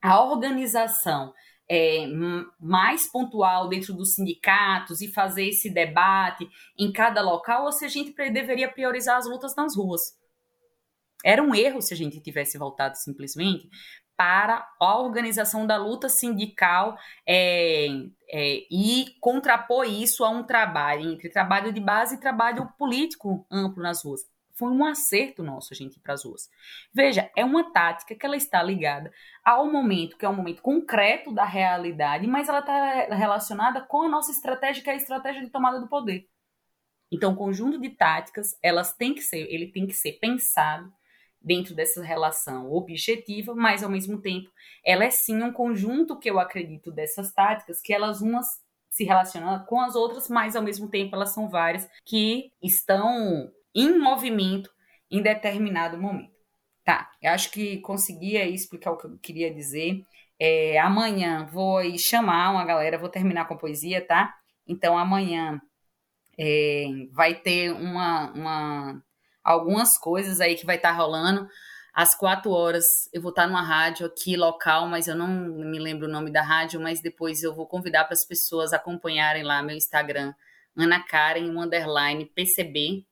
[0.00, 1.34] a organização
[1.68, 2.06] é,
[2.60, 7.88] mais pontual dentro dos sindicatos e fazer esse debate em cada local, ou se a
[7.88, 10.16] gente deveria priorizar as lutas nas ruas.
[11.24, 13.68] Era um erro se a gente tivesse voltado simplesmente
[14.16, 17.88] para a organização da luta sindical é,
[18.30, 23.82] é, e contrapor isso a um trabalho entre trabalho de base e trabalho político amplo
[23.82, 24.24] nas ruas
[24.56, 26.50] foi um acerto nosso a gente ir para as ruas.
[26.92, 29.12] Veja, é uma tática que ela está ligada
[29.44, 34.08] ao momento, que é um momento concreto da realidade, mas ela está relacionada com a
[34.08, 36.28] nossa estratégia, que é a estratégia de tomada do poder.
[37.12, 40.92] Então, o conjunto de táticas, elas têm que ser, ele tem que ser pensado
[41.40, 44.50] dentro dessa relação objetiva, mas ao mesmo tempo,
[44.84, 49.62] ela é sim um conjunto que eu acredito dessas táticas, que elas umas se relacionam
[49.66, 54.70] com as outras, mas ao mesmo tempo elas são várias que estão em movimento
[55.10, 56.34] em determinado momento.
[56.84, 60.04] Tá, eu acho que consegui aí explicar o que eu queria dizer.
[60.38, 64.34] É, amanhã vou chamar uma galera, vou terminar com a poesia, tá?
[64.66, 65.60] Então amanhã
[66.38, 69.02] é, vai ter uma, uma,
[69.42, 71.48] algumas coisas aí que vai estar tá rolando.
[71.92, 75.78] Às quatro horas eu vou estar tá numa rádio aqui local, mas eu não me
[75.78, 79.62] lembro o nome da rádio, mas depois eu vou convidar para as pessoas acompanharem lá
[79.62, 80.34] meu Instagram,
[80.76, 83.06] Ana Karen, underline PCB,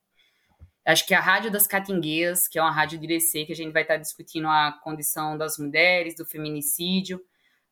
[0.85, 3.73] Acho que a Rádio das Catingueias, que é uma rádio de DC, que a gente
[3.73, 7.19] vai estar discutindo a condição das mulheres, do feminicídio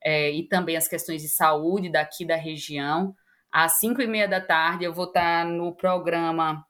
[0.03, 3.16] é, e também as questões de saúde daqui da região.
[3.51, 6.66] Às cinco e meia da tarde eu vou estar no programa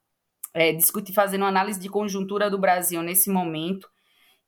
[0.54, 3.90] é, discutir, fazendo análise de conjuntura do Brasil nesse momento,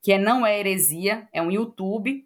[0.03, 2.25] que é Não é Heresia, é um YouTube.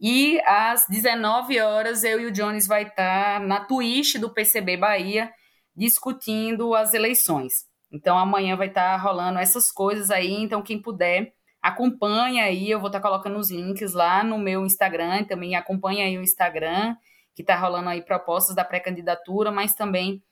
[0.00, 5.30] E às 19 horas eu e o Jones vai estar na Twitch do PCB Bahia
[5.76, 7.69] discutindo as eleições.
[7.90, 12.78] Então amanhã vai estar tá rolando essas coisas aí, então quem puder acompanha aí, eu
[12.78, 16.96] vou estar tá colocando os links lá no meu Instagram, também acompanha aí o Instagram,
[17.34, 20.22] que está rolando aí propostas da pré-candidatura, mas também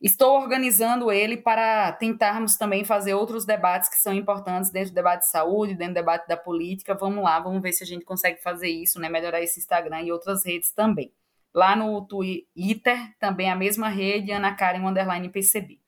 [0.00, 5.24] estou organizando ele para tentarmos também fazer outros debates que são importantes dentro do debate
[5.24, 6.94] de saúde, dentro do debate da política.
[6.94, 9.08] Vamos lá, vamos ver se a gente consegue fazer isso, né?
[9.08, 11.12] Melhorar esse Instagram e outras redes também.
[11.52, 15.79] Lá no Twitter, também a mesma rede, Ana Karen Underline PCB.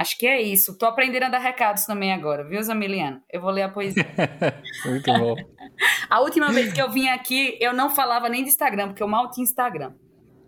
[0.00, 0.78] Acho que é isso.
[0.78, 3.20] Tô aprendendo a dar recados também agora, viu, Zamiliano?
[3.30, 4.06] Eu vou ler a poesia.
[4.86, 5.36] Muito bom.
[6.08, 9.06] a última vez que eu vim aqui, eu não falava nem de Instagram, porque eu
[9.06, 9.92] mal tinha Instagram.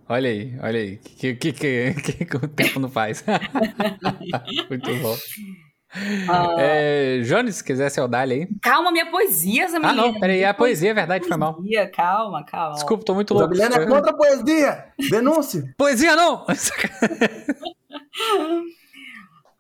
[0.09, 0.95] Olha aí, olha aí.
[0.95, 3.23] O que, que, que, que, o tempo não faz?
[4.71, 5.13] Muito bom.
[5.13, 6.59] Uh...
[6.59, 8.49] É, Jones, se quiser Dali aí.
[8.63, 10.01] Calma, minha poesia, Zamiliano.
[10.01, 11.59] Ah, não, peraí, a poesia é verdade, foi mal.
[11.93, 12.73] Calma, calma.
[12.73, 13.55] Desculpa, tô muito louco.
[13.55, 14.87] Zamiliano é contra a poesia!
[15.11, 15.75] Denúncia!
[15.77, 16.47] poesia não!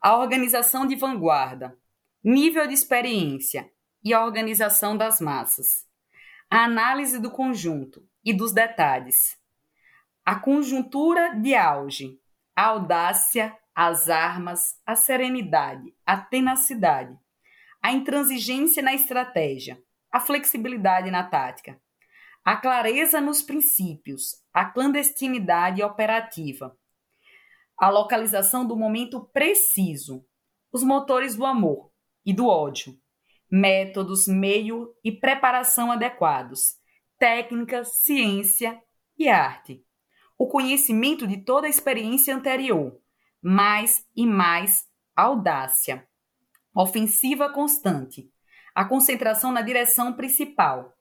[0.03, 1.79] a organização de vanguarda,
[2.25, 3.71] nível de experiência
[4.03, 5.87] e a organização das massas,
[6.51, 9.39] a análise do conjunto e dos detalhes,
[10.25, 12.19] a conjuntura de auge,
[12.57, 17.17] a audácia, as armas, a serenidade, a tenacidade,
[17.81, 21.81] a intransigência na estratégia, a flexibilidade na tática,
[22.45, 26.77] a clareza nos princípios, a clandestinidade operativa,
[27.83, 30.25] a localização do momento preciso,
[30.73, 31.91] os motores do amor
[32.25, 32.97] e do ódio,
[33.51, 36.77] métodos, meio e preparação adequados,
[37.19, 38.81] técnica, ciência
[39.19, 39.85] e arte,
[40.39, 43.01] o conhecimento de toda a experiência anterior,
[43.43, 46.07] mais e mais audácia,
[46.73, 48.31] ofensiva constante,
[48.73, 50.97] a concentração na direção principal,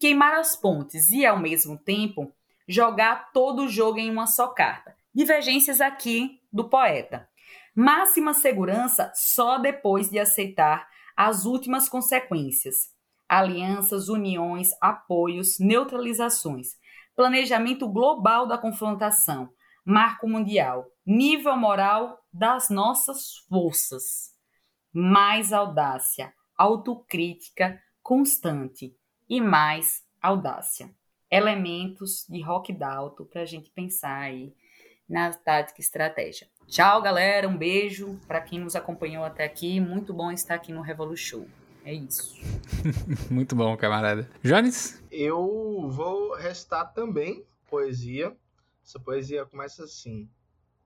[0.00, 2.34] queimar as pontes e, ao mesmo tempo,
[2.66, 7.28] jogar todo o jogo em uma só carta Divergências aqui do poeta.
[7.72, 12.92] Máxima segurança só depois de aceitar as últimas consequências.
[13.28, 16.70] Alianças, uniões, apoios, neutralizações.
[17.14, 19.48] Planejamento global da confrontação.
[19.84, 20.84] Marco mundial.
[21.06, 24.32] Nível moral das nossas forças.
[24.92, 26.34] Mais audácia.
[26.58, 28.96] Autocrítica constante.
[29.28, 30.92] E mais audácia.
[31.30, 34.52] Elementos de rock dalto para a gente pensar aí
[35.08, 36.48] na tática e estratégia.
[36.66, 37.48] Tchau, galera.
[37.48, 39.80] Um beijo para quem nos acompanhou até aqui.
[39.80, 41.46] Muito bom estar aqui no Revolution.
[41.84, 42.34] É isso.
[43.30, 44.28] Muito bom, camarada.
[44.42, 45.02] Jones?
[45.10, 48.34] Eu vou restar também poesia.
[48.82, 50.28] Essa poesia começa assim: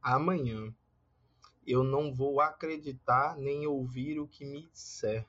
[0.03, 0.75] Amanhã
[1.67, 5.27] eu não vou acreditar nem ouvir o que me disser.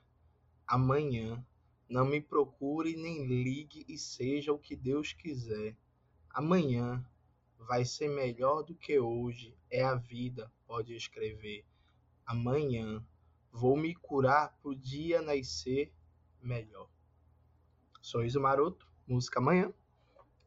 [0.66, 1.44] Amanhã
[1.90, 5.76] não me procure nem ligue e seja o que Deus quiser.
[6.30, 7.06] Amanhã
[7.60, 9.58] vai ser melhor do que hoje.
[9.70, 11.66] É a vida, pode escrever.
[12.26, 13.04] Amanhã
[13.52, 15.92] vou me curar pro dia nascer
[16.42, 16.90] melhor.
[18.02, 19.74] Sorriso Maroto, música amanhã.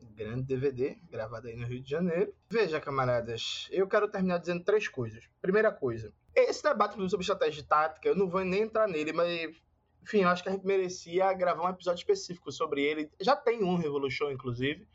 [0.01, 2.35] Grande DVD, gravado aí no Rio de Janeiro.
[2.51, 5.29] Veja, camaradas, eu quero terminar dizendo três coisas.
[5.41, 9.55] Primeira coisa, esse debate sobre estratégia de tática, eu não vou nem entrar nele, mas
[10.03, 13.11] enfim, eu acho que a gente merecia gravar um episódio específico sobre ele.
[13.21, 14.87] Já tem um Revolution, inclusive.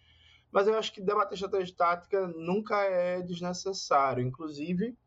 [0.52, 4.24] Mas eu acho que debater estratégia tática nunca é desnecessário.
[4.24, 4.98] Inclusive,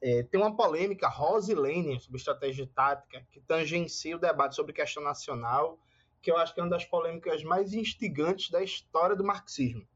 [0.00, 5.02] é, tem uma polêmica, Rose Lane, sobre estratégia tática, que tangencia o debate sobre questão
[5.02, 5.78] nacional,
[6.20, 9.86] que eu acho que é uma das polêmicas mais instigantes da história do marxismo.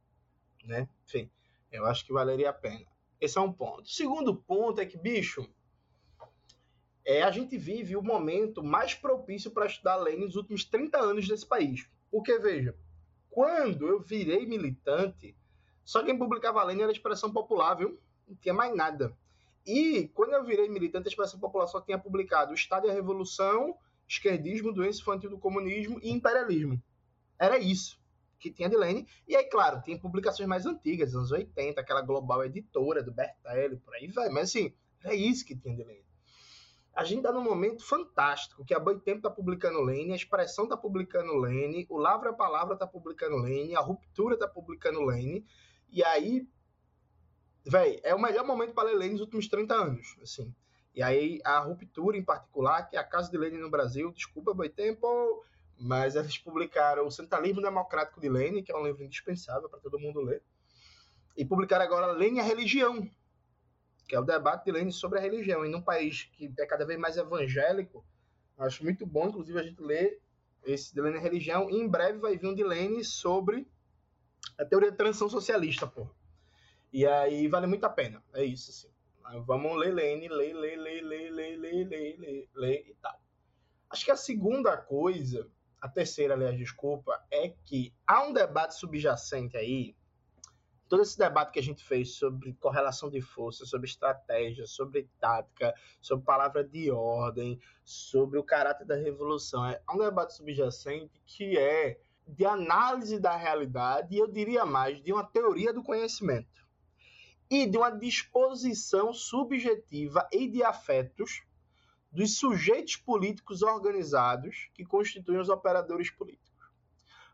[0.65, 0.89] Né?
[1.07, 1.31] Enfim,
[1.73, 2.87] eu acho que valeria a pena.
[3.21, 3.89] Esse é um ponto.
[3.89, 5.49] Segundo ponto é que, bicho,
[7.05, 11.27] é, a gente vive o momento mais propício para estudar Lenin nos últimos 30 anos
[11.27, 11.89] desse país.
[12.11, 12.75] Porque, veja,
[13.39, 15.33] quando eu virei militante,
[15.85, 17.97] só quem publicava Lenin era a expressão popular, viu?
[18.27, 19.17] Não tinha mais nada.
[19.65, 23.79] E quando eu virei militante, a expressão popular só tinha publicado Estado e a Revolução,
[24.09, 26.83] esquerdismo, doença infantil do comunismo e imperialismo.
[27.39, 27.97] Era isso
[28.41, 29.07] que tinha de Lenin.
[29.29, 33.95] E aí, claro, tinha publicações mais antigas, anos 80, aquela global editora do Bertelli, por
[33.95, 34.29] aí vai.
[34.31, 36.08] Mas assim, era isso que tinha de Lenin
[36.99, 40.77] a gente está num momento fantástico, que a Boitempo está publicando Lene, a Expressão está
[40.77, 45.47] publicando Lene, o Lavra Palavra está publicando Lene, a Ruptura está publicando Lene,
[45.89, 46.45] e aí,
[47.65, 50.53] velho, é o melhor momento para ler Lene nos últimos 30 anos, assim.
[50.93, 54.53] E aí, a Ruptura, em particular, que é a casa de Lene no Brasil, desculpa,
[54.53, 55.07] Boitempo,
[55.79, 60.01] mas eles publicaram o Centralismo Democrático de Lene, que é um livro indispensável para todo
[60.01, 60.43] mundo ler,
[61.37, 63.09] e publicaram agora Lene e a Religião,
[64.09, 65.65] que é o debate de Lenin sobre a religião.
[65.65, 68.05] E num país que é cada vez mais evangélico,
[68.57, 70.19] acho muito bom, inclusive, a gente ler
[70.65, 71.71] esse de Lenin religião.
[71.71, 73.69] E em breve vai vir um de Lenin sobre
[74.59, 76.09] a teoria da transição socialista, pô.
[76.91, 78.23] E aí vale muito a pena.
[78.33, 78.89] É isso, assim.
[79.45, 83.21] Vamos ler Lenin, ler, ler, ler, ler, ler, ler, ler, ler, ler e tal.
[83.91, 85.47] Acho que a segunda coisa,
[85.81, 89.95] a terceira, aliás, desculpa, é que há um debate subjacente aí
[90.89, 95.75] todo esse debate que a gente fez sobre correlação de força, sobre estratégia, sobre tática,
[96.01, 102.01] sobre palavra de ordem, sobre o caráter da revolução, é um debate subjacente que é
[102.27, 106.67] de análise da realidade e eu diria mais de uma teoria do conhecimento
[107.51, 111.43] e de uma disposição subjetiva e de afetos
[112.11, 116.49] dos sujeitos políticos organizados que constituem os operadores políticos.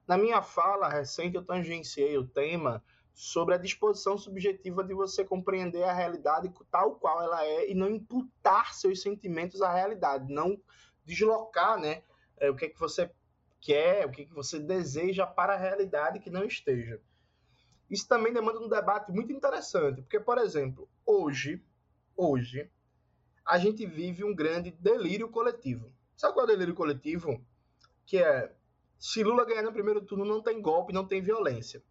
[0.07, 2.83] Na minha fala recente, eu tangenciei o tema
[3.15, 7.89] sobre a disposição subjetiva de você compreender a realidade tal qual ela é e não
[7.89, 10.61] imputar seus sentimentos à realidade, não
[11.05, 12.03] deslocar, né,
[12.39, 13.09] é, o que é que você
[13.61, 17.01] quer, o que é que você deseja para a realidade que não esteja.
[17.89, 21.63] Isso também demanda um debate muito interessante, porque por exemplo, hoje,
[22.17, 22.69] hoje
[23.47, 25.93] a gente vive um grande delírio coletivo.
[26.17, 27.41] Sabe qual é o delírio coletivo?
[28.05, 28.53] Que é
[28.99, 31.83] se Lula ganhar no primeiro turno não tem golpe, não tem violência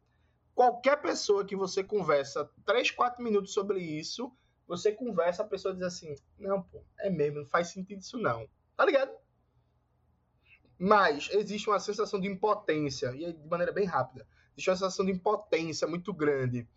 [0.53, 4.32] qualquer pessoa que você conversa 3, 4 minutos sobre isso,
[4.67, 8.48] você conversa, a pessoa diz assim: Não, pô, é mesmo, não faz sentido isso não.
[8.75, 9.11] Tá ligado?
[10.77, 14.27] Mas existe uma sensação de impotência, e de maneira bem rápida.
[14.53, 16.67] Existe uma sensação de impotência muito grande.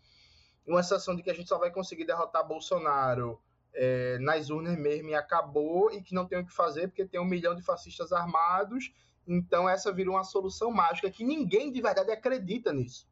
[0.65, 3.41] Uma sensação de que a gente só vai conseguir derrotar Bolsonaro
[3.73, 7.19] é, nas urnas mesmo e acabou, e que não tem o que fazer porque tem
[7.19, 8.91] um milhão de fascistas armados.
[9.25, 13.07] Então essa virou uma solução mágica que ninguém de verdade acredita nisso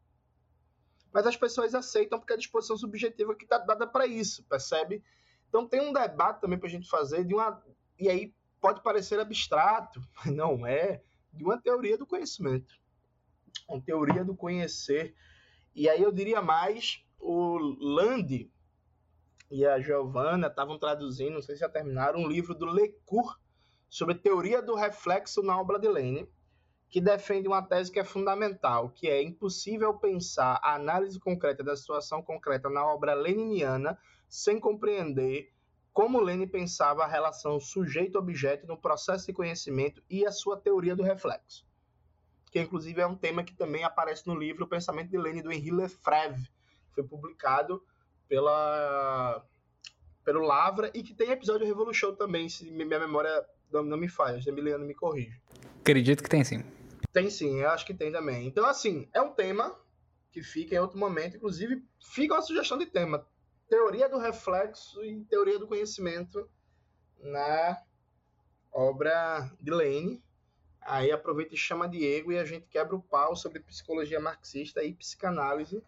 [1.16, 5.02] mas as pessoas aceitam porque é a disposição subjetiva que está dada para isso, percebe?
[5.48, 7.64] Então tem um debate também para a gente fazer de uma.
[7.98, 12.78] E aí pode parecer abstrato, mas não é, de uma teoria do conhecimento.
[13.66, 15.16] Uma teoria do conhecer.
[15.74, 18.52] E aí eu diria mais, o Land
[19.50, 23.40] e a Giovanna estavam traduzindo, não sei se já terminaram, um livro do Lecourt
[23.90, 26.28] sobre teoria do reflexo na obra de Lênin
[26.96, 31.76] que defende uma tese que é fundamental, que é impossível pensar a análise concreta da
[31.76, 34.00] situação concreta na obra leniniana
[34.30, 35.52] sem compreender
[35.92, 41.04] como Lenin pensava a relação sujeito-objeto no processo de conhecimento e a sua teoria do
[41.04, 41.68] reflexo.
[42.50, 45.52] Que, inclusive, é um tema que também aparece no livro O Pensamento de Lenin, do
[45.52, 46.50] Henri Lefebvre,
[46.88, 47.84] que foi publicado
[48.26, 49.46] pela,
[50.24, 54.86] pelo Lavra e que tem episódio Revolution também, se minha memória não, me falha, Emiliano
[54.86, 55.42] me corrige.
[55.82, 56.64] Acredito que tem sim.
[57.16, 58.46] Tem sim, eu acho que tem também.
[58.46, 59.74] Então, assim, é um tema
[60.34, 61.38] que fica em outro momento.
[61.38, 63.26] Inclusive, fica uma sugestão de tema.
[63.70, 66.46] Teoria do reflexo e teoria do conhecimento
[67.18, 67.82] na
[68.70, 70.22] obra de Lane.
[70.82, 74.94] Aí aproveita e chama Diego e a gente quebra o pau sobre psicologia marxista e
[74.94, 75.82] psicanálise.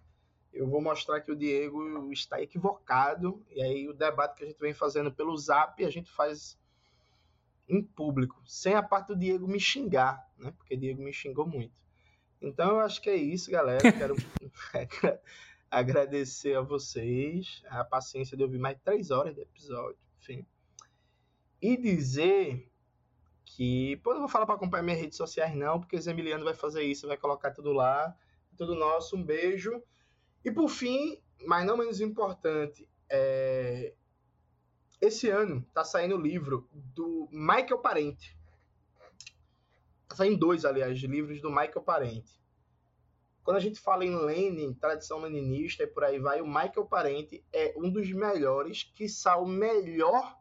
[0.54, 3.46] Eu vou mostrar que o Diego está equivocado.
[3.50, 6.58] E aí o debate que a gente vem fazendo pelo Zap, a gente faz
[7.68, 10.52] em público, sem a parte do Diego me xingar, né?
[10.58, 11.74] Porque o Diego me xingou muito.
[12.42, 13.92] Então eu acho que é isso, galera.
[13.92, 14.16] Quero
[15.70, 20.46] agradecer a vocês a paciência de ouvir mais três horas de episódio, enfim.
[21.62, 22.72] E dizer
[23.44, 26.54] que, pô, não vou falar para acompanhar minhas redes sociais não, porque o Emiliano vai
[26.54, 28.16] fazer isso, vai colocar tudo lá,
[28.56, 29.82] tudo nosso, um beijo.
[30.46, 33.94] E por fim, mas não menos importante, é...
[35.00, 38.38] esse ano tá saindo o livro do Michael Parente.
[40.08, 42.38] Tá saindo dois, aliás, livros do Michael Parente.
[43.44, 47.46] Quando a gente fala em Lenin, tradição leninista e por aí vai, o Michael Parente
[47.54, 49.06] é um dos melhores, que
[49.38, 50.38] o melhor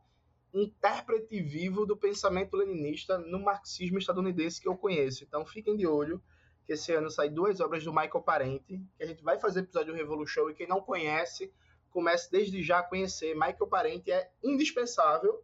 [0.53, 5.23] intérprete vivo do pensamento leninista no marxismo estadunidense que eu conheço.
[5.23, 6.21] Então fiquem de olho
[6.65, 9.95] que esse ano sai duas obras do Michael Parente, que a gente vai fazer episódio
[9.95, 11.53] Revolution e quem não conhece,
[11.97, 13.33] comece desde já a conhecer.
[13.33, 15.43] Michael Parente é indispensável.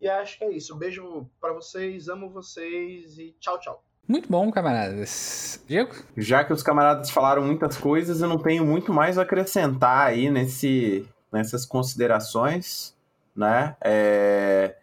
[0.00, 0.76] E acho que é isso.
[0.76, 3.84] beijo para vocês, amo vocês e tchau, tchau.
[4.06, 5.60] Muito bom, camaradas.
[5.66, 5.92] Diego?
[6.16, 10.30] Já que os camaradas falaram muitas coisas, eu não tenho muito mais a acrescentar aí
[10.30, 12.94] nesse, nessas considerações,
[13.34, 13.76] né?
[13.80, 14.76] É...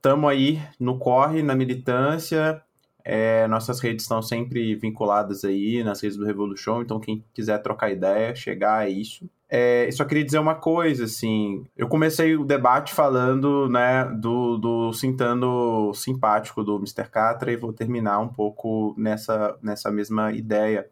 [0.00, 2.62] Tamo aí no corre, na militância.
[3.04, 7.90] É, nossas redes estão sempre vinculadas aí nas redes do Revolution, então quem quiser trocar
[7.90, 9.28] ideia, chegar a isso.
[9.54, 14.94] É, só queria dizer uma coisa, assim, eu comecei o debate falando, né, do, do
[14.94, 17.06] Sintando simpático do Mr.
[17.10, 20.88] Catra e vou terminar um pouco nessa, nessa mesma ideia.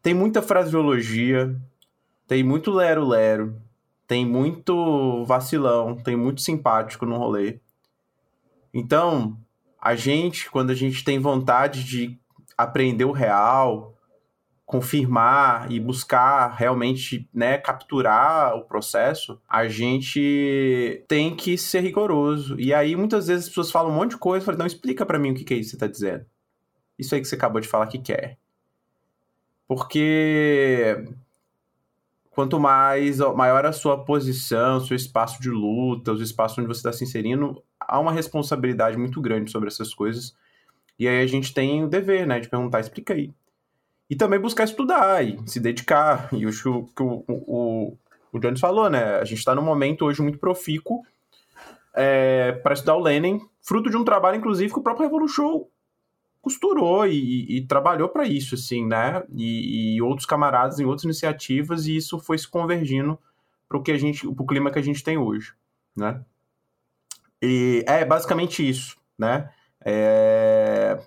[0.00, 1.54] Tem muita fraseologia,
[2.26, 3.60] tem muito lero-lero,
[4.06, 7.60] tem muito vacilão, tem muito simpático no rolê.
[8.72, 9.36] Então,
[9.78, 12.18] a gente, quando a gente tem vontade de
[12.56, 13.95] aprender o real,
[14.66, 22.58] confirmar e buscar realmente né, capturar o processo, a gente tem que ser rigoroso.
[22.58, 25.20] E aí, muitas vezes, as pessoas falam um monte de coisa, falam, não, explica para
[25.20, 26.26] mim o que, é isso que você está dizendo.
[26.98, 28.38] Isso aí que você acabou de falar que quer.
[29.68, 31.04] Porque
[32.30, 36.92] quanto mais maior a sua posição, seu espaço de luta, os espaços onde você está
[36.92, 40.36] se inserindo, há uma responsabilidade muito grande sobre essas coisas.
[40.98, 43.32] E aí a gente tem o dever, né, de perguntar, explica aí.
[44.08, 46.28] E também buscar estudar e se dedicar.
[46.32, 47.96] E o que o, o,
[48.32, 49.16] o Jones falou, né?
[49.16, 51.02] A gente está num momento hoje muito profícuo
[51.94, 55.64] é, para estudar o Lenin, fruto de um trabalho, inclusive, que o próprio Revolution
[56.42, 59.24] costurou e, e, trabalhou para isso, assim, né?
[59.34, 63.18] E, e, outros camaradas em outras iniciativas, e isso foi se convergindo
[63.68, 65.54] para o que a gente, pro clima que a gente tem hoje,
[65.96, 66.20] né?
[67.42, 69.50] E é basicamente isso, né?
[69.84, 70.98] É,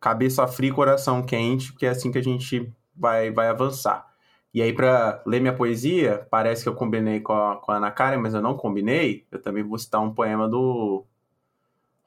[0.00, 4.08] cabeça fria, coração quente, porque é assim que a gente vai, vai avançar.
[4.52, 7.90] E aí, para ler minha poesia, parece que eu combinei com a, com a Ana
[7.90, 9.26] Karen, mas eu não combinei.
[9.30, 11.04] Eu também vou citar um poema do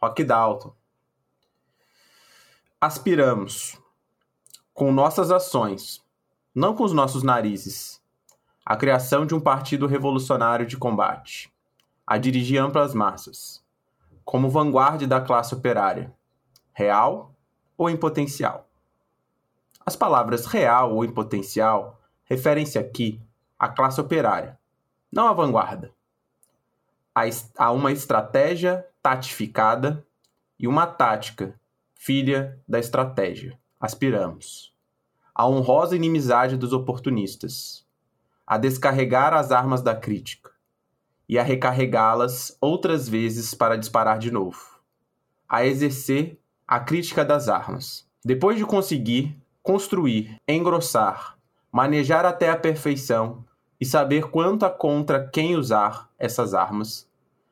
[0.02, 0.74] Rock Dalton.
[2.82, 3.80] Aspiramos,
[4.74, 6.04] com nossas ações,
[6.54, 8.02] não com os nossos narizes,
[8.66, 11.50] a criação de um partido revolucionário de combate,
[12.06, 13.64] a dirigir amplas massas,
[14.26, 16.14] como vanguarda da classe operária,
[16.74, 17.33] real
[17.78, 18.70] ou em potencial.
[19.86, 23.22] As palavras real ou em potencial referem-se aqui
[23.60, 24.58] à classe operária,
[25.12, 25.92] não à vanguarda.
[27.58, 30.06] Há uma estratégia tatificada
[30.58, 31.60] e uma tática,
[31.94, 33.60] filha da estratégia.
[33.80, 34.74] Aspiramos.
[35.36, 37.86] A honrosa inimizade dos oportunistas.
[38.48, 40.52] A descarregar as armas da crítica.
[41.28, 44.80] E a recarregá-las outras vezes para disparar de novo.
[45.48, 48.08] A exercer a crítica das armas.
[48.24, 51.38] Depois de conseguir construir, engrossar,
[51.72, 53.44] manejar até a perfeição
[53.80, 57.10] e saber quanto a contra quem usar essas armas,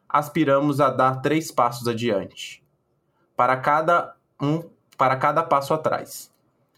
[0.07, 2.63] aspiramos a dar três passos adiante.
[3.35, 4.63] Para cada um,
[4.97, 6.31] para cada passo atrás.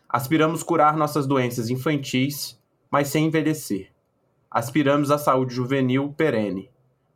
[0.07, 3.91] Aspiramos curar nossas doenças infantis, mas sem envelhecer.
[4.49, 6.69] Aspiramos à saúde juvenil perene,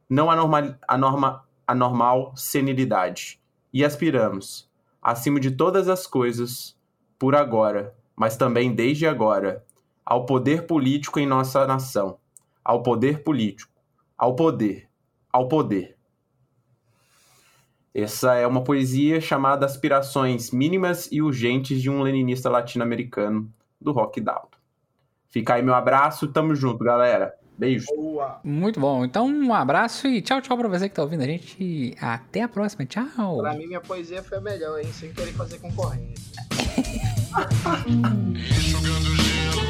[0.09, 3.39] não a, norma, a, norma, a normal senilidade.
[3.71, 4.66] E aspiramos
[5.07, 6.77] acima de todas as coisas,
[7.17, 9.65] por agora, mas também desde agora,
[10.05, 12.19] ao poder político em nossa nação,
[12.61, 13.71] ao poder político,
[14.17, 14.89] ao poder,
[15.31, 15.95] ao poder.
[17.93, 24.19] Essa é uma poesia chamada Aspirações Mínimas e Urgentes de um Leninista Latino-Americano, do Rock
[24.19, 24.57] Dalton.
[25.29, 27.33] Fica aí meu abraço, tamo junto, galera.
[27.57, 27.87] Beijo.
[27.95, 28.39] Boa.
[28.43, 29.03] Muito bom.
[29.03, 31.95] Então, um abraço e tchau, tchau pra você que tá ouvindo a gente.
[31.99, 32.85] Até a próxima.
[32.85, 33.39] Tchau.
[33.39, 34.91] Pra mim, minha poesia foi a melhor, hein?
[34.93, 36.27] Sem querer fazer concorrência.
[37.87, 39.61] Enxugando gelo,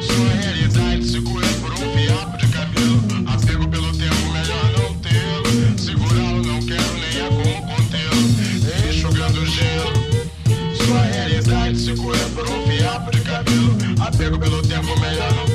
[0.00, 3.00] sua realidade se segura por um fiapo de cabelo.
[3.32, 5.78] Apego pelo tempo, melhor não tê-lo.
[5.78, 8.88] Segurá-lo, não quero nem a como contê-lo.
[8.88, 9.92] Enxugando gelo,
[10.74, 13.76] sua realidade se segura por um fiapo de cabelo.
[14.04, 15.53] Apego pelo tempo, melhor não tê-lo.